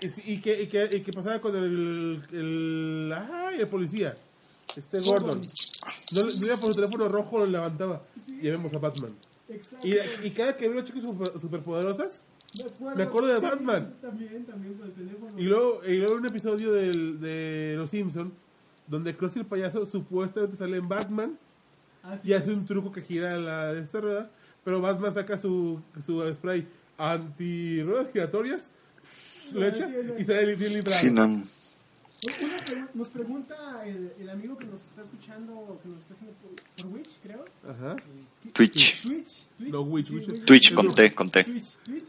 [0.01, 4.15] Y, y que, y, que, y que pasaba con el, el, ay, el policía,
[4.75, 5.39] este Gordon.
[6.13, 8.03] No, iba por su teléfono rojo, lo levantaba.
[8.41, 9.15] Y vemos a Batman.
[9.47, 9.87] Exacto.
[9.87, 12.19] Y, y cada que veo chicas super, superpoderosas,
[12.57, 13.93] me acuerdo, me acuerdo de sí, Batman.
[14.01, 15.39] También, también con el teléfono.
[15.39, 18.33] y luego, y luego un episodio del, de Los Simpson
[18.87, 21.37] donde Krusty el payaso supuestamente sale en Batman
[22.03, 24.29] Así y hace un truco que gira la esta rueda,
[24.63, 26.67] pero Batman saca su, su spray
[26.97, 28.63] anti ruedas giratorias,
[29.53, 30.99] lo echa y sale bien literal.
[30.99, 35.99] Sí, no, Una pregu- nos pregunta el, el amigo que nos está escuchando, que nos
[35.99, 37.45] está haciendo por, por Twitch, creo.
[37.69, 37.95] Ajá.
[38.41, 39.01] ¿Qué- Twitch.
[39.03, 39.71] Twitch, Twitch.
[39.71, 40.45] No, Witch, Sí, Witch.
[40.45, 41.43] Twitch con T, con T.
[41.43, 42.05] Twitch, Twitch.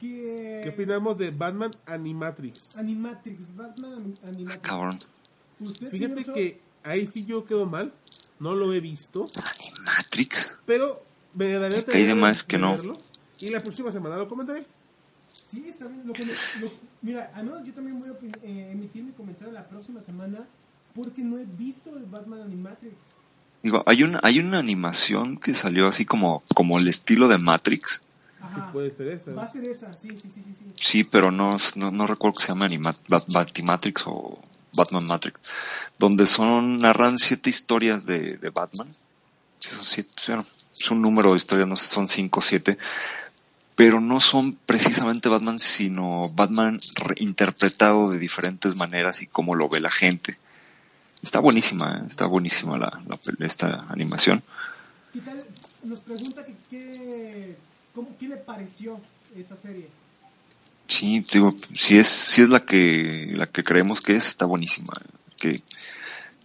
[0.00, 2.76] Que ¿Qué opinamos de Batman Animatrix?
[2.76, 4.62] Animatrix, Batman Animatrix.
[4.68, 4.98] cabrón.
[5.60, 7.92] Usted, Fíjate señor que ahí sí yo quedo mal,
[8.38, 9.24] no lo he visto,
[9.84, 10.56] Matrix.
[10.66, 11.02] pero
[11.34, 12.76] me daría Me caí de más que no.
[13.40, 14.66] Y la próxima semana lo comentaré.
[15.32, 16.06] Sí, está bien.
[16.06, 16.70] Lo que me- lo-
[17.02, 18.12] mira, al menos yo también voy a
[18.46, 20.46] eh, emitir mi comentario la próxima semana
[20.94, 23.16] porque no he visto el Batman Animatrix.
[23.62, 28.02] Digo, hay una, hay una animación que salió así como, como el estilo de Matrix.
[28.40, 28.70] Ajá.
[28.72, 29.32] Puede ser esa.
[29.32, 30.54] Va a ser esa, sí, sí, sí, sí.
[30.58, 30.64] sí.
[30.76, 34.38] Sí, pero no, no, no recuerdo que se llame Anima- Bat- Batimatrix o
[34.74, 35.40] Batman Matrix.
[35.98, 38.88] Donde son, narran siete historias de, de Batman.
[39.60, 40.44] Sí, son siete, bueno,
[40.78, 42.76] es un número de historias, no sé, son cinco o siete.
[43.76, 49.80] Pero no son precisamente Batman, sino Batman reinterpretado de diferentes maneras y cómo lo ve
[49.80, 50.38] la gente.
[51.22, 52.06] Está buenísima, ¿eh?
[52.06, 54.42] está buenísima la, la esta animación.
[55.12, 55.44] ¿Qué tal?
[55.82, 57.56] Nos pregunta que qué,
[57.94, 59.00] cómo, qué le pareció
[59.36, 59.88] esa serie.
[60.86, 64.92] Sí, digo, si es, si es la que, la que creemos que es, está buenísima.
[65.38, 65.62] Que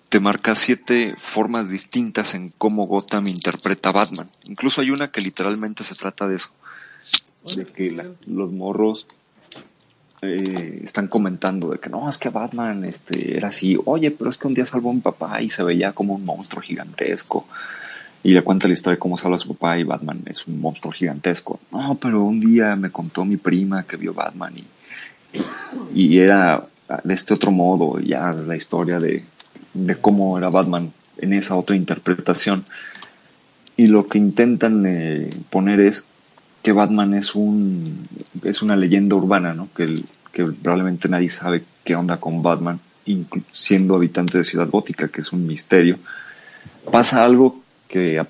[0.08, 4.30] te marca siete formas distintas en cómo Gotham interpreta a Batman.
[4.44, 6.52] Incluso hay una que literalmente se trata de eso.
[7.56, 9.06] De que la- los morros
[10.22, 13.78] eh, están comentando de que no, es que Batman este, era así.
[13.86, 16.26] Oye, pero es que un día salvó a mi papá y se veía como un
[16.26, 17.48] monstruo gigantesco.
[18.22, 20.60] Y le cuenta la historia de cómo salva a su papá y Batman es un
[20.60, 21.60] monstruo gigantesco.
[21.72, 24.66] No, pero un día me contó mi prima que vio Batman y,
[25.96, 26.68] y era
[27.04, 29.24] de este otro modo, ya la historia de,
[29.74, 32.66] de cómo era Batman en esa otra interpretación.
[33.78, 36.04] Y lo que intentan eh, poner es
[36.62, 38.08] que Batman es un
[38.44, 39.70] es una leyenda urbana, ¿no?
[39.76, 40.06] Que, el-
[40.56, 42.80] probablemente nadie sabe qué onda con Batman,
[43.52, 45.98] siendo habitante de Ciudad Gótica, que es un misterio.
[46.92, 48.22] Pasa algo que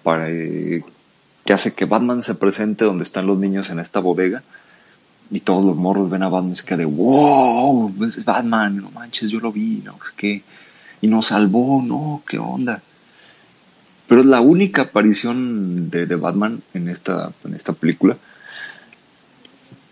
[1.45, 4.43] que hace que Batman se presente donde están los niños en esta bodega
[5.31, 8.91] y todos los morros ven a Batman y se quedan de wow, es Batman, no
[8.91, 10.43] manches, yo lo vi, no sé qué,
[11.01, 12.81] y nos salvó, no, qué onda.
[14.09, 18.17] Pero es la única aparición de, de Batman en esta, en esta película.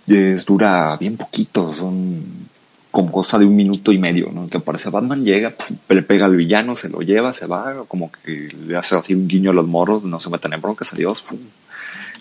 [0.08, 2.24] Es, dura bien poquito, son
[2.90, 4.48] como cosa de un minuto y medio, ¿no?
[4.48, 8.12] Que aparece Batman, llega, pum, le pega al villano, se lo lleva, se va, como
[8.12, 11.22] que le hace así un guiño a los morros, no se meten en broncas, adiós,
[11.22, 11.38] pum.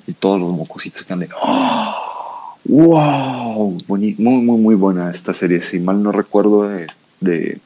[0.07, 2.59] y todos los mocositos quedan de ¡Oh!
[2.65, 3.79] ¡Wow!
[3.89, 5.63] Muy, muy, muy buena esta serie.
[5.63, 6.91] Si mal no recuerdo, es
[7.21, 7.59] de,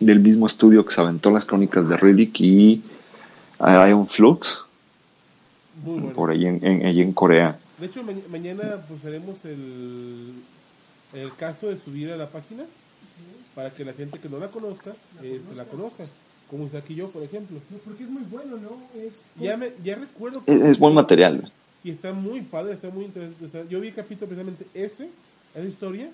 [0.00, 2.82] del mismo estudio que se aventó las crónicas de Riddick y
[3.60, 4.64] Iron Flux,
[5.84, 6.12] Muy bueno.
[6.14, 7.58] por ahí en, en, ahí en Corea.
[7.78, 10.32] De hecho, ma- mañana pues haremos el,
[11.14, 12.64] el caso de subir a la página
[13.54, 14.92] para que la gente que no la conozca,
[15.22, 16.04] este, la conozca.
[16.50, 17.58] Como está aquí yo, por ejemplo.
[17.70, 18.78] No, porque es muy bueno, ¿no?
[19.00, 21.50] Es Ya, me, ya recuerdo que Es, es buen material.
[21.82, 23.46] Y está muy padre, está muy interesante.
[23.46, 25.08] está- yo vi el capítulo precisamente ese,
[25.54, 26.08] esa historia,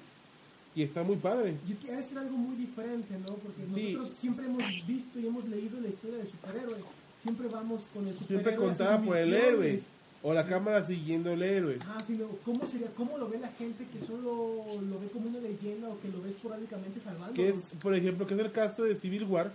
[0.74, 1.54] y está muy padre.
[1.68, 3.34] Y es que ha de ser algo muy diferente, ¿no?
[3.34, 3.92] Porque Sí.
[3.92, 6.76] nosotros siempre hemos visto y hemos leído la historia del superhéroe.
[7.22, 8.42] Siempre vamos con el superhéroe.
[8.42, 9.80] Siempre contada por el héroe,
[10.22, 11.78] o la cámara siguiendo el héroe.
[11.86, 15.38] Ah, sino, ¿cómo, sería, ¿Cómo lo ve la gente que solo lo ve como una
[15.40, 17.34] leyenda o que lo ve esporádicamente salvando?
[17.34, 19.52] Que es, por ejemplo, que es el caso de Civil War,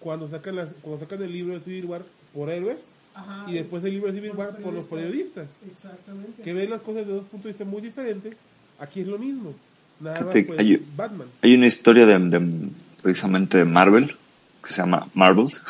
[0.00, 2.02] cuando sacan, las, cuando sacan el libro de Civil War,
[2.34, 2.76] por héroes
[3.14, 6.42] Ajá, y después el libro de Civil War por los periodistas, Exactamente.
[6.42, 8.34] que ven las cosas de dos puntos de vista muy diferentes.
[8.78, 9.54] Aquí es lo mismo.
[10.00, 11.28] Nada más, pues, hay- Batman.
[11.40, 12.68] Hay una historia de, de-
[13.02, 14.14] precisamente de Marvel
[14.62, 15.62] que se llama Marvels.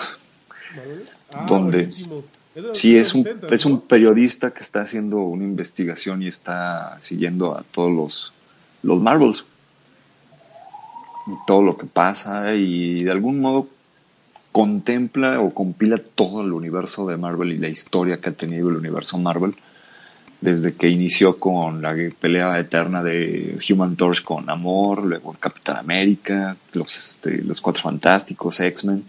[0.74, 1.04] ¿Marvel?
[1.32, 1.78] Ah, ¿Dónde?
[1.78, 2.24] buenísimo.
[2.54, 6.22] Es de los Sí, es un, 60, es un periodista que está haciendo una investigación
[6.22, 8.32] y está siguiendo a todos los,
[8.82, 9.44] los Marvels.
[11.26, 13.68] Y todo lo que pasa y de algún modo
[14.52, 18.76] contempla o compila todo el universo de Marvel y la historia que ha tenido el
[18.76, 19.54] universo Marvel
[20.40, 26.56] desde que inició con la pelea eterna de Human Torch con Amor, luego Capitán América,
[26.72, 29.04] los, este, los Cuatro Fantásticos, X-Men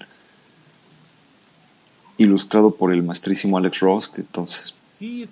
[2.18, 5.30] ilustrado por el maestrísimo Alex Ross, que entonces Sí,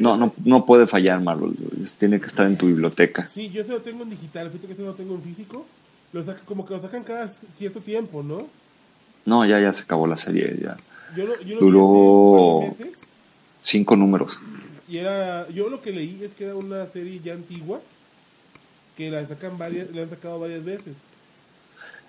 [0.00, 1.54] no, no, no puede fallar Marvel,
[1.98, 3.28] tiene que estar en tu biblioteca.
[3.34, 5.66] Sí, yo se lo tengo en digital, fíjate que se lo tengo en físico.
[6.14, 8.46] Lo saca, como que lo sacan cada cierto tiempo, ¿no?
[9.26, 10.78] No, ya, ya se acabó la serie, ya.
[11.14, 12.98] Yo lo, yo lo Duró- hace meses
[13.60, 14.40] Cinco números.
[14.88, 17.80] y era, yo lo que leí es que era una serie ya antigua
[18.96, 20.94] que la sacan varias, la han sacado varias veces.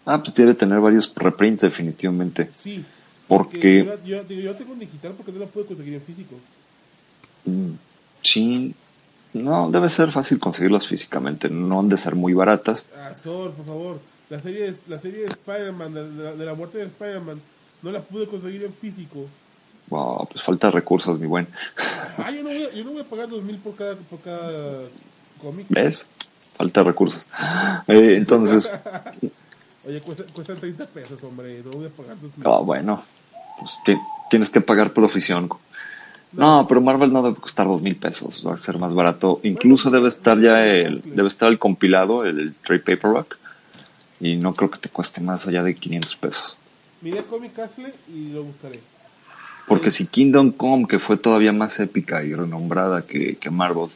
[0.06, 2.50] Ah, pues tiene que tener varios reprints definitivamente.
[2.64, 2.84] Sí.
[3.38, 6.01] Porque, Yo, yo, digo, yo la tengo en digital porque no la pude conseguir en
[6.01, 6.35] físico.
[7.45, 7.72] mm,
[8.22, 8.73] sí,
[9.34, 12.85] no, debe ser fácil conseguirlas físicamente, no han de ser muy baratas.
[13.23, 13.99] Thor, por favor.
[14.30, 17.39] La serie, de- la serie de Spider-Man, de, de la- de la muerte de Spider-Man,
[17.81, 19.26] no la pude conseguir en físico.
[19.89, 21.47] Wow, pues falta recursos, mi buen.
[22.18, 24.19] Ah, yo no voy a, yo no voy a pagar dos mil por cada, por
[24.19, 24.80] cada
[25.41, 25.65] cómic.
[25.69, 25.99] ¿Ves?
[26.55, 27.27] Falta recursos.
[27.88, 28.69] Eh, entonces,
[29.85, 31.61] Oye, cuesta, cuestan 30 pesos, hombre.
[31.64, 32.47] No voy a pagar dos mil.
[32.47, 33.03] Ah, bueno,
[33.58, 35.50] pues ti- tienes que pagar profesión.
[36.34, 39.40] No, pero Marvel no debe costar dos mil pesos, va a ser más barato.
[39.44, 43.38] Incluso debe estar ya el, debe estar el compilado, el trade paperback,
[44.20, 46.58] y no creo que te cueste más allá de 500 pesos.
[47.02, 48.80] Miré Comic Castle y lo buscaré.
[49.68, 53.90] Porque si Kingdom Come, que fue todavía más épica y renombrada que, que Marvel,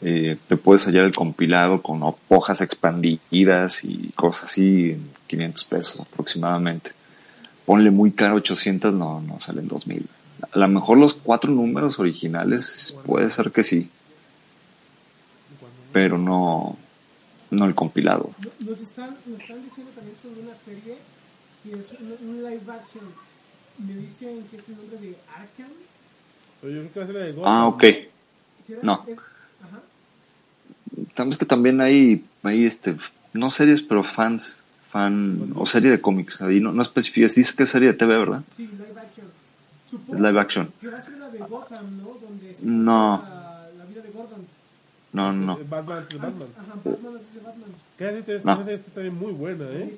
[0.00, 6.00] eh, te puedes hallar el compilado con hojas expandidas y cosas así, en 500 pesos
[6.00, 6.92] aproximadamente.
[7.68, 10.06] Ponle muy caro 800, no, no salen 2000.
[10.52, 13.90] A lo mejor los cuatro números originales puede ser que sí,
[15.92, 16.78] pero no,
[17.50, 18.30] no el compilado.
[18.38, 20.96] No- Nos están, nos están diciendo también sobre una serie
[21.62, 23.04] que es un, un live action.
[23.86, 25.70] Me dicen que es el nombre de Arkham.
[26.62, 27.52] Pero yo creo que va a ser la de Gotham.
[27.52, 27.84] Ah, ok.
[28.64, 28.80] ¿Será?
[28.82, 29.04] No.
[29.06, 29.80] Es- ajá.
[31.14, 32.96] También es que también hay, hay este,
[33.34, 34.56] no series, pero fans,
[34.90, 38.16] fan, o serie de cómics, ahí no, no especificas, dice que es serie de TV,
[38.18, 38.42] ¿verdad?
[38.52, 39.26] Sí, live action.
[39.88, 40.72] Supongo Es live action.
[40.80, 42.16] Que va a ser la de Gotham, ¿no?
[42.20, 43.22] Donde se No.
[43.22, 44.46] La, la vida de Gordon.
[45.12, 46.48] No, no, Batman antes Batman.
[46.58, 47.70] Ajá, Batman antes de Batman.
[47.96, 48.52] Que No.
[48.52, 49.90] hace este también muy buena, ¿eh?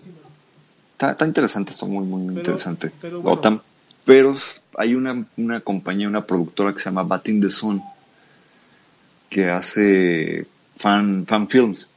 [0.92, 2.92] Está, está interesante esto, muy, muy, muy Pero- interesante.
[3.00, 3.36] pero bueno.
[3.36, 3.60] Gotham.
[4.04, 4.32] Pero
[4.78, 7.82] hay una, una compañía, una productora que se llama Batting the Sun,
[9.28, 10.46] que hace
[10.76, 11.88] fan, fan films.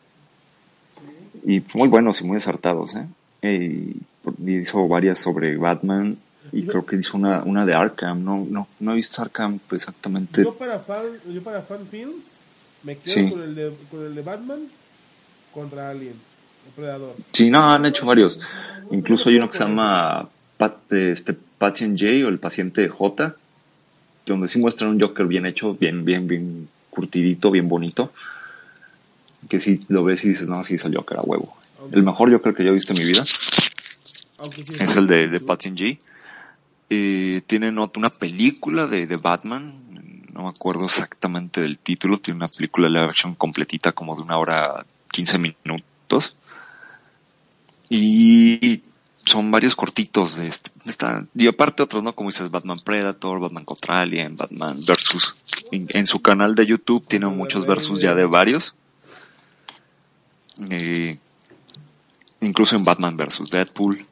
[1.46, 3.06] Y muy buenos y muy acertados, ¿eh?
[3.42, 3.96] Y
[4.50, 6.18] hizo varias sobre Batman
[6.52, 8.24] y creo que hizo una, una de Arkham.
[8.24, 10.44] No, no, no he visto Arkham exactamente.
[10.44, 12.24] Yo para fan, yo para fan films
[12.84, 13.30] me quedo Sí.
[13.30, 14.60] con, el de, con el de Batman
[15.54, 17.16] contra Alien, el Predador.
[17.34, 18.40] Sí, no, han hecho varios.
[18.92, 23.36] Incluso hay uno que se llama Pat- este, Patient J o el paciente J,
[24.26, 28.14] donde sí muestran un Joker bien hecho, bien, bien, bien curtidito, bien bonito.
[29.50, 31.56] Que si lo ves y dices, no, sí es el Joker a huevo.
[31.92, 33.70] El mejor Joker que yo he visto en mi vida sí
[34.84, 36.00] es el de, de J.
[36.90, 39.74] Eh, tienen una película de, de Batman,
[40.34, 44.38] no me acuerdo exactamente del título, tiene una película de action completita como de una
[44.38, 46.36] hora 15 minutos.
[47.90, 48.82] Y
[49.26, 52.14] son varios cortitos de este, está- y aparte otros, ¿no?
[52.14, 55.36] Como dices, Batman Predator, Batman contra Alien, Batman versus.
[55.72, 58.76] En, en su canal de YouTube tiene muchos versus ya de varios.
[60.70, 61.18] Eh,
[62.42, 64.06] incluso en Batman versus Deadpool.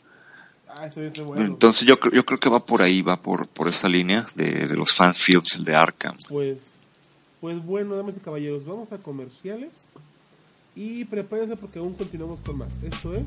[0.67, 0.89] Ah,
[1.25, 1.45] bueno.
[1.45, 4.67] Entonces yo, creo- yo creo que va por ahí, va por, por esa línea de,
[4.67, 6.15] de los fan films, el de Arkham.
[6.29, 6.57] Pues,
[7.41, 9.71] pues bueno, damas y caballeros, vamos a comerciales
[10.75, 12.69] y prepárense porque aún continuamos con más.
[12.83, 13.23] Esto es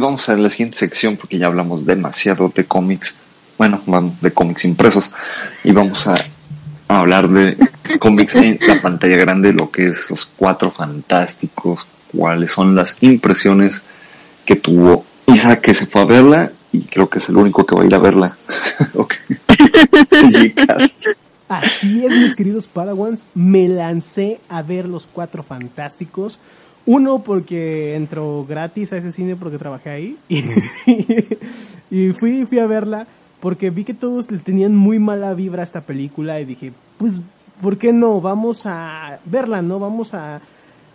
[0.00, 3.14] vamos a la siguiente sección porque ya hablamos demasiado de cómics.
[3.56, 5.10] Bueno, vamos de cómics impresos.
[5.64, 6.14] Y vamos a,
[6.88, 7.56] hablar de
[8.00, 13.82] cómics en la pantalla grande, lo que es los cuatro fantásticos, cuáles son las impresiones
[14.44, 17.76] que tuvo Isa que se fue a verla y creo que es el único que
[17.76, 18.36] va a ir a verla.
[21.48, 26.38] Así es, mis queridos Padawans, me lancé a ver Los Cuatro Fantásticos.
[26.86, 30.18] Uno, porque entró gratis a ese cine porque trabajé ahí.
[31.90, 33.06] Y, y fui, fui a verla
[33.40, 37.20] porque vi que todos le tenían muy mala vibra esta película y dije, pues,
[37.60, 38.20] ¿por qué no?
[38.20, 39.78] Vamos a verla, ¿no?
[39.78, 40.40] Vamos a,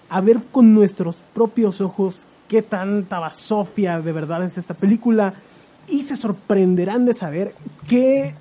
[0.10, 5.34] a ver con nuestros propios ojos qué tanta basofia de verdad es esta película.
[5.88, 7.54] Y se sorprenderán de saber
[7.88, 8.34] que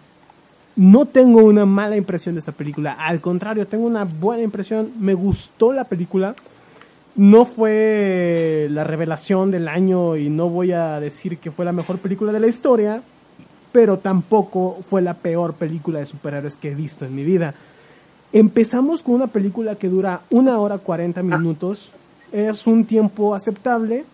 [0.76, 2.92] no tengo una mala impresión de esta película.
[2.92, 4.92] Al contrario, tengo una buena impresión.
[4.98, 6.34] Me gustó la película.
[7.16, 11.98] No fue la revelación del año y no voy a decir que fue la mejor
[11.98, 13.02] película de la historia,
[13.70, 17.54] pero tampoco fue la peor película de superhéroes que he visto en mi vida.
[18.32, 21.92] Empezamos con una película que dura una hora 40 minutos.
[22.32, 24.04] Es un tiempo aceptable.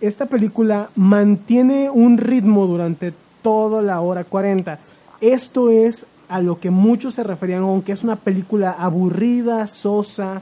[0.00, 3.12] Esta película mantiene un ritmo durante
[3.42, 4.78] toda la hora 40.
[5.20, 10.40] Esto es a lo que muchos se referían con que es una película aburrida, sosa.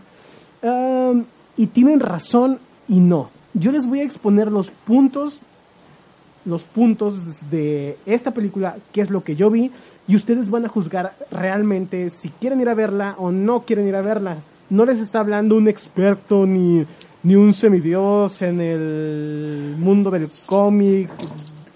[0.62, 1.24] um,
[1.58, 2.58] y tienen razón
[2.88, 3.28] y no.
[3.52, 5.42] Yo les voy a exponer los puntos
[6.48, 7.18] los puntos
[7.50, 9.70] de esta película, qué es lo que yo vi,
[10.06, 13.94] y ustedes van a juzgar realmente si quieren ir a verla o no quieren ir
[13.94, 14.38] a verla.
[14.70, 16.86] No les está hablando un experto ni,
[17.22, 21.10] ni un semidios en el mundo del cómic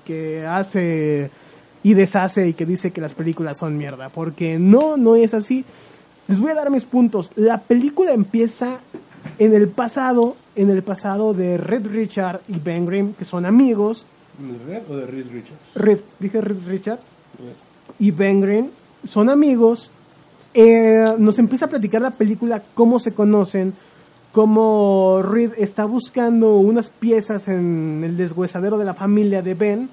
[0.05, 1.31] que hace
[1.83, 5.65] y deshace y que dice que las películas son mierda, porque no, no es así.
[6.29, 7.31] Les voy a dar mis puntos.
[7.35, 8.79] La película empieza
[9.45, 14.07] en el pasado, en el pasado de Red Richard y Ben Grimm, que son amigos,
[14.39, 15.75] ¿De Red o de Reed Richards?
[15.75, 17.07] Red, dije Red Richards
[17.99, 18.71] y Ben Green
[19.05, 19.91] son amigos.
[20.55, 23.75] Eh, nos empieza a platicar la película cómo se conocen,
[24.33, 29.89] cómo Reed está buscando unas piezas en el deshuesadero de la familia de Ben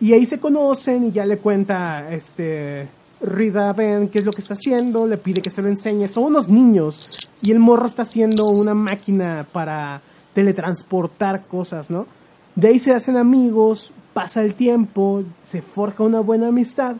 [0.00, 2.88] y ahí se conocen y ya le cuenta este
[3.20, 6.08] Reed a Ben qué es lo que está haciendo, le pide que se lo enseñe.
[6.08, 10.00] Son unos niños y el morro está haciendo una máquina para
[10.34, 12.06] teletransportar cosas, ¿no?
[12.54, 16.96] De ahí se hacen amigos, pasa el tiempo, se forja una buena amistad,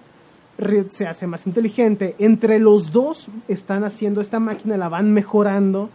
[0.58, 2.14] Reed se hace más inteligente.
[2.18, 5.88] Entre los dos están haciendo esta máquina, la van mejorando.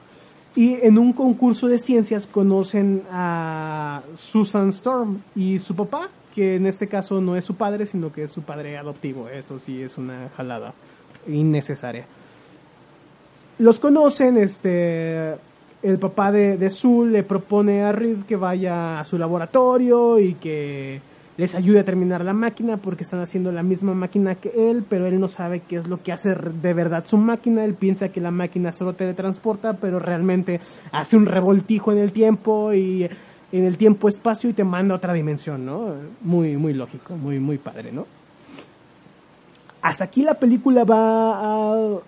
[0.56, 6.68] Y en un concurso de ciencias conocen a Susan Storm y su papá, que en
[6.68, 9.30] este caso no es su padre, sino que es su padre adoptivo.
[9.30, 10.74] Eso sí es una jalada
[11.28, 12.06] innecesaria.
[13.58, 15.36] Los conocen, este,
[15.82, 20.34] el papá de, de Sue le propone a Reed que vaya a su laboratorio y
[20.34, 21.00] que
[21.38, 25.06] les ayude a terminar la máquina porque están haciendo la misma máquina que él, pero
[25.06, 27.64] él no sabe qué es lo que hace de verdad su máquina.
[27.64, 30.60] Él piensa que la máquina solo teletransporta, pero realmente
[30.92, 33.10] hace un revoltijo en el tiempo y
[33.58, 35.94] en el tiempo-espacio y te manda a otra dimensión, ¿no?
[36.22, 38.06] Muy, muy lógico, muy, muy padre, ¿no?
[39.82, 42.00] Hasta aquí la película va a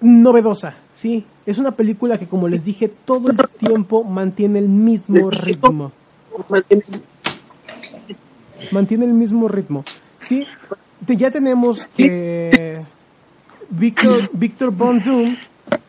[0.00, 1.26] novedosa, sí.
[1.44, 5.92] Es una película que, como les dije, todo el tiempo mantiene el mismo ritmo.
[8.70, 9.84] Mantiene el mismo ritmo.
[10.20, 10.46] Sí,
[11.06, 12.84] ya tenemos que
[13.70, 15.36] Victor, Victor Von Doom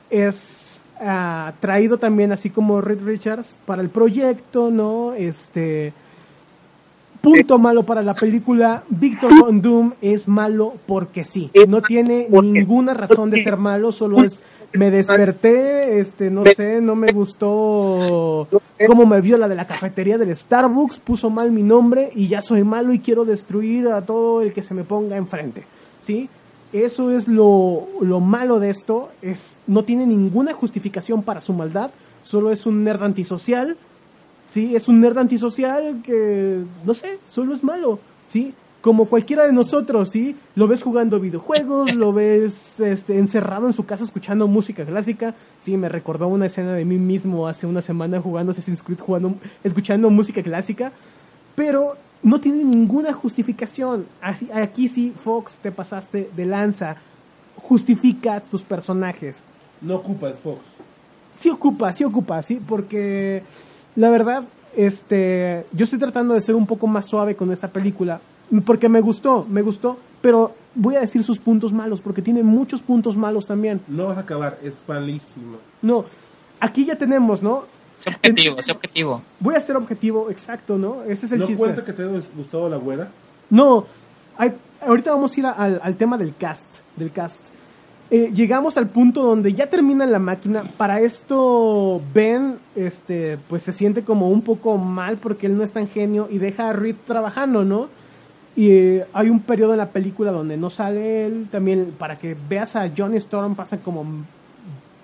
[0.10, 5.14] es ah, traído también, así como Reed Richards, para el proyecto, ¿no?
[5.14, 5.94] Este.
[7.22, 11.52] Punto malo para la película, Victor Von Doom es malo porque sí.
[11.68, 14.42] No tiene ninguna razón de ser malo, solo es
[14.74, 18.48] me desperté, este, no sé, no me gustó
[18.88, 22.42] cómo me vio la de la cafetería del Starbucks, puso mal mi nombre y ya
[22.42, 25.66] soy malo y quiero destruir a todo el que se me ponga enfrente.
[26.00, 26.30] ¿Sí?
[26.72, 31.92] Eso es lo, lo malo de esto, es no tiene ninguna justificación para su maldad,
[32.22, 33.78] solo es un nerd antisocial
[34.50, 34.76] ¿sí?
[34.76, 38.54] Es un nerd antisocial que, no sé, solo es malo, ¿sí?
[38.82, 40.36] Como cualquiera de nosotros, ¿sí?
[40.56, 45.78] Lo ves jugando videojuegos, lo ves este, encerrado en su casa escuchando música clásica, sí,
[45.78, 50.10] me recordó una escena de mí mismo hace una semana jugando Assassin's Creed, jugando, escuchando
[50.10, 50.92] música clásica,
[51.56, 54.06] pero no tiene ninguna justificación.
[54.22, 56.96] Así, aquí sí, Fox, te pasaste de lanza.
[57.62, 59.44] Justifica tus personajes
[59.82, 60.60] No ocupa el Fox.
[61.36, 63.44] sí ocupa, sí ocupa, sí, porque
[63.96, 64.44] la verdad,
[64.76, 68.22] este, yo estoy tratando de ser un poco más suave con esta película,
[68.66, 72.82] porque me gustó, me gustó, pero voy a decir sus puntos malos, porque tiene muchos
[72.82, 73.82] puntos malos también.
[73.88, 75.58] No vas a acabar, es malísimo.
[75.82, 76.06] No,
[76.60, 77.64] aquí ya tenemos, ¿no?
[78.00, 79.22] Sé objetivo, sé objetivo.
[79.40, 81.04] Voy a ser objetivo, exacto, ¿no?
[81.04, 81.60] Este es el ¿No chiste.
[81.64, 83.10] cuenta que te haya gustado la güera?
[83.50, 83.86] No,
[84.38, 87.42] hay- ahorita vamos a ir a- al, al tema del cast, del cast.
[88.12, 90.64] Eh, llegamos al punto donde ya termina la máquina.
[90.78, 95.72] Para esto Ben, este, pues se siente como un poco mal porque él no es
[95.72, 97.88] tan genio y deja a Reed trabajando, ¿no?
[98.56, 101.48] Y eh, hay un periodo en la película donde no sale él.
[101.52, 104.04] También para que veas a Johnny Storm pasan como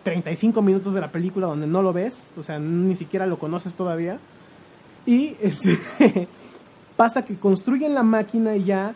[0.05, 3.73] 35 minutos de la película donde no lo ves, o sea, ni siquiera lo conoces
[3.73, 4.19] todavía.
[5.05, 5.79] Y este
[6.95, 8.93] pasa que construyen la máquina y ya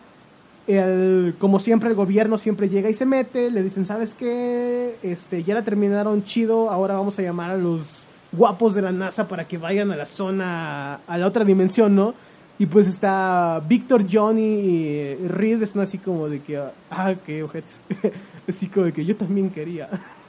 [0.68, 4.96] el, como siempre el gobierno siempre llega y se mete, le dicen, "¿Sabes qué?
[5.02, 9.26] Este, ya la terminaron chido, ahora vamos a llamar a los guapos de la NASA
[9.26, 12.14] para que vayan a la zona a la otra dimensión, ¿no?"
[12.60, 17.82] Y pues está Víctor, Johnny y Reed están así como de que, ah, qué ojetes.
[18.48, 19.88] así como de que yo también quería.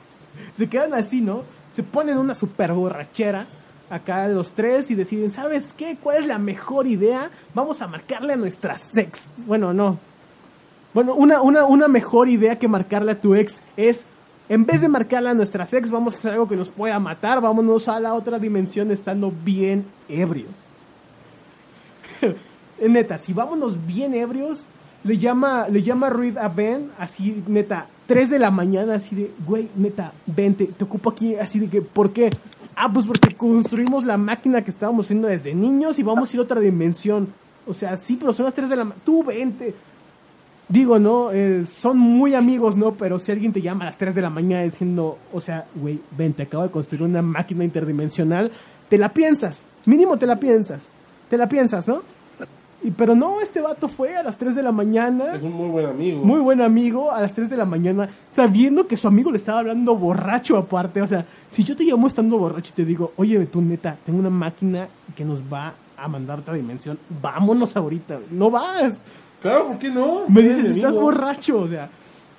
[0.55, 1.43] se quedan así, ¿no?
[1.73, 3.47] Se ponen una super borrachera
[3.89, 5.97] acá los tres y deciden, ¿sabes qué?
[6.01, 7.29] ¿Cuál es la mejor idea?
[7.53, 9.29] Vamos a marcarle a nuestra sex.
[9.45, 9.99] Bueno, no.
[10.93, 14.05] Bueno, una, una, una mejor idea que marcarle a tu ex es,
[14.47, 17.41] en vez de marcarle a nuestra sex, vamos a hacer algo que nos pueda matar,
[17.41, 20.51] vámonos a la otra dimensión estando bien ebrios.
[22.89, 24.63] neta, si vámonos bien ebrios,
[25.03, 29.31] le llama, le llama Reed a Ben, así, neta, 3 de la mañana, así de,
[29.45, 32.29] güey, neta, vente, te ocupo aquí, así de que, ¿por qué?
[32.75, 36.39] Ah, pues porque construimos la máquina que estábamos haciendo desde niños y vamos a ir
[36.39, 37.33] a otra dimensión.
[37.67, 39.73] O sea, sí, pero son las 3 de la mañana, tú vente.
[40.67, 41.31] Digo, ¿no?
[41.31, 42.93] Eh, son muy amigos, ¿no?
[42.93, 45.99] Pero si alguien te llama a las 3 de la mañana diciendo, o sea, güey,
[46.17, 48.51] ven, te acabo de construir una máquina interdimensional,
[48.87, 50.81] te la piensas, mínimo te la piensas,
[51.29, 52.03] te la piensas, ¿no?
[52.83, 55.69] Y, pero no, este vato fue a las 3 de la mañana, Es un muy
[55.69, 56.23] buen amigo.
[56.23, 59.59] muy buen amigo, a las 3 de la mañana, sabiendo que su amigo le estaba
[59.59, 61.01] hablando borracho aparte.
[61.01, 64.19] O sea, si yo te llamo estando borracho y te digo, oye, tú neta, tengo
[64.19, 68.99] una máquina que nos va a mandar a otra dimensión, vámonos ahorita, no vas.
[69.41, 70.23] Claro, ¿por qué no?
[70.27, 71.89] Me dices, mi estás borracho, o sea.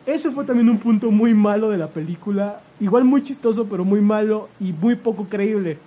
[0.04, 2.60] Ese fue también un punto muy malo de la película.
[2.80, 5.78] Igual muy chistoso, pero muy malo y muy poco creíble.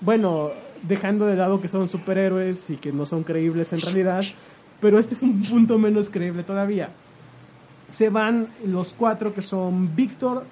[0.00, 0.50] Bueno,
[0.82, 4.24] dejando de lado que son superhéroes y que no son creíbles en realidad.
[4.80, 6.90] Pero este fue un punto menos creíble todavía.
[7.88, 10.44] Se van los cuatro que son Víctor,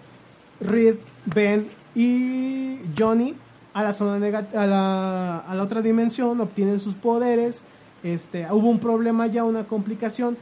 [0.61, 0.97] Reed,
[1.27, 3.35] Ben y Johnny
[3.77, 7.63] a la zona a la, a la otra dimensión, obtienen sus poderes.
[8.03, 10.39] Este, hubo un problema ya, una complicación.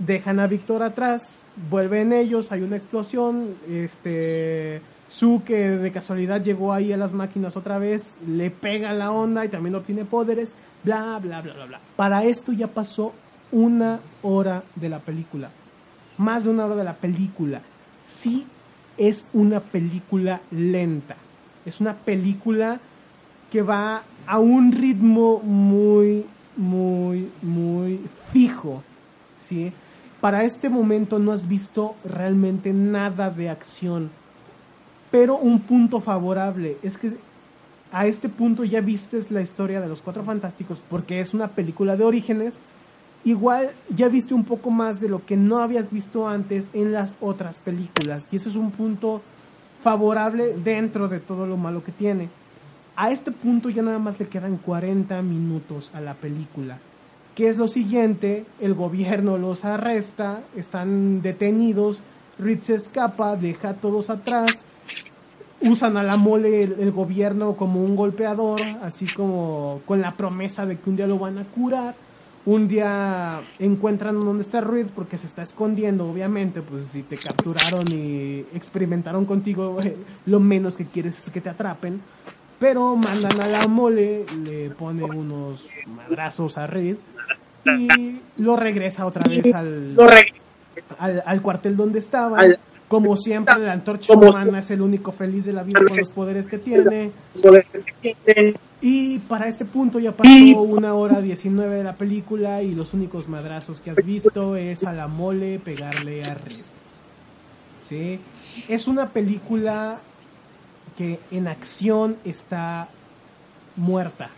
[0.00, 3.54] Dejan a Víctor atrás, vuelven ellos, hay una explosión.
[3.70, 9.10] Este, Su que de casualidad llegó ahí a las máquinas otra vez, le pega la
[9.10, 10.54] onda y también obtiene poderes.
[10.84, 11.80] Bla, bla, bla, bla, bla.
[11.96, 13.12] Para esto ya pasó
[13.50, 15.50] una hora de la película.
[16.16, 17.60] Más de una hora de la película.
[18.02, 18.46] Sí
[18.96, 21.16] es una película lenta.
[21.66, 22.80] Es una película
[23.50, 26.24] que va a un ritmo muy,
[26.56, 28.00] muy, muy
[28.32, 28.82] fijo.
[29.38, 29.74] ¿sí?
[30.22, 34.21] Para este momento no has visto realmente nada de acción.
[35.12, 37.12] Pero un punto favorable es que
[37.92, 41.96] a este punto ya vistes la historia de los Cuatro Fantásticos porque es una película
[41.96, 42.58] de orígenes.
[43.22, 47.12] Igual ya viste un poco más de lo que no habías visto antes en las
[47.20, 48.26] otras películas.
[48.32, 49.20] Y eso es un punto
[49.84, 52.30] favorable dentro de todo lo malo que tiene.
[52.96, 56.78] A este punto ya nada más le quedan 40 minutos a la película.
[57.34, 58.46] ¿Qué es lo siguiente?
[58.60, 62.02] El gobierno los arresta, están detenidos,
[62.38, 64.64] Reed se escapa, deja a todos atrás,
[65.62, 70.66] usan a la mole el, el gobierno como un golpeador, así como con la promesa
[70.66, 71.94] de que un día lo van a curar.
[72.44, 77.84] Un día encuentran dónde está Reed porque se está escondiendo, obviamente, pues si te capturaron
[77.92, 79.78] y experimentaron contigo,
[80.26, 82.00] lo menos que quieres es que te atrapen.
[82.58, 86.96] Pero mandan a la mole, le pone unos madrazos a Reed
[87.64, 89.94] y lo regresa otra vez al,
[90.98, 92.38] al, al cuartel donde estaba.
[92.40, 92.58] Al-
[92.92, 96.46] Como siempre, la antorcha humana es el único feliz de la vida con los poderes
[96.46, 97.10] que tiene.
[98.82, 103.30] Y para este punto ya pasó una hora 19 de la película y los únicos
[103.30, 106.52] madrazos que has visto es a la mole pegarle a Red.
[107.88, 108.20] ¿Sí?
[108.68, 109.98] Es una película
[110.98, 112.88] que en acción está
[113.76, 114.28] muerta.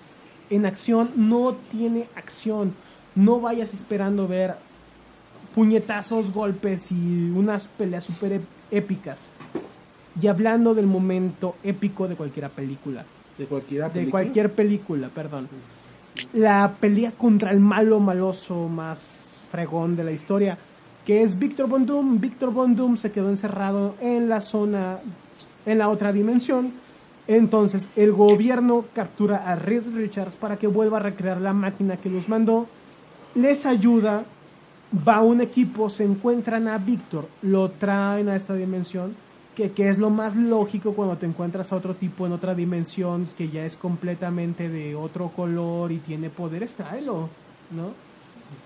[0.49, 2.73] En acción no tiene acción.
[3.17, 4.55] No vayas esperando ver
[5.55, 9.27] puñetazos, golpes y unas peleas super ép- épicas.
[10.21, 13.05] Y hablando del momento épico de cualquier película
[13.37, 15.49] De cualquiera de cualquier película, perdón.
[16.33, 20.57] La pelea contra el malo maloso más fregón de la historia,
[21.05, 22.21] que es Victor Von Doom.
[22.21, 24.99] Victor Von Doom se quedó encerrado en la zona,
[25.67, 26.73] en la otra dimensión,
[27.27, 32.11] Entonces, el gobierno captura a Reed Richards para que vuelva a recrear la máquina que
[32.11, 32.67] los mandó.
[33.35, 34.25] Les ayuda,
[35.07, 39.15] va un equipo, se encuentran a Víctor, lo traen a esta dimensión,
[39.55, 43.49] que, es lo más lógico cuando te encuentras a otro tipo en otra dimensión que
[43.49, 47.29] ya es completamente de otro color y tiene poderes, tráelo,
[47.71, 47.93] ¿no?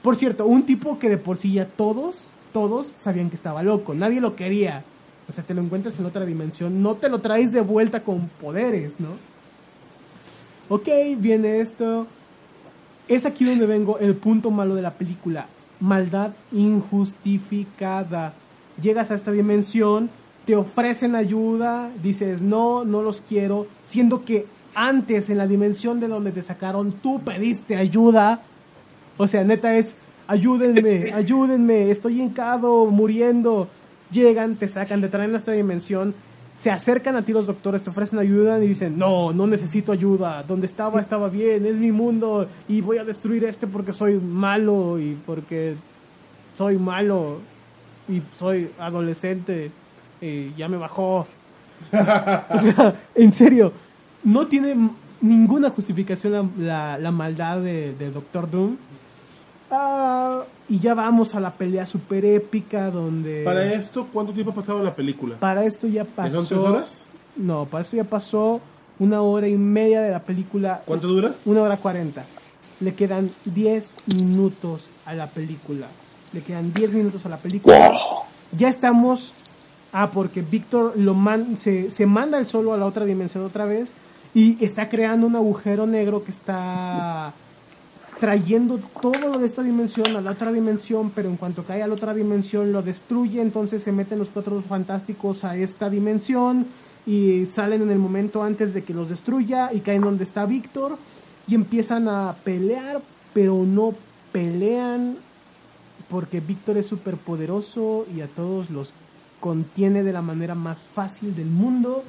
[0.03, 3.95] Por cierto, un tipo que de por sí ya todos, todos sabían que estaba loco,
[3.95, 4.83] nadie lo quería.
[5.29, 8.29] O sea, te lo encuentras en otra dimensión, no te lo traes de vuelta con
[8.41, 9.11] poderes, ¿no?
[10.71, 10.89] Ok,
[11.19, 12.07] viene esto.
[13.09, 15.47] Es aquí donde vengo el punto malo de la película.
[15.81, 18.35] Maldad injustificada.
[18.81, 20.11] Llegas a esta dimensión,
[20.45, 26.09] te ofrecen ayuda, dices no, no los quiero, siendo que antes en la dimensión de
[26.09, 28.43] donde te sacaron tú pediste ayuda.
[29.17, 29.97] O sea, neta es,
[30.27, 33.69] ayúdenme, ayúdenme, estoy hincado, muriendo.
[34.11, 36.15] Llegan, te sacan, te traen a esta dimensión,
[36.59, 40.43] se acercan a ti los doctores, te ofrecen ayuda y dicen, no, no necesito ayuda,
[40.43, 44.99] donde estaba estaba bien, es mi mundo y voy a destruir este porque soy malo
[44.99, 45.77] y porque
[46.57, 47.39] soy malo
[48.09, 49.71] y soy adolescente
[50.21, 51.27] y ya me bajó.
[51.93, 53.73] o sea, en serio,
[54.25, 54.75] no tiene
[55.21, 58.77] ninguna justificación la, la- la maldad de, de Doctor Doom.
[59.71, 63.43] Ah, y ya vamos a la pelea super épica donde...
[63.45, 65.37] Para esto, ¿cuánto tiempo ha pasado la película?
[65.37, 66.45] Para esto ya ¿Ya pasó...
[66.45, 66.95] son tres horas?
[67.37, 68.61] No, para esto ya pasó
[68.99, 70.83] una hora y media de la película.
[70.85, 71.35] ¿Cuánto dura?
[71.45, 72.25] Una hora cuarenta.
[72.81, 75.87] Le quedan 10 minutos a la película.
[76.33, 77.93] Le quedan 10 minutos a la película.
[78.57, 79.35] Ya estamos...
[79.93, 83.65] Ah, porque Víctor lo man- se, se manda el solo a la otra dimensión otra
[83.65, 83.91] vez
[84.35, 87.33] y está creando un agujero negro que está
[88.21, 91.87] trayendo todo lo de esta dimensión a la otra dimensión, pero en cuanto cae a
[91.87, 96.67] la otra dimensión lo destruye, entonces se meten los cuatro fantásticos a esta dimensión
[97.07, 100.99] y salen en el momento antes de que los destruya y caen donde está Víctor
[101.47, 103.01] y empiezan a pelear,
[103.33, 103.95] pero no
[104.33, 105.17] pelean
[106.11, 108.93] porque Víctor es súper poderoso y a todos los
[109.41, 112.03] contiene de la manera más fácil del mundo.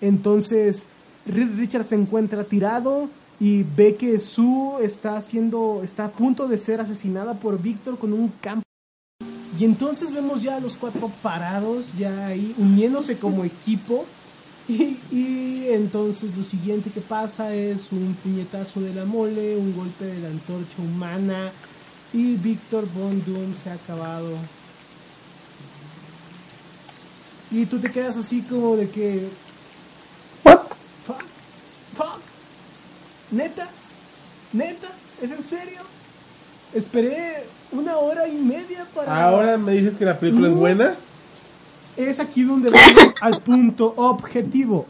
[0.00, 0.86] Entonces,
[1.26, 3.08] Reed Richards se encuentra tirado
[3.40, 8.12] y ve que Sue está haciendo, está a punto de ser asesinada por Víctor con
[8.12, 8.62] un campo.
[9.58, 14.04] Y entonces vemos ya a los cuatro parados, ya ahí uniéndose como equipo.
[14.68, 20.04] Y, y entonces lo siguiente que pasa es un puñetazo de la mole, un golpe
[20.04, 21.50] de la antorcha humana
[22.12, 24.36] y Víctor Von Doom se ha acabado.
[27.50, 29.28] Y tú te quedas así como de que...
[30.42, 31.24] Fuck,
[31.96, 32.20] fuck,
[33.30, 33.68] neta,
[34.52, 34.88] neta,
[35.22, 35.80] ¿es en serio?
[36.74, 39.24] Esperé una hora y media para...
[39.28, 40.58] Ahora me dices que la película es Mm.
[40.58, 40.94] buena.
[41.96, 44.86] Es aquí donde vengo al punto objetivo.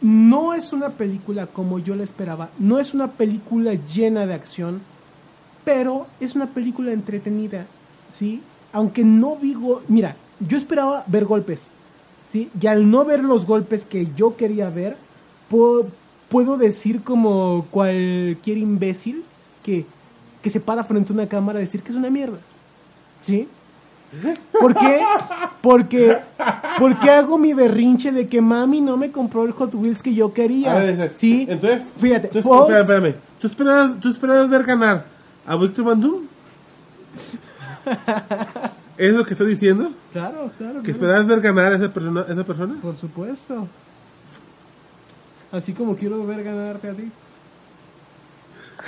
[0.00, 2.50] No es una película como yo la esperaba.
[2.58, 4.80] No es una película llena de acción.
[5.64, 7.66] Pero es una película entretenida.
[8.16, 8.42] ¿Sí?
[8.72, 9.56] Aunque no vi...
[9.88, 11.66] Mira, yo esperaba ver golpes.
[12.28, 12.48] ¿Sí?
[12.60, 14.96] Y al no ver los golpes que yo quería ver,
[16.30, 19.24] puedo, decir como cualquier imbécil
[19.64, 19.84] que,
[20.42, 22.38] que se para frente a una cámara a decir que es una mierda.
[23.22, 23.46] ¿Sí?
[24.60, 25.00] ¿Por qué?
[25.60, 26.18] Porque,
[26.78, 30.32] porque hago mi berrinche de que mami no me compró el Hot Wheels que yo
[30.32, 30.72] quería.
[30.72, 31.46] A ver, ¿Sí?
[31.48, 33.14] Entonces, Fíjate, tú, Fox- espérame, espérame.
[33.40, 35.04] ¿Tú esperabas, ¿Tú esperabas ver ganar
[35.46, 36.22] a Víctor Van Doom?
[38.98, 39.92] ¿Es lo que estás diciendo?
[40.12, 40.82] Claro, claro.
[40.82, 40.92] ¿Que claro.
[40.92, 42.24] esperabas ver ganar a esa persona?
[42.28, 42.74] Esa persona?
[42.82, 43.68] Por supuesto.
[45.52, 47.10] Así como quiero ver ganarte a ti.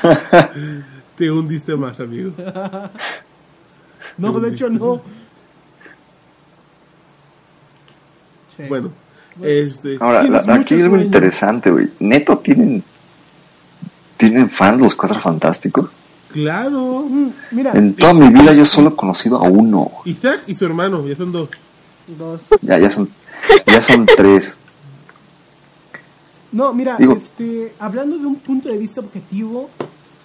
[1.17, 2.33] Te hundiste más, amigo.
[4.19, 5.01] No, de hecho no.
[8.57, 8.65] Sí.
[8.69, 8.91] Bueno,
[9.43, 9.97] este...
[9.99, 11.05] Ahora, la- aquí es muy sueño.
[11.07, 11.89] interesante, güey.
[12.01, 12.83] Neto tienen.
[14.19, 15.89] ¿Tienen fans los cuatro fantásticos?
[16.33, 17.07] Claro.
[17.09, 19.91] Mm, Mira, En toda mi vida yo solo he conocido a uno.
[20.05, 21.49] Isaac y su hermano, ya son dos.
[22.07, 22.43] dos.
[22.61, 23.09] Ya, ya son,
[23.67, 24.55] ya son tres.
[26.53, 29.71] No, mira, Digo- este, hablando de un punto de vista objetivo,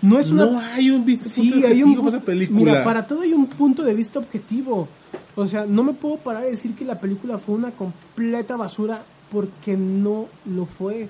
[0.01, 2.59] no es una No hay un visto Sí, punto hay un esa película.
[2.59, 4.87] Mira, para todo hay un punto de vista objetivo.
[5.35, 9.03] O sea, no me puedo parar de decir que la película fue una completa basura
[9.31, 11.07] porque no lo fue.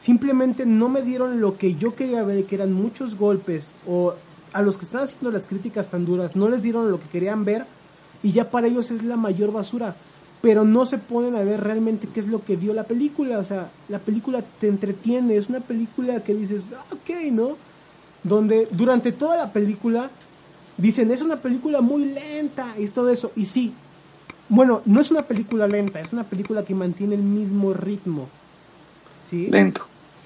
[0.00, 4.14] Simplemente no me dieron lo que yo quería ver, que eran muchos golpes, o
[4.52, 7.44] a los que están haciendo las críticas tan duras, no les dieron lo que querían
[7.44, 7.64] ver,
[8.22, 9.96] y ya para ellos es la mayor basura.
[10.40, 13.38] Pero no se ponen a ver realmente qué es lo que dio la película.
[13.38, 17.56] O sea, la película te entretiene, es una película que dices, ah, ok, ¿no?
[18.22, 20.10] donde durante toda la película
[20.76, 23.72] dicen es una película muy lenta y todo eso y sí
[24.48, 28.28] bueno no es una película lenta es una película que mantiene el mismo ritmo
[29.28, 29.48] ¿sí?
[29.48, 29.82] Lento.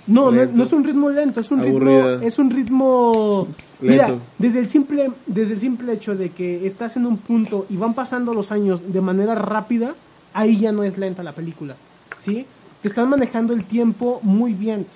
[0.06, 2.12] No, no, no es un ritmo lento, es un Aburrida.
[2.14, 3.46] ritmo, es un ritmo
[3.80, 4.24] Mira, Lento.
[4.38, 7.94] desde el simple, desde el simple hecho de que estás en un punto y van
[7.94, 9.94] pasando los años de manera rápida,
[10.34, 11.76] ahí ya no es lenta la película,
[12.18, 12.46] ¿sí?
[12.80, 14.86] Te están manejando el tiempo muy bien,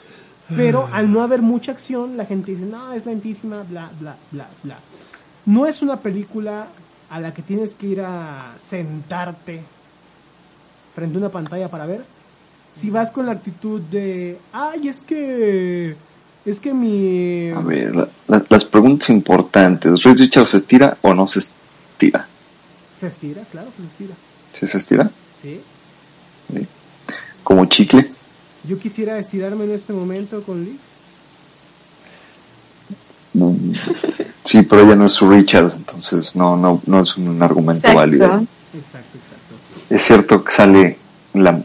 [0.56, 4.48] pero al no haber mucha acción, la gente dice, no, es lentísima, bla, bla, bla,
[4.64, 4.78] bla.
[5.44, 6.66] No es una película
[7.10, 9.62] a la que tienes que ir a sentarte
[10.96, 12.15] frente a una pantalla para ver.
[12.78, 15.96] Si vas con la actitud de, ay, es que,
[16.44, 17.48] es que mi...
[17.50, 20.02] A ver, la- la- las preguntas importantes.
[20.02, 22.28] ¿Reed Richards se estira o no se estira?
[23.00, 24.14] Se estira, claro que se estira.
[24.52, 25.10] ¿Sí se estira?
[25.42, 25.60] Sí.
[26.52, 26.66] Sí.
[27.42, 28.06] Como chicle.
[28.68, 30.80] Yo quisiera estirarme en este momento con Liz.
[34.44, 37.98] Sí, pero ella no es Sue Richards, entonces no, no, no es un argumento Exacto.
[37.98, 38.24] válido.
[38.26, 39.54] Exacto, exacto.
[39.90, 40.96] Es cierto que sale
[41.34, 41.62] la,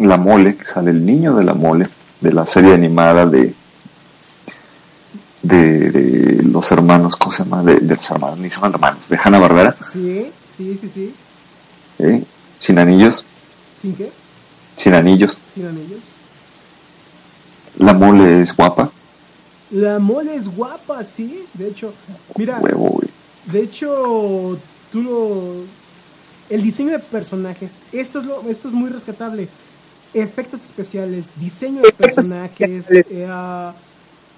[0.00, 1.88] la mole, que sale el niño de la mole,
[2.20, 3.54] de la serie animada de
[5.42, 7.62] de, de los hermanos, ¿cómo se llama?
[7.62, 11.14] De, de los hermanos, ni se llaman hermanos, de Hanna Barbera, Sí, sí, sí, sí.
[11.98, 12.22] ¿eh?
[12.58, 13.24] sin anillos,
[13.80, 14.10] ¿Sin qué?
[14.76, 15.38] sin anillos.
[15.54, 16.00] Sin anillos.
[17.78, 18.90] La mole es guapa,
[19.70, 21.44] La mole es guapa, sí.
[21.54, 21.94] De hecho,
[22.36, 23.00] mira, huevo,
[23.46, 24.58] de hecho,
[24.92, 25.80] tú lo...
[26.54, 29.48] El diseño de personajes, esto es, lo, esto es muy rescatable.
[30.12, 33.72] Efectos especiales, diseño de personajes, eh, ah,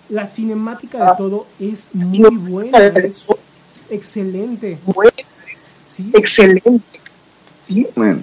[0.09, 3.25] la cinemática de todo es muy buena, es
[3.91, 4.79] excelente.
[5.97, 7.01] Sí, Excelente.
[7.67, 7.87] ¿Sí?
[7.95, 8.21] Bueno,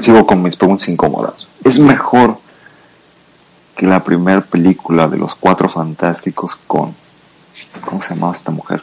[0.00, 1.46] sigo con mis preguntas incómodas.
[1.62, 2.38] ¿Es mejor
[3.76, 6.94] que la primera película de los Cuatro Fantásticos con...
[7.84, 8.82] ¿Cómo se llamaba esta mujer?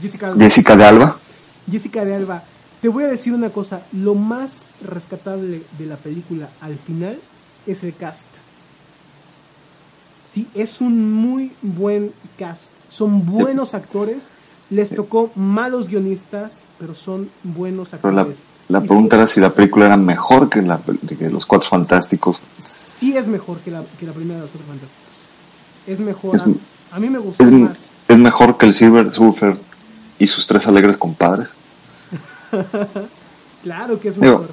[0.00, 1.16] Jessica, Jessica de Alba.
[1.70, 2.42] Jessica de Alba,
[2.80, 7.18] te voy a decir una cosa, lo más rescatable de la película al final
[7.66, 8.26] es el cast.
[10.32, 12.70] Sí, es un muy buen cast.
[12.90, 14.28] Son buenos actores,
[14.70, 18.36] les tocó malos guionistas, pero son buenos la, actores.
[18.68, 20.80] la Y pregunta sí, era si la película era mejor que, la,
[21.18, 22.42] que los Cuatro Fantásticos.
[22.98, 25.06] sí es mejor que la, que la primera de los Cuatro Fantásticos.
[25.86, 26.36] Es mejor.
[26.36, 27.78] Es- a, a mí me gustó ¿Es, más.
[28.08, 29.56] es mejor que el Silver Surfer
[30.18, 31.50] y sus tres alegres compadres?
[33.62, 34.50] Claro que es Digo, mejor.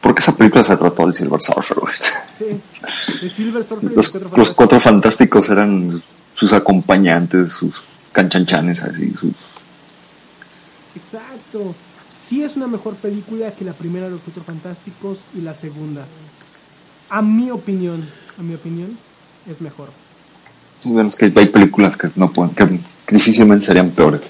[0.00, 1.94] Porque esa película se trató del Silver Surfer, güey.
[2.38, 3.22] Sí.
[3.22, 4.54] De Silver Surfer y Los, los Cuatro los Fantásticos.
[4.54, 6.02] Cuatro Fantásticos eran
[6.34, 7.74] sus acompañantes, sus
[8.12, 9.32] canchanchanes, así, sus
[10.96, 11.74] Exacto.
[12.20, 16.04] Sí es una mejor película que la primera de los Cuatro Fantásticos y la segunda.
[17.10, 18.04] A mi opinión,
[18.38, 18.96] a mi opinión,
[19.48, 19.88] es mejor.
[20.80, 22.66] Sí, bueno, es que hay películas que no pueden, que,
[23.06, 24.22] que difícilmente serían peores.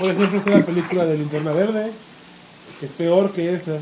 [0.00, 1.92] Por ejemplo, está la película de Linterna Verde,
[2.80, 3.76] que es peor que esa.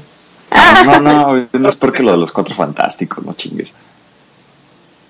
[0.85, 3.75] No, no, no, no es porque lo de los cuatro fantásticos, no chingues.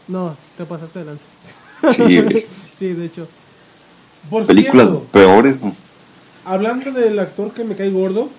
[0.06, 1.24] No, te pasaste de lanza.
[1.90, 2.46] Sí,
[2.78, 3.28] sí, de hecho.
[4.28, 5.74] Por Películas cierto, peores, ¿no?
[6.44, 8.30] hablando del actor que me cae gordo,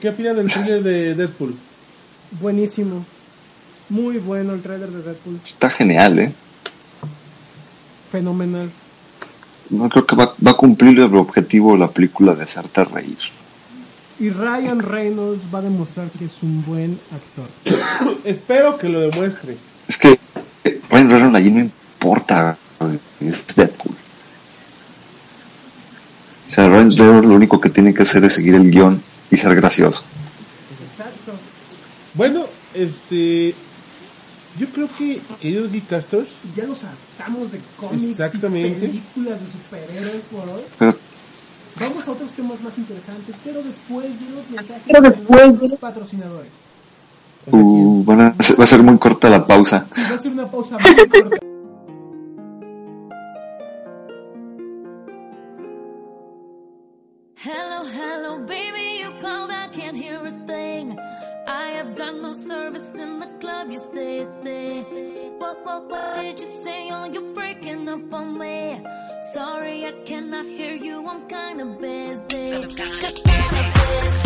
[0.00, 1.54] ¿qué opina del thriller de Deadpool?
[2.40, 3.04] Buenísimo.
[3.88, 5.40] Muy bueno el trailer de Deadpool.
[5.44, 6.32] Está genial, ¿eh?
[8.10, 8.70] Fenomenal.
[9.70, 13.18] No creo que va, va a cumplir el objetivo de la película de hacerte reír.
[14.18, 18.16] Y Ryan Reynolds va a demostrar que es un buen actor.
[18.24, 19.56] Espero que lo demuestre.
[19.86, 20.18] Es que
[20.90, 22.56] Ryan Reynolds allí no importa,
[23.20, 23.94] es Deadpool.
[26.46, 29.36] O sea, Ryan Reynolds lo único que tiene que hacer es seguir el guion y
[29.36, 30.04] ser gracioso.
[30.90, 31.32] Exacto.
[32.14, 33.54] Bueno, este.
[34.58, 38.86] Yo creo que, queridos Geekcasters, Ya nos hartamos de cómics Exactamente.
[38.86, 40.94] y películas de superhéroes por hoy.
[41.78, 45.78] Vamos a otros temas más interesantes, pero después de los mensajes Pero después de los
[45.78, 46.48] patrocinadores.
[47.52, 49.86] uh, van a va a ser muy corta la pausa.
[49.94, 51.36] Sí, va a ser una pausa muy corta.
[57.36, 60.98] Hello, hello, baby, you called, I can't hear a thing.
[61.46, 64.45] I have got no service in the club, you say, say.
[65.46, 66.88] What, what, what did you say?
[66.90, 68.82] Oh, you're breaking up on me.
[69.32, 72.66] Sorry, I cannot hear you, I'm kinda busy.
[72.74, 74.25] Kinda busy.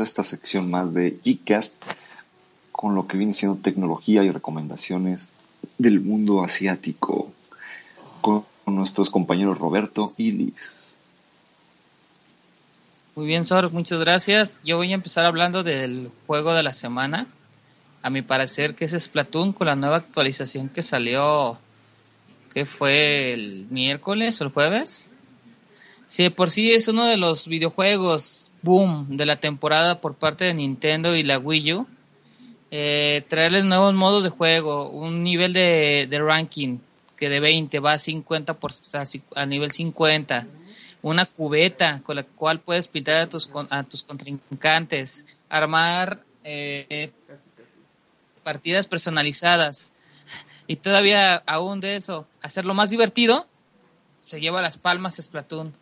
[0.00, 1.76] A esta sección más de Gcast
[2.72, 5.30] con lo que viene siendo tecnología y recomendaciones
[5.78, 7.32] del mundo asiático
[8.20, 10.96] con nuestros compañeros Roberto y Liz.
[13.14, 14.60] Muy bien, Sor, muchas gracias.
[14.64, 17.28] Yo voy a empezar hablando del juego de la semana.
[18.02, 21.58] A mi parecer que es Splatoon con la nueva actualización que salió,
[22.52, 25.10] que fue el miércoles o el jueves.
[26.08, 30.54] Sí, por sí es uno de los videojuegos boom de la temporada por parte de
[30.54, 31.86] Nintendo y la Wii U.
[32.70, 36.78] Eh, traerles nuevos modos de juego, un nivel de, de ranking
[37.16, 39.04] que de 20 va a 50 por, a,
[39.40, 40.46] a nivel 50,
[41.02, 47.12] una cubeta con la cual puedes pintar a tus, a tus contrincantes, armar eh,
[48.42, 49.92] partidas personalizadas
[50.66, 53.46] y todavía aún de eso, hacerlo más divertido,
[54.20, 55.72] se lleva las palmas Splatoon.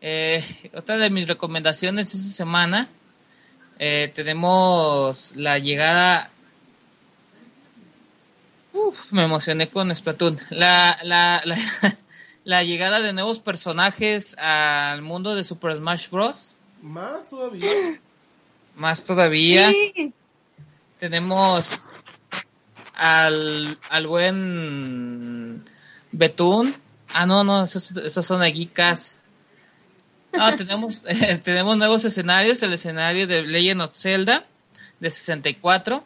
[0.00, 0.44] Eh,
[0.74, 2.88] otra de mis recomendaciones esta semana
[3.78, 6.30] eh, tenemos la llegada.
[8.72, 10.38] Uf, me emocioné con Splatoon.
[10.50, 11.56] La, la, la,
[12.44, 16.56] la llegada de nuevos personajes al mundo de Super Smash Bros.
[16.82, 18.00] Más todavía.
[18.76, 19.70] Más todavía.
[19.70, 20.12] Sí.
[20.98, 21.86] Tenemos
[22.94, 25.64] al, al buen
[26.12, 26.74] Betún.
[27.12, 29.15] Ah, no, no, esos, esos son de Geekas.
[30.36, 31.02] No, tenemos,
[31.42, 32.62] tenemos nuevos escenarios.
[32.62, 34.44] El escenario de Legend of Zelda
[35.00, 36.04] de 64.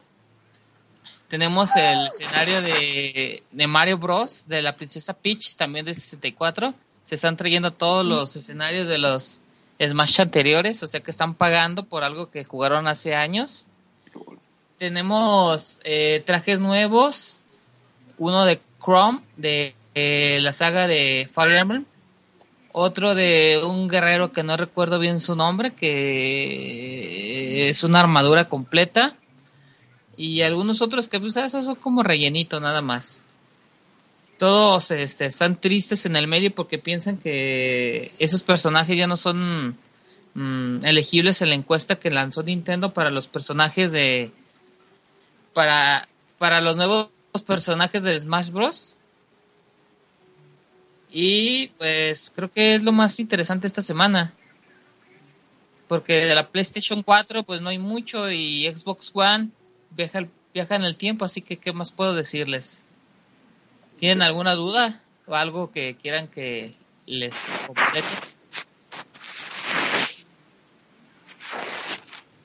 [1.29, 4.45] Tenemos el escenario de, de Mario Bros.
[4.49, 6.75] de la princesa Peach también de 64.
[7.05, 9.41] Se están trayendo todos los escenarios de los
[9.81, 13.67] Smash anteriores, o sea que están pagando por algo que jugaron hace años.
[14.79, 17.39] Tenemos eh, trajes nuevos,
[18.19, 21.87] uno de Chrome de eh, la saga de Fire Emblem,
[22.73, 29.17] otro de un guerrero que no recuerdo bien su nombre, que es una armadura completa,
[30.17, 33.25] y algunos otros que pues, son como rellenito nada más.
[34.39, 39.77] Todos este, están tristes en el medio porque piensan que esos personajes ya no son
[40.35, 44.31] mm, elegibles en la encuesta que lanzó Nintendo para los personajes de
[45.53, 46.07] para
[46.39, 47.11] para los nuevos
[47.47, 48.95] personajes de Smash Bros.
[51.13, 54.33] Y pues creo que es lo más interesante esta semana.
[55.89, 59.49] Porque de la PlayStation 4 pues no hay mucho y Xbox One
[59.91, 62.83] viaja, viaja en el tiempo, así que ¿qué más puedo decirles?
[63.99, 66.75] ¿Tienen alguna duda o algo que quieran que
[67.07, 67.35] les
[67.67, 68.07] complete?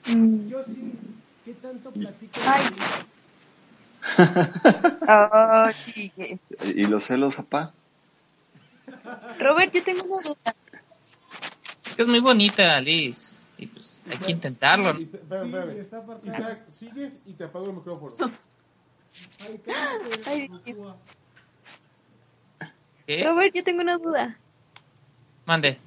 [0.08, 0.92] Mm, Yo sí.
[1.44, 2.40] ¿Qué tanto platico?
[5.06, 5.74] Ay.
[5.94, 6.12] sí.
[6.74, 7.72] ¿Y los celos, papá?
[9.38, 10.54] Robert, yo tengo una duda.
[11.84, 13.38] Es que es muy bonita, Liz.
[13.58, 14.94] Y pues hay que intentarlo.
[14.94, 15.78] Sí, espérame.
[15.78, 16.36] está apartado.
[16.36, 18.14] Isaac, sigues y te apago el micrófono.
[19.40, 19.60] Ay,
[20.26, 20.50] Ay.
[23.06, 23.24] ¿Qué?
[23.24, 24.36] Robert, yo tengo una duda.
[25.46, 25.78] Mande.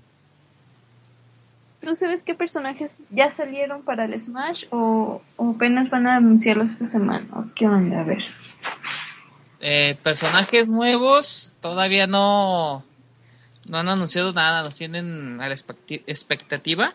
[1.81, 6.73] ¿Tú sabes qué personajes ya salieron para el Smash o, o apenas van a anunciarlos
[6.73, 7.27] esta semana?
[7.35, 8.01] ¿O ¿Qué onda?
[8.01, 8.23] A ver.
[9.61, 12.83] Eh, personajes nuevos todavía no
[13.69, 16.91] no han anunciado nada, nos tienen a la expectativa.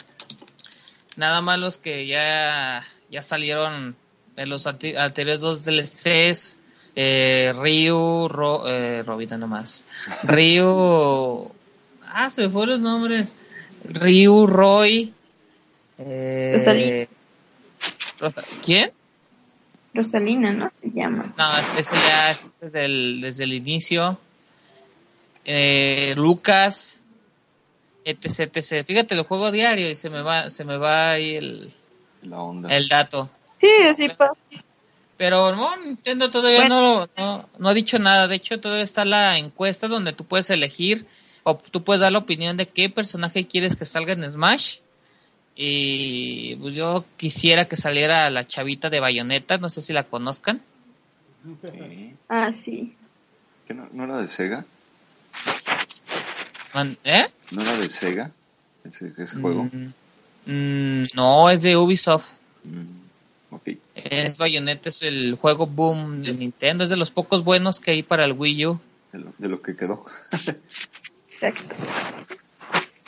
[1.16, 3.94] Nada más los que ya ya salieron
[4.36, 6.56] en los ante- anteriores dos DLCs,
[6.96, 9.84] eh, Ryu, Ro, eh, Robita nomás,
[10.24, 11.50] Ryu,
[12.08, 13.36] ah, se me fueron los nombres,
[13.84, 15.14] Ryu, Roy,
[15.98, 17.08] eh.
[18.18, 18.90] Rosa- ¿quién?
[19.92, 20.70] Rosalina, ¿no?
[20.74, 21.32] Se llama.
[21.38, 24.18] No, eso ya es desde el, desde el inicio.
[25.44, 27.00] Eh, Lucas,
[28.04, 28.86] etc, etc.
[28.86, 31.72] Fíjate, lo juego diario y se me va, se me va ahí el,
[32.22, 32.74] La onda.
[32.74, 33.30] el dato.
[33.58, 34.32] Sí, así pasa.
[35.16, 37.08] Pero no, Nintendo todavía Bueno.
[37.16, 38.26] no, no, no ha dicho nada.
[38.26, 41.06] De hecho, todavía está la encuesta donde tú puedes elegir
[41.44, 44.78] o tú puedes dar la opinión de qué personaje quieres que salga en Smash.
[45.56, 50.60] Y pues yo quisiera que saliera la chavita de Bayonetta, no sé si la conozcan.
[51.62, 52.14] Sí.
[52.28, 52.96] Ah, sí.
[53.68, 54.66] ¿Qué no, no era de Sega?
[57.04, 57.26] ¿Eh?
[57.52, 58.30] ¿No era de Sega
[58.84, 59.64] ese, ese juego?
[59.64, 59.92] Mm,
[60.46, 62.26] mm, no, es de Ubisoft.
[62.64, 63.68] Mm, ok.
[63.94, 66.84] Es Bayonetta, es el juego boom de Nintendo.
[66.84, 68.80] Es de los pocos buenos que hay para el Wii U.
[69.12, 70.04] De lo, de lo que quedó.
[71.28, 71.74] Exacto.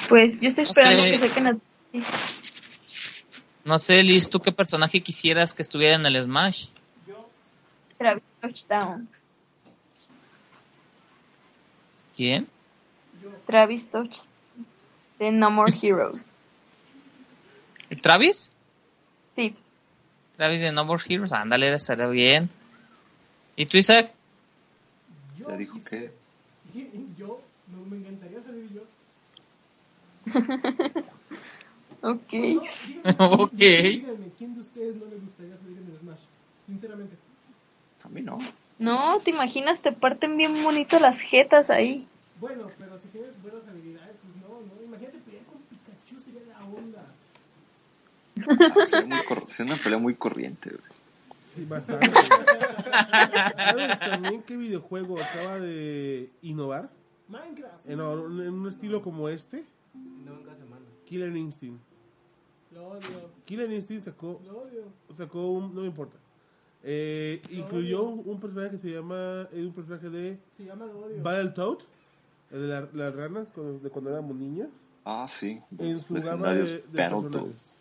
[0.09, 1.11] Pues yo estoy No esperando sé.
[1.11, 1.59] que saquen a...
[3.65, 6.67] No sé, Liz, ¿tú qué personaje quisieras que estuviera en el Smash?
[7.99, 9.09] Travis Touchdown.
[12.17, 12.49] ¿Quién?
[13.47, 14.27] Travis Touchdown.
[15.19, 16.39] De No More Heroes.
[18.03, 18.51] ¿Travis?
[19.35, 19.55] Sí.
[20.37, 22.49] Travis de No More Heroes, ándale, estaría bien.
[23.57, 24.13] ¿Y tú, Isaac?
[25.39, 26.11] Yo, Se dijo que
[27.17, 28.83] Yo, me, me encantaría salir yo.
[32.03, 32.33] Ok.
[32.33, 33.53] No, díganme, Ok.
[33.53, 36.21] díganme, ¿quién de ustedes no le gustaría salir en el Smash?
[36.67, 37.17] Sinceramente.
[38.05, 38.39] a mí no.
[38.79, 42.07] No, te imaginas, te parten bien bonito las jetas ahí.
[42.41, 44.83] Bueno, pero si tienes buenas habilidades, pues no, no.
[44.85, 47.07] Imagínate pelear con Pikachu, sería la onda.
[48.47, 50.71] Ah, sería, muy cor- sería una pelea muy corriente.
[50.71, 50.83] güey.
[51.55, 52.11] Sí, bastante.
[53.57, 56.91] ¿Sabes también qué videojuego acaba de innovar?
[57.29, 57.89] Minecraft.
[57.89, 59.65] En, un- en un estilo como este.
[61.07, 61.81] Killer Instinct.
[62.73, 64.83] Lo odio, Killer Instinct sacó, lo odio.
[65.17, 66.17] sacó un, no me importa.
[66.89, 70.87] Eh, incluyó un, un personaje que se llama, es un personaje de Se llama.
[71.21, 71.79] Battletoad,
[72.53, 74.69] el de la- las ranas cuando, de cuando éramos niños,
[75.05, 75.61] Ah, sí.
[75.79, 77.75] en su gama de, de personajes.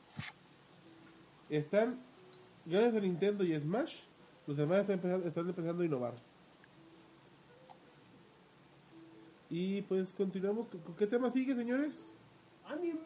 [1.51, 1.99] Están,
[2.65, 4.01] gracias a Nintendo y Smash,
[4.47, 6.13] los demás están empezando, están empezando a innovar.
[9.51, 10.67] Y pues continuamos.
[10.67, 11.95] ¿Con, con qué tema sigue, señores?
[12.65, 12.97] ¡Anime!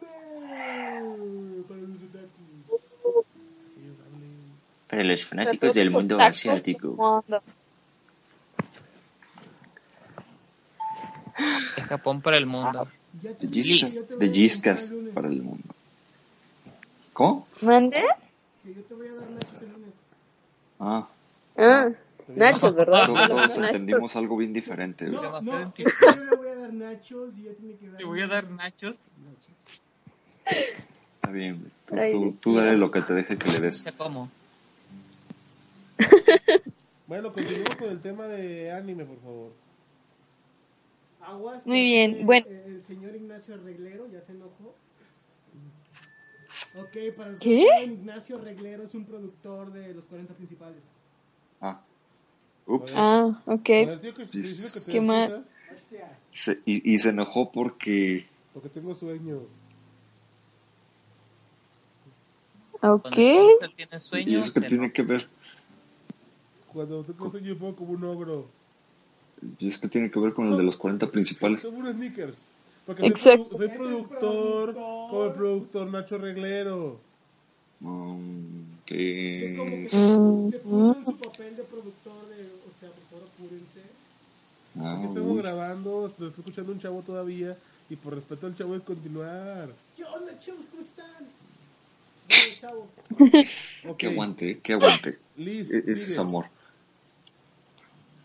[1.68, 2.39] Para los otakus.
[4.90, 7.24] Para los fanáticos del mundo asiático.
[11.88, 12.88] Japón para el mundo.
[13.22, 15.64] Ya te De Giscas, para el mundo.
[17.12, 17.46] ¿Cómo?
[17.60, 18.02] ¿Mande?
[18.62, 19.94] Que yo te voy a dar nachos el lunes.
[20.80, 21.08] Ah,
[21.56, 21.88] Ah,
[22.28, 23.06] nachos, ¿verdad?
[23.06, 25.06] todos, entendimos algo bien diferente.
[25.06, 27.96] No, yo le voy a dar nachos y ella tiene que dar.
[27.96, 29.10] Te voy a dar nachos.
[29.24, 29.84] nachos.
[31.14, 31.70] Está bien.
[31.86, 33.84] Tú, tú, tú dale lo que te deje que le des.
[33.96, 34.30] cómo.
[37.06, 39.52] Bueno, continuemos con el tema de anime, por favor.
[41.20, 41.66] Aguas.
[41.66, 42.46] Muy que bien, el- bueno.
[42.48, 44.74] El, señor Ignacio Reglero ya se enojó.
[46.78, 47.66] Ok, para los que ¿Qué?
[47.68, 50.82] saben, Ignacio Reglero es un productor de los 40 principales.
[51.60, 51.80] Ah.
[52.66, 52.94] Ups.
[52.96, 53.62] Ah, ok.
[53.64, 55.40] Que que ¿Qué más?
[56.30, 58.24] Se- y, y se enojó porque
[58.54, 59.40] Porque tengo sueño.
[62.82, 63.02] Ok.
[63.02, 64.92] Cuando tiene ¿Y eso que tiene enoja.
[64.92, 65.28] que ver?
[66.72, 68.46] Cuando tengo sueño, me pongo como un ogro.
[69.58, 71.62] ¿Y eso que tiene que ver con el de los 40 principales?
[71.64, 72.36] Como unos sneakers.
[72.86, 73.48] Porque soy, Exacto.
[73.50, 74.74] produ- soy Es el productor, productor.
[74.74, 77.00] como el productor Nacho Reglero.
[77.82, 79.88] Um, Es como que...
[79.88, 82.42] se puso en su papel de productor de.
[82.68, 83.80] O sea, por favor, apúrense.
[84.78, 85.38] Ah, estamos uy.
[85.42, 87.56] grabando, lo está escuchando un chavo todavía.
[87.88, 89.70] Y por respeto al chavo, de continuar.
[89.96, 90.66] ¿Qué onda, chavos?
[90.68, 91.06] ¿Cómo están?
[92.60, 92.86] Chavo.
[93.88, 95.18] Ok, Que aguante, que aguante.
[95.36, 96.10] Liz, E- Ese sigues.
[96.10, 96.46] es amor.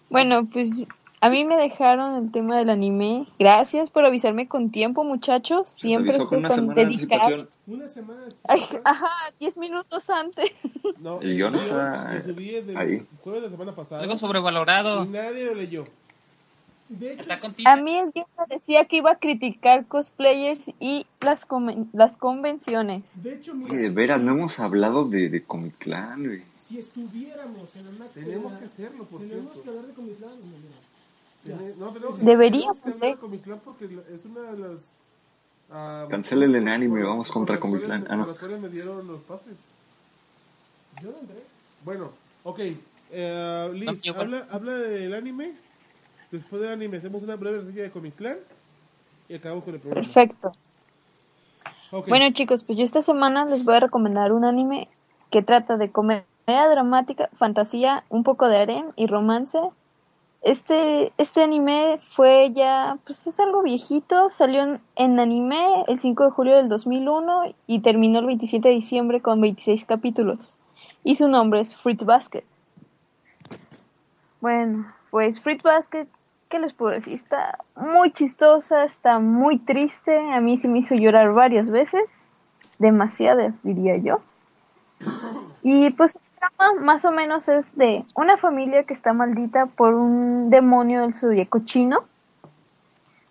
[0.10, 0.86] Bueno, pues
[1.22, 3.26] a mí me dejaron el tema del anime.
[3.40, 5.70] Gracias por avisarme con tiempo, muchachos.
[5.70, 7.24] Siempre avisó con estoy una semana de dedicada.
[7.26, 7.50] anticipación.
[7.68, 8.22] Una semana.
[8.26, 9.10] de Ay, ajá,
[9.40, 10.52] 10 minutos antes.
[11.00, 13.06] No, El guion está ahí.
[13.24, 14.02] jueves de la semana pasada.
[14.02, 15.06] Algo sobrevalorado.
[15.06, 15.84] nadie lo leyó.
[16.90, 17.30] De hecho.
[17.66, 21.48] A mí el guion me decía que iba a criticar cosplayers y las,
[21.94, 23.24] las convenciones.
[23.24, 26.44] de hecho, mira, de veras, no hemos hablado de, de Comic Clan, güey.
[26.66, 29.62] Si estuviéramos en una Tenemos en que hacerlo, por Tenemos cierto.
[29.64, 30.32] que hablar de Comitlán.
[30.32, 31.76] No, mira.
[31.78, 33.14] No, tenemos que, Deberíamos, tenemos que hablar ¿eh?
[33.16, 34.78] de Comic Clan porque la- es una de las.
[35.70, 38.08] ah, Cancélele el anime, por vamos por contra cuales- Clan.
[38.10, 38.26] Ah, no.
[38.26, 39.56] por me dieron los pases.
[41.04, 41.44] Yo no entré.
[41.84, 42.12] Bueno,
[42.44, 42.60] ok.
[43.12, 45.54] Eh, Liz, No, yo habla, habla del anime.
[46.32, 48.38] Después del anime hacemos una breve reseña de Comic Clan.
[49.30, 50.04] Y acabamos con el programa.
[50.04, 50.52] Perfecto.
[51.92, 52.08] Ok.
[52.08, 54.90] Bueno chicos, pues yo esta semana les voy a recomendar un anime
[55.30, 55.92] que trata de
[56.46, 59.60] comedia dramática, fantasía, un poco de harem y romance.
[60.42, 66.30] Este, este anime fue ya, pues es algo viejito, salió en, anime el 5 de
[66.30, 70.54] julio del 2001 y terminó el 27 de diciembre con 26 capítulos.
[71.04, 72.44] Y su nombre es Fruit Basket.
[74.40, 76.08] Bueno, pues Fruit Basket,
[76.50, 77.14] ¿qué les puedo decir?
[77.14, 82.04] Está muy chistosa, está muy triste, a mí se me hizo llorar varias veces,
[82.78, 84.20] demasiadas diría yo.
[85.64, 86.16] Y pues
[86.82, 91.60] más o menos es de una familia que está maldita por un demonio del zodiaco
[91.66, 92.06] chino.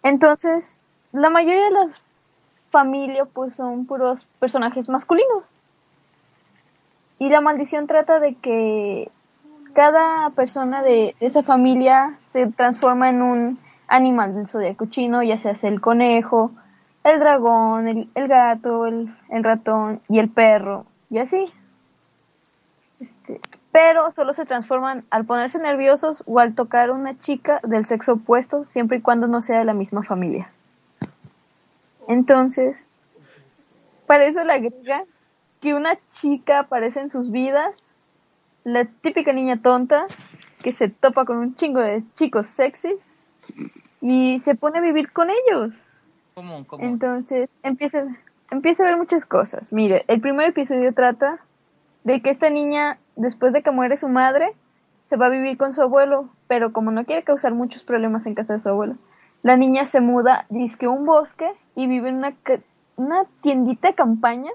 [0.02, 0.80] Entonces,
[1.12, 1.88] la mayoría de la
[2.70, 5.50] familia pues son puros personajes masculinos.
[7.18, 9.10] Y la maldición trata de que
[9.72, 13.58] cada persona de esa familia se transforma en un
[13.88, 16.50] animal del zodiaco chino, ya sea el conejo,
[17.04, 21.52] el dragón, el, el gato, el, el ratón y el perro, y así.
[23.00, 23.40] Este,
[23.72, 28.66] pero solo se transforman al ponerse nerviosos o al tocar una chica del sexo opuesto,
[28.66, 30.50] siempre y cuando no sea de la misma familia.
[32.06, 32.78] Entonces,
[34.06, 35.04] para eso le agregan
[35.60, 37.74] que una chica aparece en sus vidas,
[38.64, 40.06] la típica niña tonta
[40.62, 43.00] que se topa con un chingo de chicos sexys
[44.00, 45.74] y se pone a vivir con ellos.
[46.34, 46.66] ¿Cómo?
[46.66, 46.84] ¿Cómo?
[46.84, 48.04] Entonces empieza,
[48.50, 49.72] empieza a ver muchas cosas.
[49.72, 51.40] Mire, el primer episodio trata
[52.04, 54.54] de que esta niña, después de que muere su madre,
[55.04, 58.34] se va a vivir con su abuelo, pero como no quiere causar muchos problemas en
[58.34, 58.96] casa de su abuelo,
[59.42, 62.34] la niña se muda, dice un bosque y vive en una,
[62.96, 64.50] una tiendita de campaña,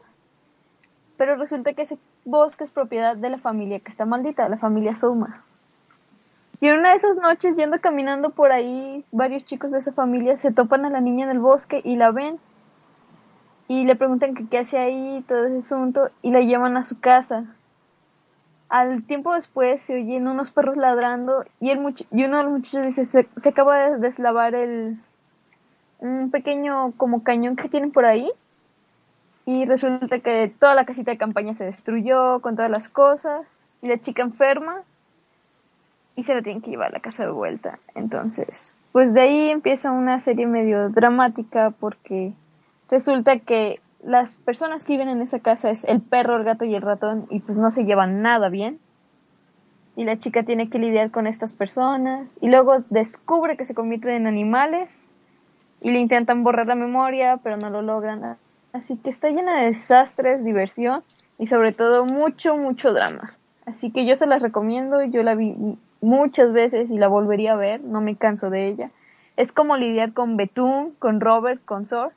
[1.18, 4.96] pero resulta que ese bosque es propiedad de la familia que está maldita, la familia
[4.96, 5.44] Souma.
[6.62, 10.52] Y una de esas noches, yendo caminando por ahí, varios chicos de esa familia se
[10.52, 12.38] topan a la niña en el bosque y la ven.
[13.70, 17.00] Y le preguntan que qué hace ahí, todo ese asunto, y la llevan a su
[17.00, 17.46] casa.
[18.68, 22.52] Al tiempo después se oyen unos perros ladrando y, el much- y uno de los
[22.52, 24.98] muchachos dice, se, se acaba de deslavar el,
[26.00, 28.30] un pequeño como cañón que tienen por ahí.
[29.46, 33.46] Y resulta que toda la casita de campaña se destruyó con todas las cosas.
[33.82, 34.82] Y la chica enferma
[36.16, 37.78] y se la tienen que llevar a la casa de vuelta.
[37.96, 42.34] Entonces, pues de ahí empieza una serie medio dramática porque
[42.90, 46.76] resulta que las personas que viven en esa casa es el perro, el gato y
[46.76, 48.80] el ratón y pues no se llevan nada bien.
[49.96, 54.12] Y la chica tiene que lidiar con estas personas y luego descubre que se convierten
[54.12, 55.08] en animales
[55.82, 58.38] y le intentan borrar la memoria, pero no lo logran.
[58.72, 61.04] Así que está llena de desastres, diversión
[61.38, 63.36] y sobre todo mucho, mucho drama.
[63.66, 65.56] Así que yo se las recomiendo, yo la vi
[66.02, 68.92] muchas veces y la volvería a ver, no me canso de ella.
[69.36, 72.14] Es como lidiar con Betún, con Robert, con Sor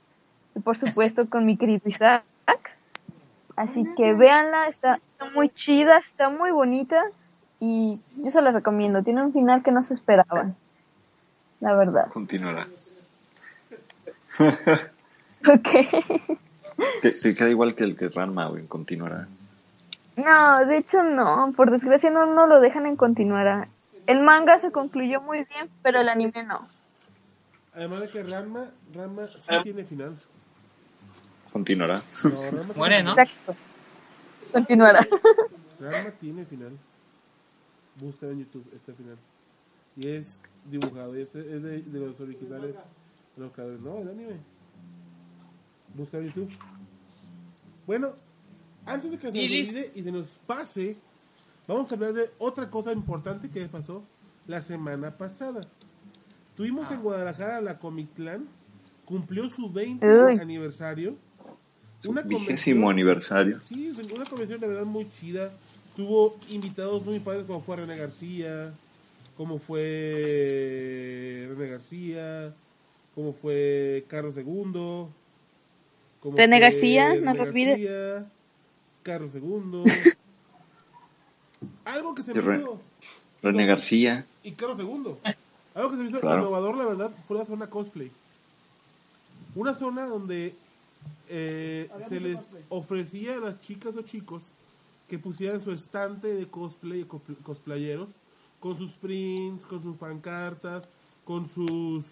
[0.54, 2.24] y por supuesto con mi querido Isaac.
[3.54, 7.02] Así que véanla, está, está muy chida, está muy bonita
[7.60, 9.02] y yo se la recomiendo.
[9.02, 10.56] Tiene un final que no se esperaban,
[11.60, 12.08] la verdad.
[12.08, 12.66] Continuará.
[15.48, 15.68] Ok.
[17.02, 19.26] Que, que queda igual que el que Ranma, güey, continuará.
[20.16, 23.66] No, de hecho no, por desgracia no, no lo dejan en continuar.
[24.06, 26.66] El manga se concluyó muy bien, pero el anime no.
[27.74, 29.62] Además de que Ranma, Ranma sí Ah.
[29.62, 30.16] tiene final.
[31.52, 32.02] Continuará.
[32.24, 33.10] No, Muere, ¿no?
[33.10, 33.54] Exacto.
[34.52, 35.00] Continuará.
[35.80, 36.72] Ranma tiene final.
[38.00, 39.16] Busca en YouTube este final.
[39.96, 40.26] Y es
[40.70, 41.16] dibujado.
[41.18, 42.74] Y es, es de, de los originales.
[43.36, 43.80] de los creadores.
[43.80, 44.36] No, el anime.
[45.94, 46.50] Busca en YouTube.
[47.86, 48.14] Bueno,
[48.86, 50.96] antes de que se nos olvide y se nos pase,
[51.68, 54.02] vamos a hablar de otra cosa importante que pasó
[54.46, 55.60] la semana pasada.
[56.56, 56.94] Tuvimos Ah.
[56.94, 58.46] en Guadalajara la Comic Clan.
[59.04, 60.38] Cumplió su 20 Uy.
[60.38, 61.16] aniversario.
[62.04, 63.60] Una vigésimo convención- aniversario.
[63.60, 65.52] Sí, una convención de verdad muy chida.
[65.96, 68.72] Tuvo invitados muy padres como fue René García,
[69.36, 72.54] como fue René García,
[73.14, 75.06] como fue Carlos II,
[76.20, 77.78] como René García, no lo olvides.
[77.78, 78.26] García,
[79.02, 79.84] Carlos II.
[81.84, 82.80] Algo que se me Re- hizo
[83.42, 84.24] René García.
[84.42, 85.14] y Carlos II.
[85.74, 86.40] Algo que se me hizo Claro.
[86.42, 88.10] innovador, la verdad, fue la zona cosplay.
[89.54, 90.54] Una zona donde
[91.34, 92.38] eh, se les
[92.68, 94.42] ofrecía a las chicas o chicos
[95.08, 98.08] que pusieran su estante de cosplay, cos- cosplayeros,
[98.60, 100.88] con sus prints, con sus pancartas,
[101.24, 102.04] con sus,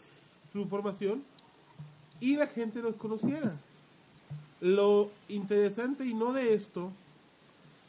[0.53, 1.23] su formación,
[2.19, 3.57] y la gente los conociera.
[4.61, 6.91] Lo interesante y no de esto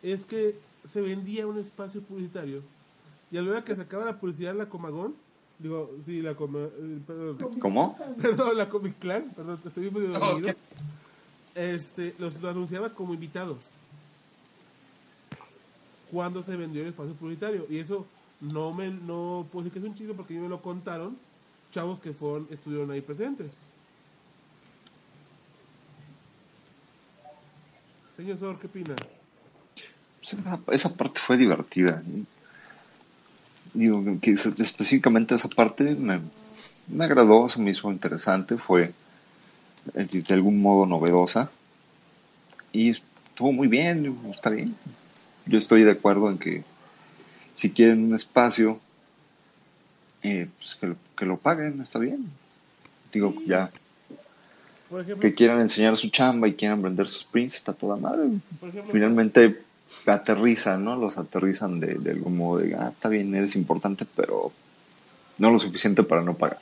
[0.04, 0.56] es que
[0.92, 2.62] se vendía un espacio publicitario
[3.32, 5.14] y a la hora que se acaba la publicidad la Comagón,
[5.60, 7.98] digo, sí, la Coma, eh, perdón, ¿Cómo?
[8.22, 10.50] perdón, la Comic Clan, perdón, te estoy medio dormido.
[10.52, 10.58] Ok.
[11.56, 13.58] Este, los anunciaba como invitados.
[16.12, 17.66] Cuando se vendió el espacio publicitario.
[17.70, 18.06] Y eso
[18.40, 21.18] no me, no puedo decir que es un chiste porque me lo contaron
[21.72, 23.52] chavos que fueron, estuvieron ahí presentes.
[28.18, 28.96] Señor Sor, ¿qué opina?
[30.20, 30.36] Pues
[30.80, 32.04] Esa, parte fue divertida.
[33.74, 36.20] Digo, que es- específicamente esa parte me,
[36.88, 38.94] me agradó, se me hizo interesante, fue
[39.94, 41.50] de algún modo novedosa
[42.72, 44.76] y estuvo muy bien, está bien.
[45.46, 46.64] Yo estoy de acuerdo en que
[47.56, 48.80] si quieren un espacio,
[50.24, 52.30] eh, pues que, lo, que lo paguen, está bien.
[53.12, 53.46] Digo, Sí.
[53.48, 53.72] ya
[54.90, 58.28] Por ejemplo, que quieran enseñar su chamba y quieran vender sus prints, está toda madre.
[58.62, 59.62] ejemplo finalmente
[60.06, 60.96] aterrizan, ¿no?
[60.96, 64.52] Los aterrizan de, de algún modo de, ah, está bien, eres importante, pero
[65.38, 66.60] no lo suficiente para no pagar.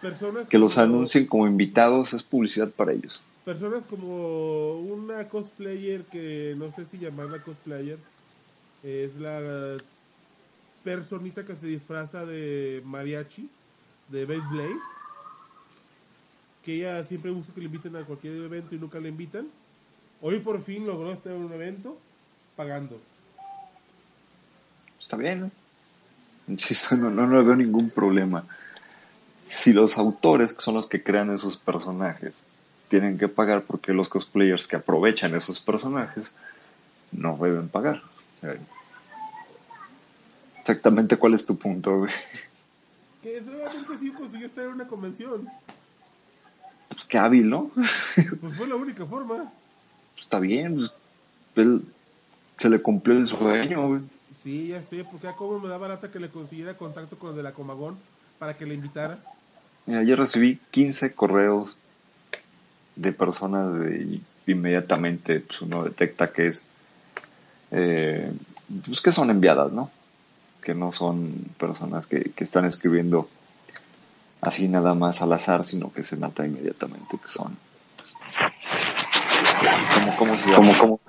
[0.00, 3.22] Personas Que los anuncien como invitados es publicidad para ellos.
[3.44, 7.98] personas como una cosplayer que no sé si llamarla cosplayer
[8.82, 9.76] es la
[10.84, 13.48] personita que se disfraza de mariachi
[14.08, 14.78] de Beyblade
[16.64, 19.46] que ella siempre busca que le inviten a cualquier evento y nunca le invitan
[20.22, 21.98] Hoy por fin logró estar en un evento
[22.54, 23.00] pagando.
[25.00, 25.50] Está bien, ¿no?
[26.48, 28.44] Insisto, no, no, no veo ningún problema.
[29.50, 32.34] Si los autores, que son los que crean esos personajes,
[32.88, 36.30] tienen que pagar porque los cosplayers que aprovechan esos personajes
[37.10, 38.00] no deben pagar.
[40.60, 42.12] Exactamente cuál es tu punto, güey.
[43.22, 45.48] Que solamente sí consiguió estar en una convención.
[46.88, 47.72] Pues qué hábil, ¿no?
[47.74, 49.50] Pues fue la única forma.
[50.16, 50.92] Está bien, pues,
[51.56, 51.82] él-
[52.56, 54.00] se le cumplió el sueño, güey.
[54.44, 57.36] Sí, ya sé, porque a cómo me da barata que le consiguiera contacto con los
[57.36, 57.98] de la Comagón
[58.38, 59.18] para que le invitara.
[59.90, 61.76] Mira, yo recibí 15 correos
[62.94, 66.62] de personas de y inmediatamente pues, uno detecta que es
[67.72, 68.32] eh,
[68.86, 69.90] pues que son enviadas, ¿no?
[70.62, 73.28] Que no son personas que, que están escribiendo
[74.42, 77.56] así nada más al azar, sino que se nota inmediatamente que son
[79.92, 81.00] como cómo se llama, como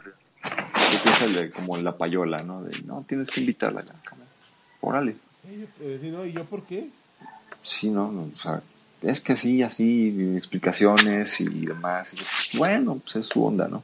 [1.55, 2.63] como la payola, ¿no?
[2.63, 3.83] De no tienes que invitarla,
[4.79, 5.11] órale.
[5.47, 6.25] Eh, eh, sí, ¿no?
[6.25, 6.89] ¿Y yo por qué?
[7.63, 8.61] Sí, no, no, o sea,
[9.01, 12.13] es que sí, así, explicaciones y demás.
[12.57, 13.83] bueno, pues es su onda, ¿no?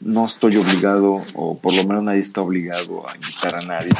[0.00, 3.90] No estoy obligado, o por lo menos nadie está obligado a invitar a nadie.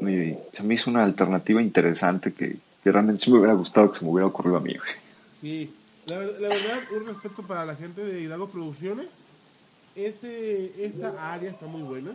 [0.00, 4.04] Y se me hizo una alternativa interesante que, realmente sí me hubiera gustado que se
[4.04, 4.76] me hubiera ocurrido a mí.
[5.40, 5.68] Sí,
[6.06, 9.08] la, ver- la verdad, un respeto para la gente de Hidalgo Producciones.
[9.96, 12.12] Ese, esa área está muy buena.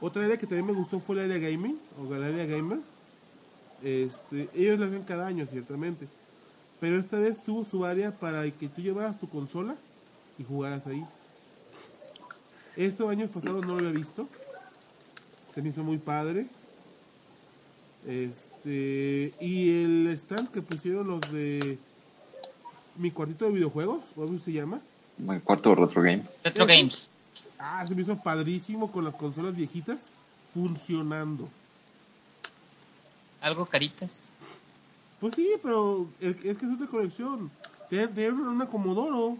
[0.00, 2.78] Otra área que también me gustó fue el área gaming, o área gamer.
[3.82, 6.06] Este, ellos la hacen cada año, ciertamente.
[6.80, 9.76] Pero esta vez tuvo su área para que tú llevaras tu consola
[10.38, 11.04] y jugaras ahí.
[12.76, 14.28] Estos años pasados no lo había visto.
[15.54, 16.46] Se me hizo muy padre.
[18.06, 21.78] Este, y el stand que pusieron los de
[22.96, 24.80] mi cuartito de videojuegos, o algo se llama.
[25.18, 26.22] Mi cuarto de retro game.
[26.42, 26.66] Retro.
[26.66, 27.08] Games.
[27.58, 29.98] Ah, se me hizo padrísimo con las consolas viejitas
[30.52, 31.48] funcionando.
[33.42, 34.22] Algo caritas.
[35.20, 37.50] Pues sí, pero es que es otra colección.
[37.88, 39.36] Tienen una Comodoro.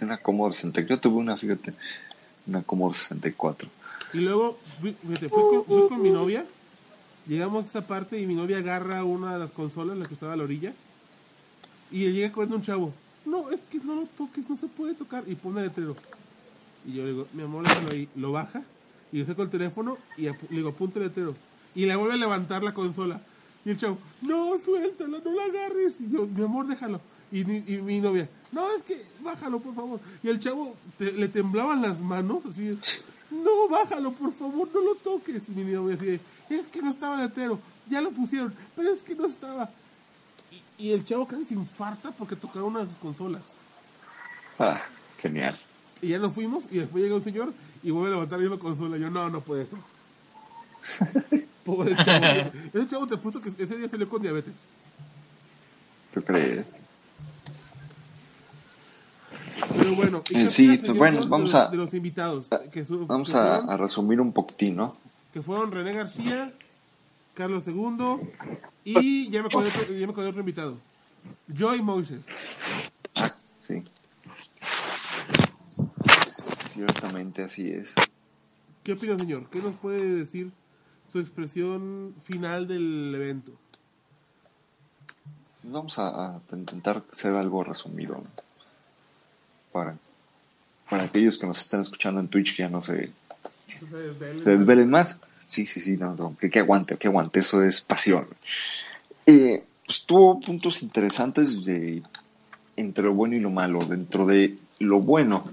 [0.00, 0.96] Una Commodore 64.
[0.96, 1.74] Yo tuve una, fíjate,
[2.46, 3.68] una Commodore 64.
[4.14, 6.44] Y luego, fui, fíjate, fui con, fui con mi novia.
[7.26, 10.32] Llegamos a esta parte y mi novia agarra una de las consolas, la que estaba
[10.32, 10.72] a la orilla.
[11.90, 12.92] Y le llega corriendo un chavo.
[13.24, 15.22] No, es que no lo toques, no se puede tocar.
[15.26, 15.96] Y pone el letrero.
[16.86, 18.08] Y yo le digo, mi amor, déjalo ahí.
[18.16, 18.62] Lo baja.
[19.12, 21.34] Y yo saco el teléfono y le digo, apunta el letrero.
[21.74, 23.20] Y le vuelve a levantar la consola.
[23.64, 25.94] Y el chavo, no, suéltala, no la agarres.
[26.00, 27.00] Y yo, mi amor, déjalo.
[27.30, 30.00] Y, mi- y mi novia, no, es que bájalo, por favor.
[30.22, 32.78] Y el chavo te- le temblaban las manos, así,
[33.30, 35.42] no, bájalo, por favor, no lo toques.
[35.48, 36.20] Y mi novia así,
[36.50, 37.58] es que no estaba letrero,
[37.88, 39.70] ya lo pusieron, pero es que no estaba.
[40.78, 43.42] Y, y el chavo casi se infarta porque tocaba una de sus consolas.
[44.58, 44.82] Ah,
[45.18, 45.56] genial.
[46.02, 48.98] Y ya nos fuimos y después llega un señor y vuelve a levantar la consola.
[48.98, 49.78] Yo, no, no puede ser.
[51.64, 52.26] Pobre chavo.
[52.72, 54.52] Ese chavo te puso que ese día salió con diabetes.
[56.12, 56.64] ¿Tú crees?
[59.76, 62.84] Pero bueno, ¿y qué Eh, sí, bueno, de vamos los- a- de los invitados que,
[62.84, 64.94] su- Vamos que a, fueron, a resumir un poquitín, ¿no?
[65.32, 66.52] que fueron René García,
[67.34, 68.18] Carlos II
[68.84, 70.76] y ya me acordé, de otro- ya me acordé de otro invitado.
[71.48, 72.24] Joy Moises.
[73.16, 73.82] Ah, sí.
[76.74, 77.94] Ciertamente así es.
[78.82, 79.46] ¿Qué opina, señor?
[79.50, 80.50] ¿Qué nos puede decir
[81.12, 83.52] su expresión final del evento?
[85.62, 88.14] Vamos a, a intentar hacer algo resumido.
[88.14, 88.22] ¿no?
[89.72, 89.96] Para,
[90.88, 93.10] para aquellos que nos están escuchando en Twitch que ya no se,
[94.18, 95.20] dele- se desvelen más.
[95.46, 98.26] Sí, sí, sí, no, no, que, que aguante, que aguante, eso es pasión.
[99.26, 102.02] Eh, pues, tuvo puntos interesantes de,
[102.76, 103.84] entre lo bueno y lo malo.
[103.84, 105.44] Dentro de lo bueno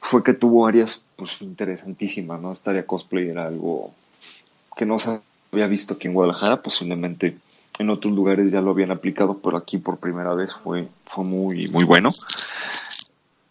[0.00, 2.52] fue que tuvo áreas pues interesantísimas, ¿no?
[2.52, 3.94] Esta área cosplay era algo
[4.76, 5.20] que no se
[5.52, 7.36] había visto aquí en Guadalajara, posiblemente
[7.78, 11.68] en otros lugares ya lo habían aplicado, pero aquí por primera vez fue, fue muy,
[11.68, 12.12] muy bueno.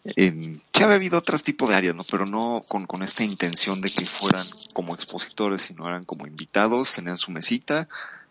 [0.04, 2.04] En, sí había habido otros tipos de áreas, ¿no?
[2.04, 6.94] Pero no con, con esta intención de que fueran como expositores, sino eran como invitados,
[6.94, 7.88] tenían su mesita,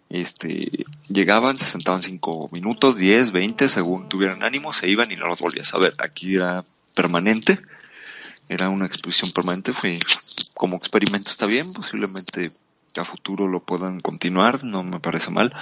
[0.10, 5.28] este, llegaban, se sentaban cinco minutos, 10, 20, según tuvieran ánimo, se iban y no
[5.28, 5.96] los volvías a ver.
[6.00, 7.60] Aquí era permanente,
[8.50, 10.00] era una exposición permanente, fue
[10.54, 12.52] como experimento está bien, posiblemente
[13.00, 15.54] a futuro lo puedan continuar, no me parece mal.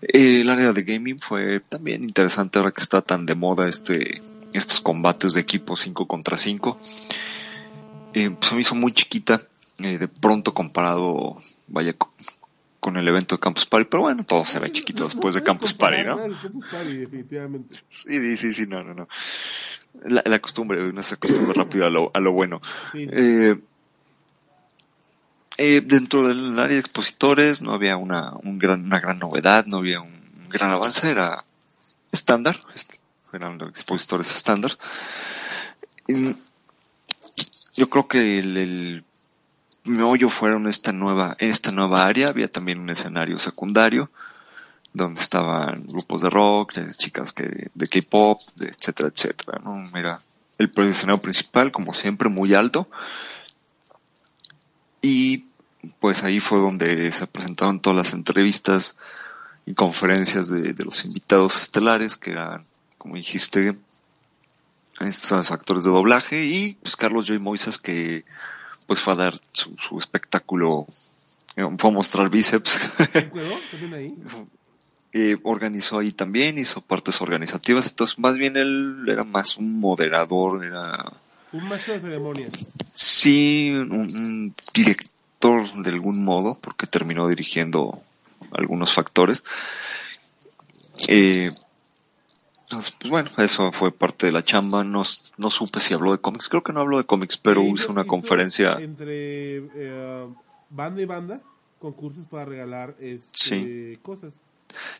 [0.00, 4.20] Eh, el área de gaming fue también interesante ahora que está tan de moda este
[4.52, 6.78] estos combates de equipo 5 contra 5.
[8.14, 9.40] Eh, se me hizo muy chiquita,
[9.78, 11.36] eh, de pronto comparado,
[11.68, 12.12] vaya, co-
[12.80, 15.72] con el evento de Campus Party, pero bueno, todo se ve chiquito después de Campus
[15.72, 16.22] Party, ¿no?
[16.22, 17.76] al Campus Party, definitivamente.
[17.88, 19.08] Sí, sí, sí, no, no, no.
[20.04, 22.60] La, la costumbre, uno se acostumbra rápido a lo, a lo bueno.
[22.92, 23.06] Sí.
[23.10, 23.56] Eh,
[25.58, 29.78] eh, dentro del área de expositores no había una, un gran, una gran novedad, no
[29.78, 31.44] había un gran avance, era
[32.12, 32.94] estándar, est-
[33.32, 34.72] eran los expositores estándar.
[37.74, 39.04] Yo creo que el, el
[39.84, 44.10] meollo fueron esta nueva, esta nueva área, había también un escenario secundario,
[44.94, 49.84] donde estaban grupos de rock, chicas que, de K-pop, etcétera, etcétera, ¿no?
[49.98, 50.20] Era
[50.58, 52.88] el escenario principal, como siempre, muy alto.
[55.02, 55.46] Y
[56.00, 58.96] pues ahí fue donde se presentaron todas las entrevistas
[59.66, 62.64] y conferencias de, de los invitados estelares, que eran,
[62.98, 63.76] como dijiste,
[65.00, 68.24] estos actores de doblaje, y pues Carlos Joy Moisés, que
[68.86, 70.86] pues fue a dar su, su espectáculo,
[71.56, 72.80] eh, fue a mostrar bíceps.
[75.14, 80.64] Eh, organizó ahí también, hizo partes organizativas, entonces más bien él era más un moderador,
[80.64, 81.12] era
[81.52, 82.50] Un maestro de ceremonias.
[82.92, 88.00] sí un, un director de algún modo, porque terminó dirigiendo
[88.52, 89.42] algunos factores.
[91.08, 91.50] Eh,
[92.64, 95.02] entonces, pues bueno, eso fue parte de la chamba, no,
[95.36, 98.02] no supe si habló de cómics, creo que no habló de cómics, pero hizo una
[98.02, 100.26] hizo conferencia, Entre eh,
[100.70, 101.40] banda y banda,
[101.78, 103.98] concursos para regalar este, Sí.
[104.00, 104.32] cosas.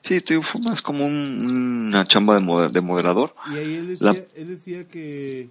[0.02, 3.34] sí, digo, fue más como un- una chamba de, moder- de moderador.
[3.54, 5.48] Y ahí él decía, La- él decía que,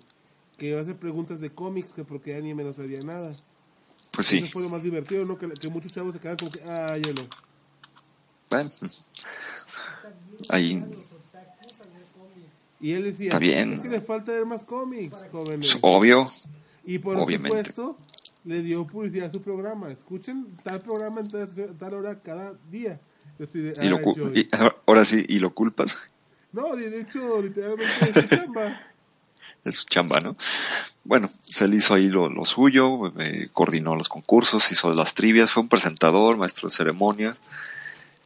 [0.61, 3.31] que iba a hacer preguntas de cómics, que porque anime no sabía nada.
[4.11, 5.35] Pues sí, Eso fue lo más divertido, ¿no?
[5.35, 7.27] Que, que muchos chavos se quedan como que, ah, ya no.
[8.51, 8.69] bueno,
[10.49, 10.83] ahí
[12.79, 13.73] Y él decía, Está bien.
[13.73, 15.65] es que le falta ver más cómics, jóvenes.
[15.65, 16.27] es obvio,
[16.83, 17.71] Y por Obviamente.
[17.71, 17.97] supuesto,
[18.45, 19.91] le dio publicidad a su programa.
[19.91, 22.99] Escuchen tal programa en tal, hora cada día.
[23.39, 24.39] Yo y lo, "Ay, cu- Joey".
[24.41, 24.49] y
[24.85, 25.97] ahora sí, y lo culpas.
[26.51, 28.90] No, de hecho, literalmente es su chamba.
[29.65, 30.35] Es su chamba, ¿no?
[31.03, 35.51] Bueno, se le hizo ahí lo, lo suyo, eh, coordinó los concursos, hizo las trivias,
[35.51, 37.39] fue un presentador, maestro de ceremonias,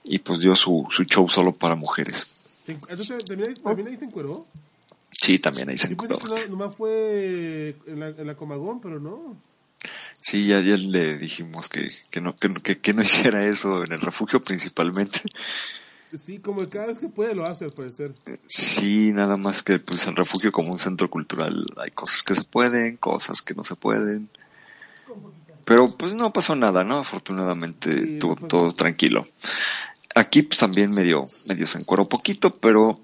[0.03, 2.63] y pues dio su, su show solo para mujeres.
[2.67, 4.45] Entonces, ¿también, ahí- también ahí se encueró?
[5.11, 6.39] Sí, también ahí se Yo pensé encuadró.
[6.41, 9.35] que no, nomás fue en la, en la Comagón, pero no.
[10.19, 13.83] Sí, ya, ya le dijimos que, que, no, que, no- que- que no hiciera eso
[13.83, 15.21] en el refugio principalmente.
[16.23, 18.13] Sí, como cada vez que puede lo hace, al parecer.
[18.47, 22.43] Sí, nada más que pues el refugio como un centro cultural hay cosas que se
[22.43, 24.29] pueden, cosas que no se pueden.
[25.65, 26.99] Pero pues no pasó nada, ¿no?
[26.99, 29.25] Afortunadamente Sí, estuvo todo tranquilo.
[30.13, 32.99] Aquí pues también medio, medio se encueró poquito, pero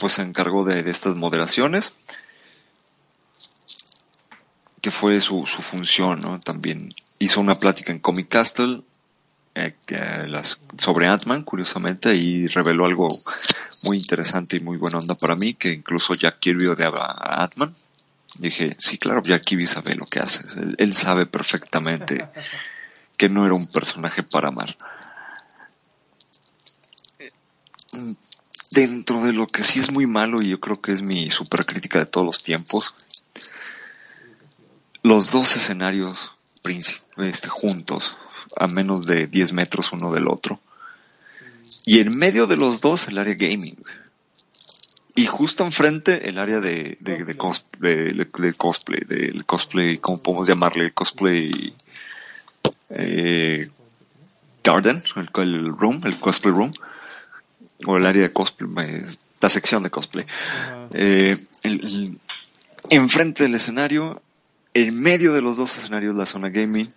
[0.00, 1.92] pues se encargó de, de estas moderaciones.
[4.80, 6.38] Que fue su, su función, ¿no?
[6.38, 8.82] También hizo una plática en Comic Castle
[9.58, 10.42] eh,
[10.78, 13.08] sobre Ant-Man, curiosamente, y reveló algo
[13.82, 17.74] muy interesante y muy buena onda para mí, que incluso Jack Kirby odiaba a Ant-Man.
[18.38, 20.44] Dije, sí, claro, Jack Kirby sabe lo que hace.
[20.78, 22.26] Él, sabe perfectamente
[23.16, 24.76] que no era un personaje para amar.
[28.70, 31.64] Dentro de lo que sí es muy malo, y yo creo que es mi super
[31.66, 32.94] crítica de todos los tiempos,
[35.02, 36.32] los dos escenarios
[37.16, 38.16] este, juntos,
[38.56, 40.60] a menos de 10 metros uno del otro.
[41.84, 43.76] Y en medio de los dos el área gaming.
[45.14, 50.46] Y justo enfrente el área de, de, de, cos- de- cosplay, del cosplay, ¿cómo podemos
[50.46, 50.92] llamarle?
[50.92, 51.74] Cosplay
[52.90, 53.68] eh,
[54.62, 56.70] garden, el, el room, el cosplay room,
[57.86, 59.06] o el área de cosplay, eh,
[59.40, 60.26] la sección de cosplay.
[60.92, 62.18] Eh, el- el-
[62.90, 64.22] enfrente del escenario,
[64.74, 66.88] en medio de los dos escenarios la zona gaming.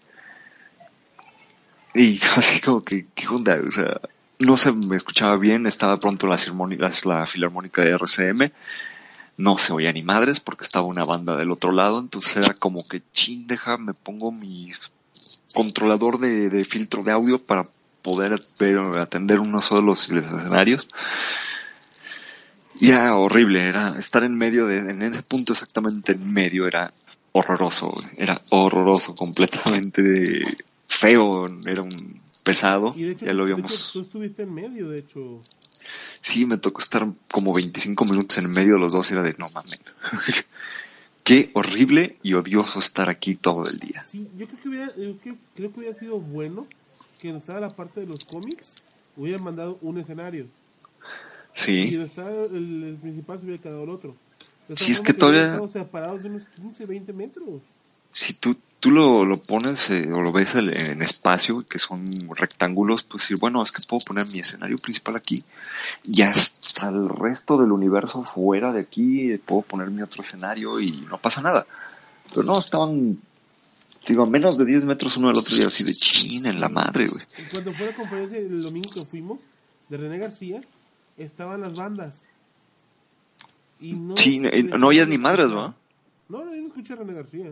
[1.94, 3.60] Y así como que, ¿qué onda?
[3.68, 4.02] O sea,
[4.40, 8.52] no se me escuchaba bien, estaba pronto la, la, la filarmónica de RCM,
[9.38, 12.88] no se oía ni madres porque estaba una banda del otro lado, entonces era como
[12.88, 14.72] que, chin, deja, me pongo mi
[15.54, 17.68] controlador de, filtro de audio para
[18.02, 20.88] poder ver, atender uno solo los escenarios.
[22.80, 26.94] Y era horrible, era estar en medio de, en ese punto exactamente en medio era
[27.32, 30.42] horroroso, era horroroso, completamente
[30.92, 34.54] feo, era un pesado, Y de hecho, ya lo de habíamos, hecho, tú estuviste en
[34.54, 35.32] medio, de hecho.
[36.20, 39.36] sí, me tocó estar como 25 minutos en medio de los dos y era de
[39.38, 39.80] no mames.
[41.24, 44.04] Qué horrible y odioso estar aquí todo el día.
[44.10, 46.68] Sí, yo creo que hubiera, yo creo, creo que hubiera sido bueno
[47.20, 48.74] que donde estaba la parte de los cómics
[49.16, 50.46] hubieran mandado un escenario.
[50.46, 50.50] Y
[51.54, 54.16] Sí, donde estaba el, el principal se hubiera quedado el otro.
[54.68, 57.62] De Sí, tal es forma que todavía- separados de unos 15, 20 metros.
[58.10, 62.06] si tú tú lo, lo pones eh, o lo ves el- en espacio, que son
[62.36, 65.44] rectángulos, pues decir, bueno, es que puedo poner mi escenario principal aquí
[66.06, 70.80] y hasta el resto del universo fuera de aquí eh, puedo poner mi otro escenario
[70.82, 71.66] y no pasa nada.
[72.30, 73.18] Pero no, estaban,
[74.08, 76.68] digo, a menos de 10 metros uno del otro y así de china en la
[76.70, 77.24] madre, güey.
[77.52, 79.40] Cuando fue la conferencia el domingo que fuimos
[79.90, 80.60] de René García,
[81.18, 82.16] estaban las bandas.
[83.80, 85.76] Y no, Sí, no- eh, no oías ni madres, ¿va?
[86.30, 87.52] No, no, yo no escuché a René García.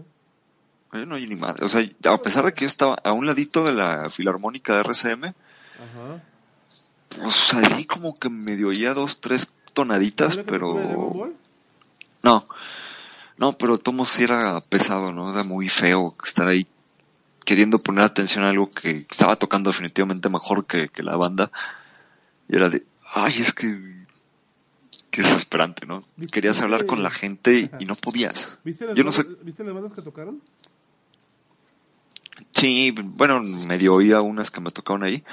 [0.93, 1.65] Eh, No hay ni madre.
[1.65, 4.81] O sea, a pesar de que yo estaba a un ladito de la filarmónica de
[4.81, 6.23] RCM, Ajá.
[7.21, 11.33] pues ahí como que medio oía dos, tres tonaditas, ¿Fue la caricatura de Dragon pero
[12.21, 12.45] no,
[13.37, 15.31] no, pero Tomo sí era pesado, ¿no?
[15.31, 16.67] Era muy feo estar ahí
[17.45, 21.49] queriendo poner atención a algo que estaba tocando definitivamente mejor que, que la banda.
[22.49, 22.83] Y era de,
[23.13, 24.05] ay, es que,
[25.11, 26.03] qué desesperante, ¿no?
[26.17, 28.59] ¿Viste Querías que- hablar con la gente y no podías.
[28.65, 30.41] ¿Viste las, Yo no sé, ¿Viste las bandas que tocaron?
[32.51, 35.23] Sí, bueno, medio oía unas que me tocaron ahí.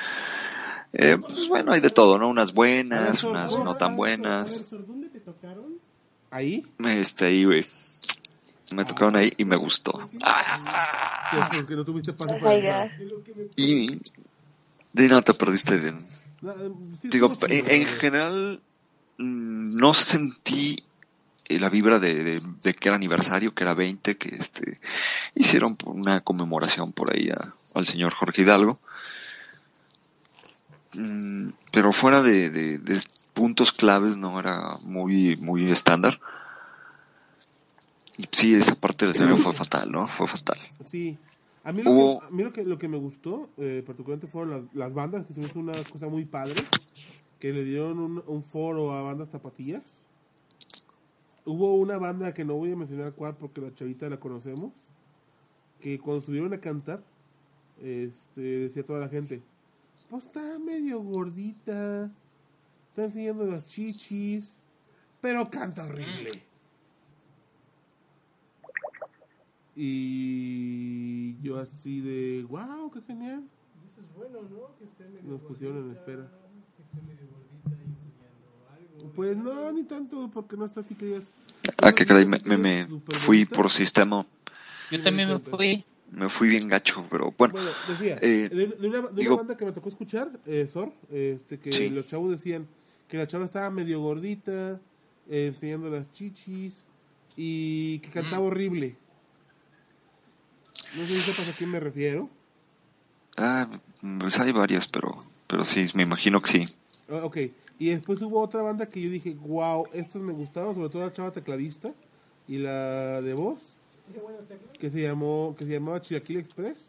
[0.93, 2.29] Eh, pues bueno, hay de todo, ¿no?
[2.29, 4.51] Unas buenas, ver, unas no tan buenas.
[4.51, 5.75] A ver, Sor, ¿dónde te tocaron?
[6.31, 6.65] Ahí.
[6.79, 7.65] Este, ahí, güey.
[8.73, 10.01] Me tocaron ahí y me gustó.
[10.23, 12.91] Ah, Que, porque no tuviste paso para
[13.57, 14.01] y
[14.93, 15.93] de nada te perdiste de...
[15.93, 16.55] No,
[17.01, 18.61] sí, Digo, en, general
[19.19, 20.83] mm, no sentí
[21.49, 24.75] la vibra de, de- de que era aniversario, que era 20, que este
[25.35, 28.79] hicieron una conmemoración por ahí a- al señor Jorge Hidalgo.
[30.95, 32.81] Mm, pero fuera de,
[33.35, 36.19] puntos claves no era muy muy estándar.
[38.19, 40.07] Y Sí, esa parte del escenario fue fatal, ¿no?
[40.07, 40.59] Fue fatal.
[40.91, 41.19] Sí.
[41.65, 44.27] A mí lo, Hubo- que, a mí lo, que, lo que me gustó, eh, particularmente,
[44.31, 46.55] fueron las, las bandas, que se me hizo una cosa muy padre,
[47.41, 49.83] que le dieron un, un foro a bandas zapatillas.
[51.47, 54.73] Hubo una banda que no voy a mencionar cuál porque la chavita la conocemos,
[55.81, 57.05] que cuando subieron a cantar,
[57.81, 59.41] este, decía toda la gente,
[60.11, 62.11] pues está medio gordita,
[62.89, 64.59] está enseñando las chichis,
[65.21, 66.33] pero canta horrible.
[69.77, 73.45] Y yo así de, wow, qué genial.
[73.87, 74.77] Eso es bueno, ¿no?
[74.79, 76.29] Que esté medio Nos pusieron en espera.
[76.77, 77.36] Que esté medio
[79.15, 81.25] Pues no, ni tanto, porque no está así que ellas...
[81.79, 82.89] Ah, que caray, me, me- me
[83.27, 84.25] fui por sistema.
[84.91, 85.85] Yo también me fui.
[86.13, 87.53] Me fui bien gacho, pero bueno.
[87.55, 90.69] Bueno, decía, eh, de, de una, de una digo- banda que me tocó escuchar, eh,
[90.73, 91.91] Sor, este, que Sí.
[91.91, 92.67] los chavos decían
[93.09, 94.81] que la chava estaba medio gordita,
[95.29, 96.73] eh, enseñando las chichis,
[97.37, 98.95] y que cantaba horrible.
[100.97, 102.31] No sé si sepas a quién me refiero.
[103.37, 103.69] Ah,
[104.21, 106.67] pues hay varias, pero, pero sí, me imagino que sí.
[107.09, 107.37] Ah, ok,
[107.79, 111.13] y después hubo otra banda que yo dije, wow, estos me gustaron, sobre todo la
[111.13, 111.93] chava tecladista
[112.49, 113.63] y la de voz,
[114.79, 116.89] que se llamó que se llamaba Chilaquil Express,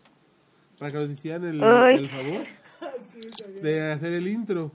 [0.79, 2.45] para que nos hicieran el, favor
[3.61, 4.71] de hacer el intro.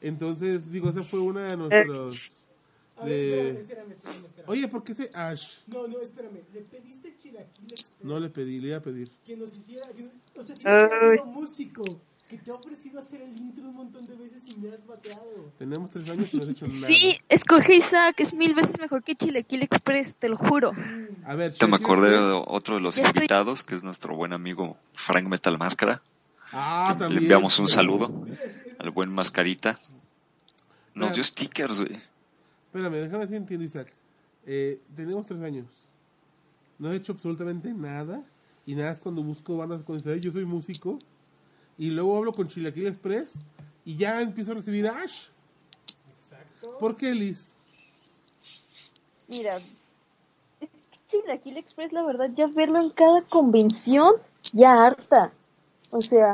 [0.00, 2.32] Entonces, digo, esa fue una de nuestros...
[2.96, 3.50] A ver, De...
[3.60, 4.50] espérame, espérame, espérame, espérame.
[4.50, 5.58] Oye, ¿por qué ese Ash?
[5.66, 6.40] No, no, espérame.
[6.52, 8.04] ¿Le pediste Chilaquil Express?
[8.04, 9.10] No le pedí, le iba a pedir.
[9.24, 9.86] Que nos hiciera...
[9.88, 10.08] Que,
[10.38, 11.18] o sea, tienes un Ay.
[11.34, 12.00] músico
[12.30, 15.52] que te ha ofrecido hacer el intro un montón de veces y me has bateado.
[15.58, 16.86] Tenemos tres años y no has hecho nada.
[16.86, 20.70] Sí, escoge Isaac, es mil veces mejor que Chilequil Express, te lo juro.
[21.26, 24.14] A ver, Te me acordé de otro de los Ya estoy- invitados, que es nuestro
[24.14, 26.00] buen amigo Frank Metal Máscara.
[26.52, 27.22] Ah, Le también.
[27.24, 28.24] enviamos un saludo
[28.78, 29.76] al buen Mascarita.
[30.94, 31.14] Nos Ah.
[31.14, 32.00] dio stickers, güey.
[32.66, 33.92] Espérame, déjame si entiendo, Isaac.
[34.46, 35.66] Eh, tenemos tres años.
[36.78, 38.22] No he hecho absolutamente nada.
[38.66, 39.98] Y nada es cuando busco bandas con.
[39.98, 40.98] Yo soy músico.
[41.80, 43.32] Y luego hablo con Chilaquil Express.
[43.86, 45.28] Y ya empiezo a recibir Ash.
[46.14, 46.76] Exacto.
[46.78, 47.54] ¿Por qué, Liz?
[49.26, 54.16] Mira, es que Chilaquil Express, la verdad, ya verlo en cada convención,
[54.52, 55.32] ya harta.
[55.90, 56.32] O sea,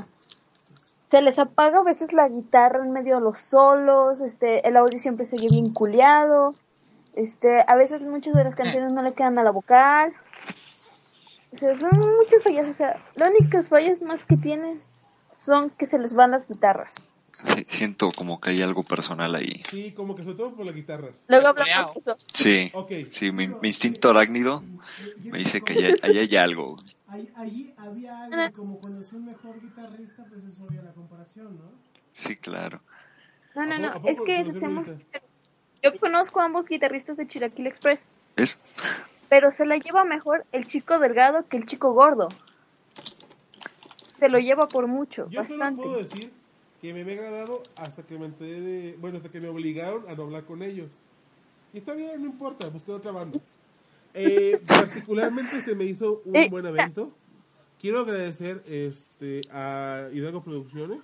[1.12, 4.98] se les apaga a veces la guitarra en medio de los solos, este, el audio
[4.98, 6.56] siempre sigue bien culeado,
[7.14, 10.12] este, a veces muchas de las canciones no le quedan a la vocal.
[11.52, 14.82] O sea, son muchas fallas, o sea, las únicas fallas más que tienen
[15.36, 16.94] son que se les van las guitarras.
[17.44, 19.62] Sí, siento como que hay algo personal ahí.
[19.70, 21.14] Sí, como que sobre todo por las guitarras.
[21.28, 22.16] Luego hablamos de eso.
[22.32, 22.90] Sí, Ok.
[23.04, 24.64] sí, mi, mi instinto arácnido
[25.30, 26.76] me dice que ahí, ahí hay algo.
[27.08, 31.58] Ahí, ahí había algo, como cuando es un mejor guitarrista, pues es obvia la comparación,
[31.58, 31.70] ¿no?
[32.12, 32.80] Sí, claro.
[33.54, 34.68] No, no, ¿A no, poco- es que ahorita?
[35.82, 38.00] Yo conozco a ambos guitarristas de Chilaquil Express,
[38.36, 38.76] Es,
[39.28, 42.28] pero se la lleva mejor el chico delgado que el chico gordo.
[44.18, 45.82] Se lo lleva por mucho, Yo solo bastante.
[45.82, 46.30] puedo decir
[46.80, 48.96] que me había agradado hasta que me enteré de...
[49.00, 50.90] Bueno, hasta que me obligaron a no hablar con ellos.
[51.72, 53.38] Y está bien, no importa, busqué otra banda.
[54.14, 57.10] Eh, particularmente se me hizo un Eh, buen evento.
[57.80, 61.00] Quiero agradecer este a Hidalgo Producciones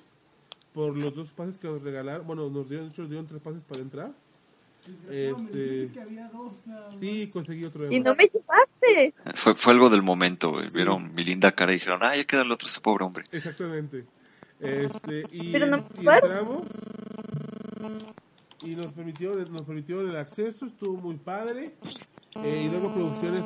[0.73, 2.27] por los dos pases que nos regalaron.
[2.27, 4.13] Bueno, nos dieron, nos dieron tres pases para entrar.
[5.09, 6.99] Este- dijiste que había dos nada más.
[6.99, 7.91] Sí, conseguí otro.
[7.93, 9.15] Y no me llevaste.
[9.37, 10.71] Fue, fue algo del momento, güey.
[10.71, 13.25] Vieron mi linda cara y dijeron, ah, ya queda el otro, ese pobre hombre.
[13.33, 14.05] Exactamente.
[14.61, 16.63] Este, y, Pero no- y entramos
[18.63, 21.75] y nos permitieron, nos permitieron el acceso, estuvo muy padre.
[22.37, 23.43] Eh, Hidalgo Producciones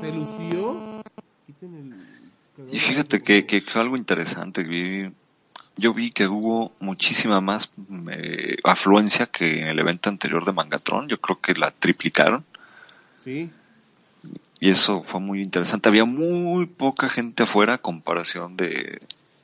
[0.00, 1.02] se lució.
[1.46, 1.92] Quiten
[2.58, 2.74] el...
[2.74, 4.62] Y fíjate que, que fue algo interesante.
[4.62, 5.10] vi-
[5.76, 7.70] yo vi que hubo muchísima más
[8.10, 11.08] eh, afluencia que en el evento anterior de Mangatron.
[11.08, 12.44] Yo creo que la triplicaron.
[13.24, 13.50] Sí,
[14.60, 15.88] Y eso fue muy interesante.
[15.88, 19.00] Había muy poca gente afuera a comparación de,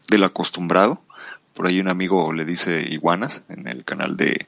[0.08, 1.02] del acostumbrado.
[1.54, 4.46] Por ahí un amigo le dice iguanas en el canal de,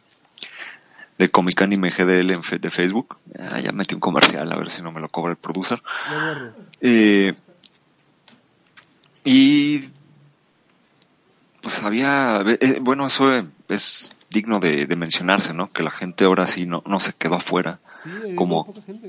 [1.17, 3.17] de Comic Anime GDL en fe- de Facebook.
[3.39, 5.83] Ah, ya metí un comercial, a ver si no me lo cobra el producer.
[6.11, 6.53] lo.
[6.83, 7.33] Eh,
[9.25, 9.81] y
[11.69, 13.31] pues había, eh, bueno, eso
[13.69, 15.71] es digno de, de mencionarse, ¿no?
[15.71, 19.09] Que la gente ahora sí no, no se quedó afuera, Sí, Como- muy poca gente.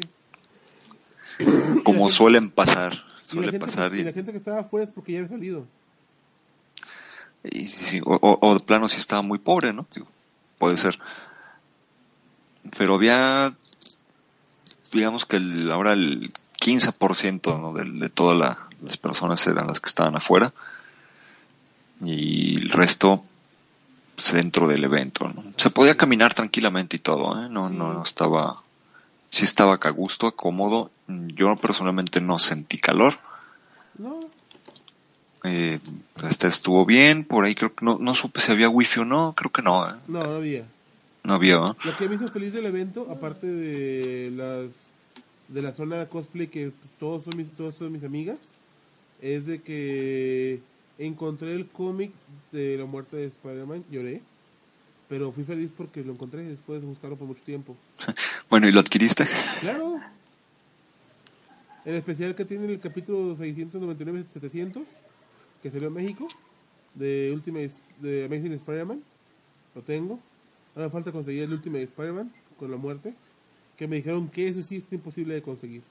[1.83, 3.91] como gente- suelen pasar, Y la, suele gente pasar.
[3.91, 5.65] que, y Y, la gente que estaba afuera es porque ya había salido.
[7.43, 9.87] y sí, sí, o, o- o de plano sí estaba muy pobre, ¿no?
[9.93, 10.07] Digo,
[10.57, 10.99] puede ser.
[12.77, 13.53] Pero había,
[14.91, 17.71] digamos que el, ahora el 15% ¿no?
[17.73, 20.53] de, de todas la- las personas eran las que estaban afuera
[22.01, 23.23] y el resto
[24.15, 25.29] pues, dentro del evento.
[25.29, 25.43] ¿no?
[25.57, 27.47] Se podía caminar tranquilamente y todo, ¿eh?
[27.49, 28.61] no, no, no estaba,
[29.29, 30.91] sí estaba a gusto, cómodo.
[31.07, 33.15] Yo personalmente no sentí calor.
[33.97, 34.19] No,
[35.43, 35.79] Eh,
[36.29, 39.33] este estuvo bien, por ahí creo que no, no supe si había wifi o no,
[39.37, 39.91] creo que no, ¿eh?
[40.07, 40.65] no, no había.
[41.23, 41.55] no había.
[41.59, 41.73] ¿eh?
[41.85, 44.67] Lo que me hizo feliz del evento, aparte de las
[45.47, 48.37] de la zona cosplay que todos son mis todos son mis amigas,
[49.21, 50.59] es de que
[50.99, 52.11] encontré el cómic
[52.51, 54.21] de la muerte de Spider-Man, lloré,
[55.07, 57.75] pero fui feliz porque lo encontré después de buscarlo por mucho tiempo.
[58.49, 59.27] Bueno, ¿y lo adquiriste?
[59.59, 59.99] Claro.
[61.85, 64.85] El especial que tiene el capítulo 699-700,
[65.61, 66.27] que salió en México,
[66.95, 69.03] de Ultimate, de Amazing Spider-Man,
[69.75, 70.19] lo tengo.
[70.75, 73.13] Ahora falta conseguir el Ultimate Spider-Man con la muerte,
[73.77, 75.83] que me dijeron que eso sí está imposible de conseguir.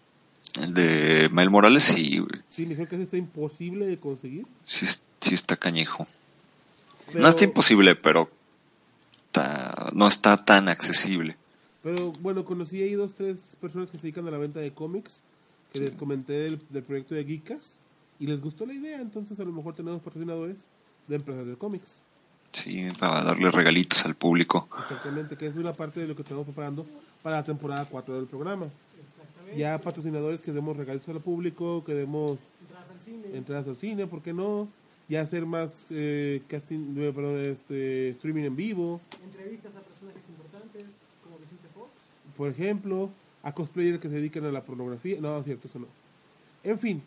[0.60, 4.46] El de Mael Morales sí, güey, Sí, me dijeron que eso está imposible de conseguir.
[4.62, 4.86] sí,
[5.20, 6.04] sí está cañejo.
[7.06, 8.30] Pero, No está imposible, pero
[9.92, 11.36] no está tan accesible.
[11.82, 15.12] Pero bueno, conocí ahí dos, tres personas que se dedican a la venta de cómics,
[15.72, 17.62] que les comenté del, del proyecto de Geekas,
[18.18, 20.56] y les gustó la idea, entonces a lo mejor tenemos patrocinadores
[21.06, 21.86] de empresas de cómics.
[22.52, 24.68] Sí, para darle regalitos al público.
[24.80, 26.84] Exactamente, que es una parte de lo que estamos preparando
[27.22, 28.66] para la temporada 4 del programa.
[29.56, 34.06] Ya patrocinadores que demos regalos al público, que demos Entradas al cine, entradas al cine,
[34.06, 34.68] ¿por qué no?
[35.08, 40.84] Ya hacer más eh, casting, eh, perdón, este, streaming en vivo, entrevistas a personajes importantes
[41.24, 42.10] como Vicente Fox.
[42.36, 43.10] por ejemplo,
[43.42, 45.20] a cosplayers que se dedican a la pornografía.
[45.20, 45.86] No, es cierto, eso no.
[46.62, 47.02] En fin,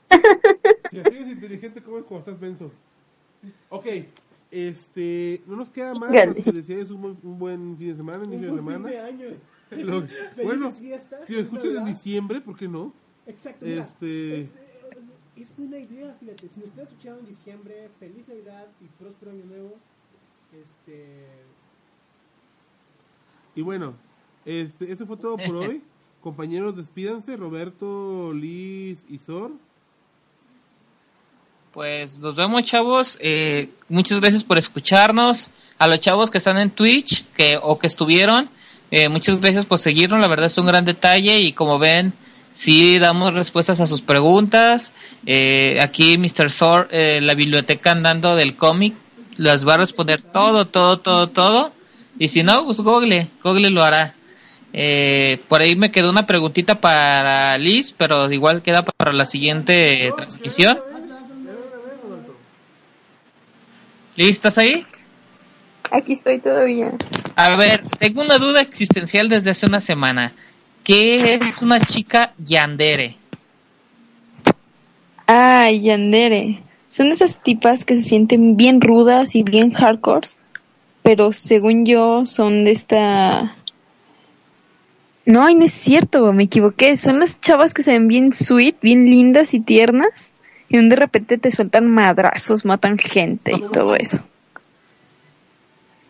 [0.90, 2.72] si a ti eres inteligente, ¿cómo es cuando estás benzo?
[3.69, 3.85] Ok,
[4.50, 8.24] este, no nos queda más, más que desees un, buen, un buen fin de semana,
[8.24, 9.08] inicio un buen de semana.
[9.08, 9.38] Fin de años.
[9.85, 10.08] Lo,
[10.43, 12.92] bueno, fiestas, si lo escuchas en diciembre, ¿por qué no?
[13.27, 13.64] Exacto.
[13.66, 14.42] Este...
[14.42, 14.50] Eh, eh,
[15.35, 16.50] es buena idea, fíjate.
[16.50, 19.77] Si nos estás escuchando en diciembre, feliz Navidad y próspero año nuevo.
[20.53, 21.26] Este,
[23.56, 23.95] Y bueno,
[24.45, 25.82] este, eso fue todo por hoy.
[26.22, 27.38] Compañeros, despídanse.
[27.38, 29.51] Roberto, Liz y Sor.
[31.74, 33.17] Pues nos vemos, chavos.
[33.22, 35.51] Eh, muchas gracias por escucharnos.
[35.77, 38.50] A los chavos que están en Twitch que o que estuvieron,
[38.90, 40.19] eh, muchas gracias por seguirnos.
[40.19, 42.14] La verdad es un gran detalle y como ven,
[42.53, 44.93] sí damos respuestas a sus preguntas.
[45.26, 46.50] Eh, aquí Mr.
[46.50, 48.95] Sor, eh, la biblioteca andando del cómic,
[49.38, 51.72] las va a responder todo, todo, todo, todo.
[52.19, 54.16] Y si no, pues Google, Google lo hará.
[54.74, 60.11] Eh, por ahí me quedó una preguntita para Liz, pero igual queda para la siguiente
[60.16, 60.77] transmisión.
[64.16, 64.85] Liz, ¿estás ahí?
[65.91, 66.91] Aquí estoy todavía.
[67.35, 70.33] A ver, tengo una duda existencial desde hace una semana.
[70.83, 73.16] ¿Qué es una chica yandere?
[75.27, 76.64] Ah, Yandere.
[76.98, 80.30] Son esas tipas que se sienten bien rudas y bien hardcore,
[81.03, 83.56] pero según yo son de esta...
[85.24, 86.98] No, ay, no es cierto, me equivoqué.
[86.98, 90.34] Son las chavas que se ven bien sweet, bien lindas y tiernas,
[90.69, 94.24] y de repente te sueltan madrazos, matan gente y todo eso.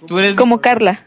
[0.08, 1.04] ¿Tú eres Como Carla,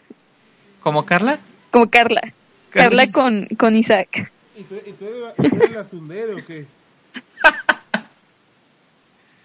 [0.81, 1.39] como Carla?
[1.71, 2.35] como Carla.
[2.69, 3.07] Carla.
[3.09, 4.31] Carla con, con Isaac.
[4.59, 6.80] ¿Y tú, y tú eres, la, tú eres la o qué?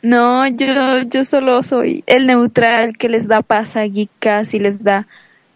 [0.02, 0.66] No, yo,
[1.10, 5.08] yo solo soy el neutral que les da paz a geekas y les da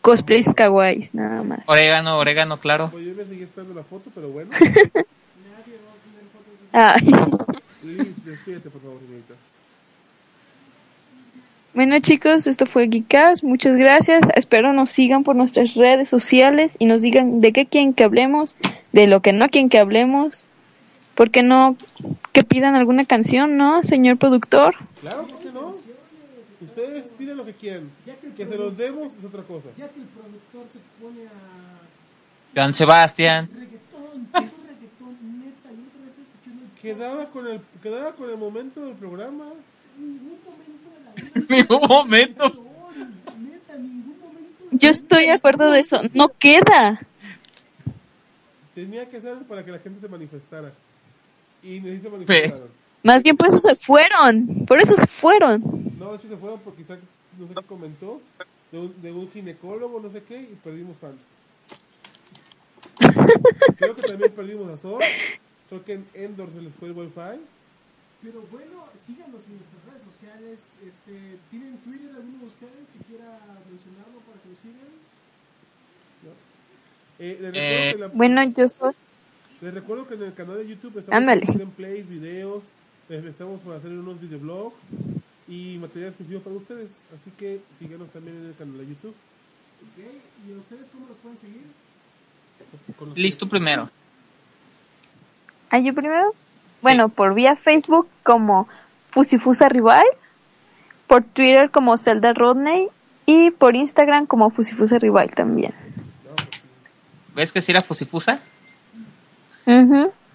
[0.02, 1.60] cosplays kawaiis, nada más.
[1.68, 2.90] Orégano, orégano, claro.
[2.92, 4.50] Pues yo seguí esperando la foto, pero bueno.
[6.72, 7.06] Ay.
[7.84, 9.34] Liz, despídete, por favor, señorita.
[11.74, 14.28] Bueno chicos, esto fue Geekas, muchas gracias.
[14.36, 18.56] Espero nos sigan por nuestras redes sociales y nos digan de qué quieren que hablemos,
[18.92, 20.49] de lo que no quieren que hablemos.
[21.20, 21.76] ¿Por qué no
[22.32, 24.76] que pidan alguna canción, no, señor productor?
[25.02, 25.74] Claro, ¿por qué no?
[26.62, 27.92] Ustedes piden lo que quieran.
[28.38, 29.68] Que se los demos es otra cosa.
[29.76, 33.50] ya que el productor se pone a Joan Sebastián.
[33.54, 34.30] reggaetón,
[36.82, 39.48] Quedaba con el, quedaba con el momento del programa.
[39.98, 41.46] ningún momento de la vida.
[41.50, 42.46] Ningún momento.
[43.38, 44.66] Neta, ningún momento.
[44.72, 47.02] Yo estoy de acuerdo de eso, no queda.
[48.74, 50.72] Tenía que hacerlo para que la gente se manifestara.
[51.64, 52.70] Y ni se manifestaron.
[53.04, 55.62] Más bien por eso se fueron, por eso se fueron.
[55.98, 57.00] No, de hecho se fueron porque Isaac,
[57.40, 58.22] no sé qué comentó,
[58.72, 61.20] de un, de un ginecólogo, no sé qué, y perdimos fans.
[63.78, 65.02] Creo que también perdimos a Zor.
[65.70, 67.40] Creo que en Endor se les fue el wifi.
[68.22, 70.68] Pero bueno, síganos en nuestras redes sociales.
[70.86, 73.40] Este, ¿Tienen Twitter alguno de ustedes que quiera
[73.70, 74.90] mencionarlo para que lo sigan?
[77.20, 78.94] Eh, Eh, la- Bueno, yo soy...
[79.62, 82.64] les recuerdo que en el canal de YouTube estamos haciendo gameplays, videos,
[83.10, 84.76] les estamos por hacer unos videoblogs
[85.48, 86.90] y material exclusivo para ustedes.
[87.14, 89.16] Así que síganos también en el canal de YouTube.
[89.82, 90.04] Ok,
[90.48, 91.62] ¿y a ustedes cómo los pueden seguir?
[93.16, 93.90] Listo primero.
[95.70, 96.34] ¿Ah, yo primero?
[96.82, 98.68] Bueno, por vía Facebook como
[99.12, 100.06] Fusifusa Rival,
[101.08, 102.88] por Twitter como Zelda Rodney
[103.26, 105.74] y por Instagram como Fusifusa Rival también.
[107.36, 108.40] ¿Ves que si era fusifusa?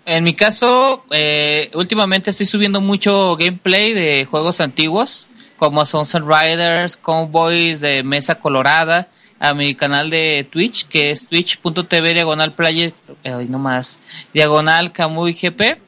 [0.07, 6.97] En mi caso, eh, últimamente estoy subiendo mucho gameplay de juegos antiguos, como Sunset Riders,
[6.97, 9.09] Cowboys de Mesa Colorada,
[9.41, 13.99] a mi canal de Twitch, que es twitch.tv diagonal player, ay, no más,
[14.33, 15.79] diagonal Camuy GP.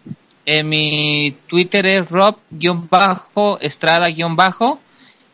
[0.44, 4.80] En mi Twitter es rob-estrada-bajo,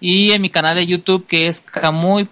[0.00, 2.28] y en mi canal de YouTube, que es Camuy.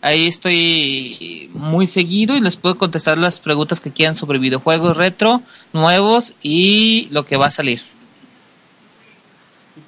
[0.00, 5.42] Ahí estoy muy seguido y les puedo contestar las preguntas que quieran sobre videojuegos retro,
[5.72, 7.82] nuevos y lo que va a salir.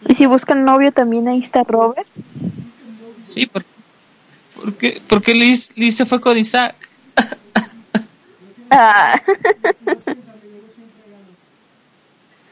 [0.08, 2.08] Y si buscan novio también ahí está Robert.
[3.24, 3.64] Sí, por,
[4.55, 6.74] porque, porque Liz, Liz se fue con Isaac.
[8.70, 9.20] Ah.
[9.26, 11.26] Lo siento, amigo, yo siempre gano.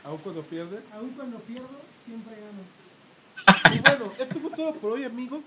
[0.04, 0.80] Aún cuando pierdes.
[0.92, 1.68] Aún cuando pierdo,
[2.04, 3.74] siempre gano.
[3.74, 5.40] Y bueno, esto fue todo por hoy, amigos.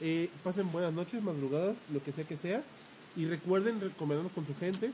[0.00, 2.62] Eh, pasen buenas noches, madrugadas, lo que sea que sea.
[3.16, 4.90] Y recuerden recomendarnos con su gente.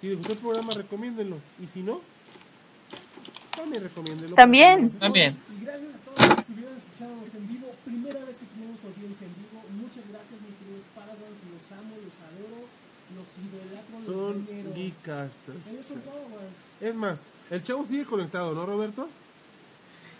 [0.00, 1.36] Si les gustó el programa, recomiéndenlo.
[1.62, 2.00] Y si no,
[3.56, 4.36] también recomiéndenlo.
[4.36, 4.90] También.
[4.98, 5.36] También.
[5.60, 7.70] Y gracias a todos los que estuvieron escuchándonos en vivo.
[7.84, 9.62] Primera vez que tenemos audiencia en vivo.
[9.80, 11.38] Muchas gracias, mis queridos Paragons.
[11.52, 12.66] Los amo, los adoro.
[13.14, 14.48] Los idolatro, los Son.
[15.70, 16.56] Ellos son Padawans.
[16.80, 17.18] Es más,
[17.50, 19.08] el chavo sigue conectado, ¿no, Roberto?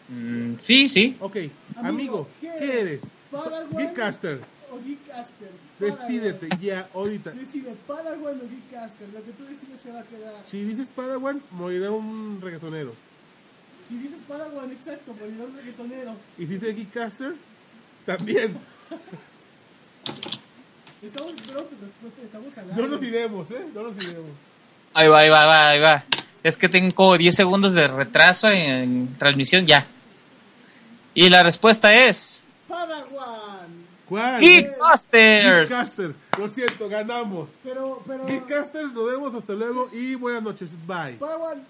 [0.08, 1.16] Mm, sí, sí.
[1.20, 1.36] Ok,
[1.76, 3.02] amigo, ¿qué, eres?
[3.32, 4.40] ¿Padawan Geekcaster.
[4.70, 5.50] o Geekcaster?
[5.80, 7.30] Decídete ya, ahorita.
[7.30, 9.08] Decide Padawan o Geekcaster.
[9.08, 10.34] Lo que tú decides se va a quedar.
[10.46, 12.94] Si dices Padawan, morirá un reggaetonero.
[13.88, 16.14] Si dices Padawan, exacto, morirá un reggaetonero.
[16.36, 17.34] Y si dices Geekcaster,
[18.04, 18.54] también.
[21.02, 23.66] Estamos esperando tu respuesta, estamos al No nos iremos, ¿eh?
[23.74, 24.30] No nos iremos.
[24.94, 26.04] Ahí va, ahí va, ahí va, ahí va.
[26.44, 29.84] Es que tengo como 10 segundos de retraso en, en transmisión ya.
[31.12, 32.41] Y la respuesta es...
[32.72, 33.68] Padawan.
[34.08, 34.40] ¿Cuál?
[34.40, 35.68] Geekbusters.
[35.70, 36.14] Geekcaster.
[36.38, 37.50] Lo siento, ganamos.
[37.62, 38.24] Pero, pero.
[38.26, 40.70] Geekcaster, nos vemos, hasta luego y buenas noches.
[40.86, 41.16] Bye.
[41.18, 41.62] Padawan,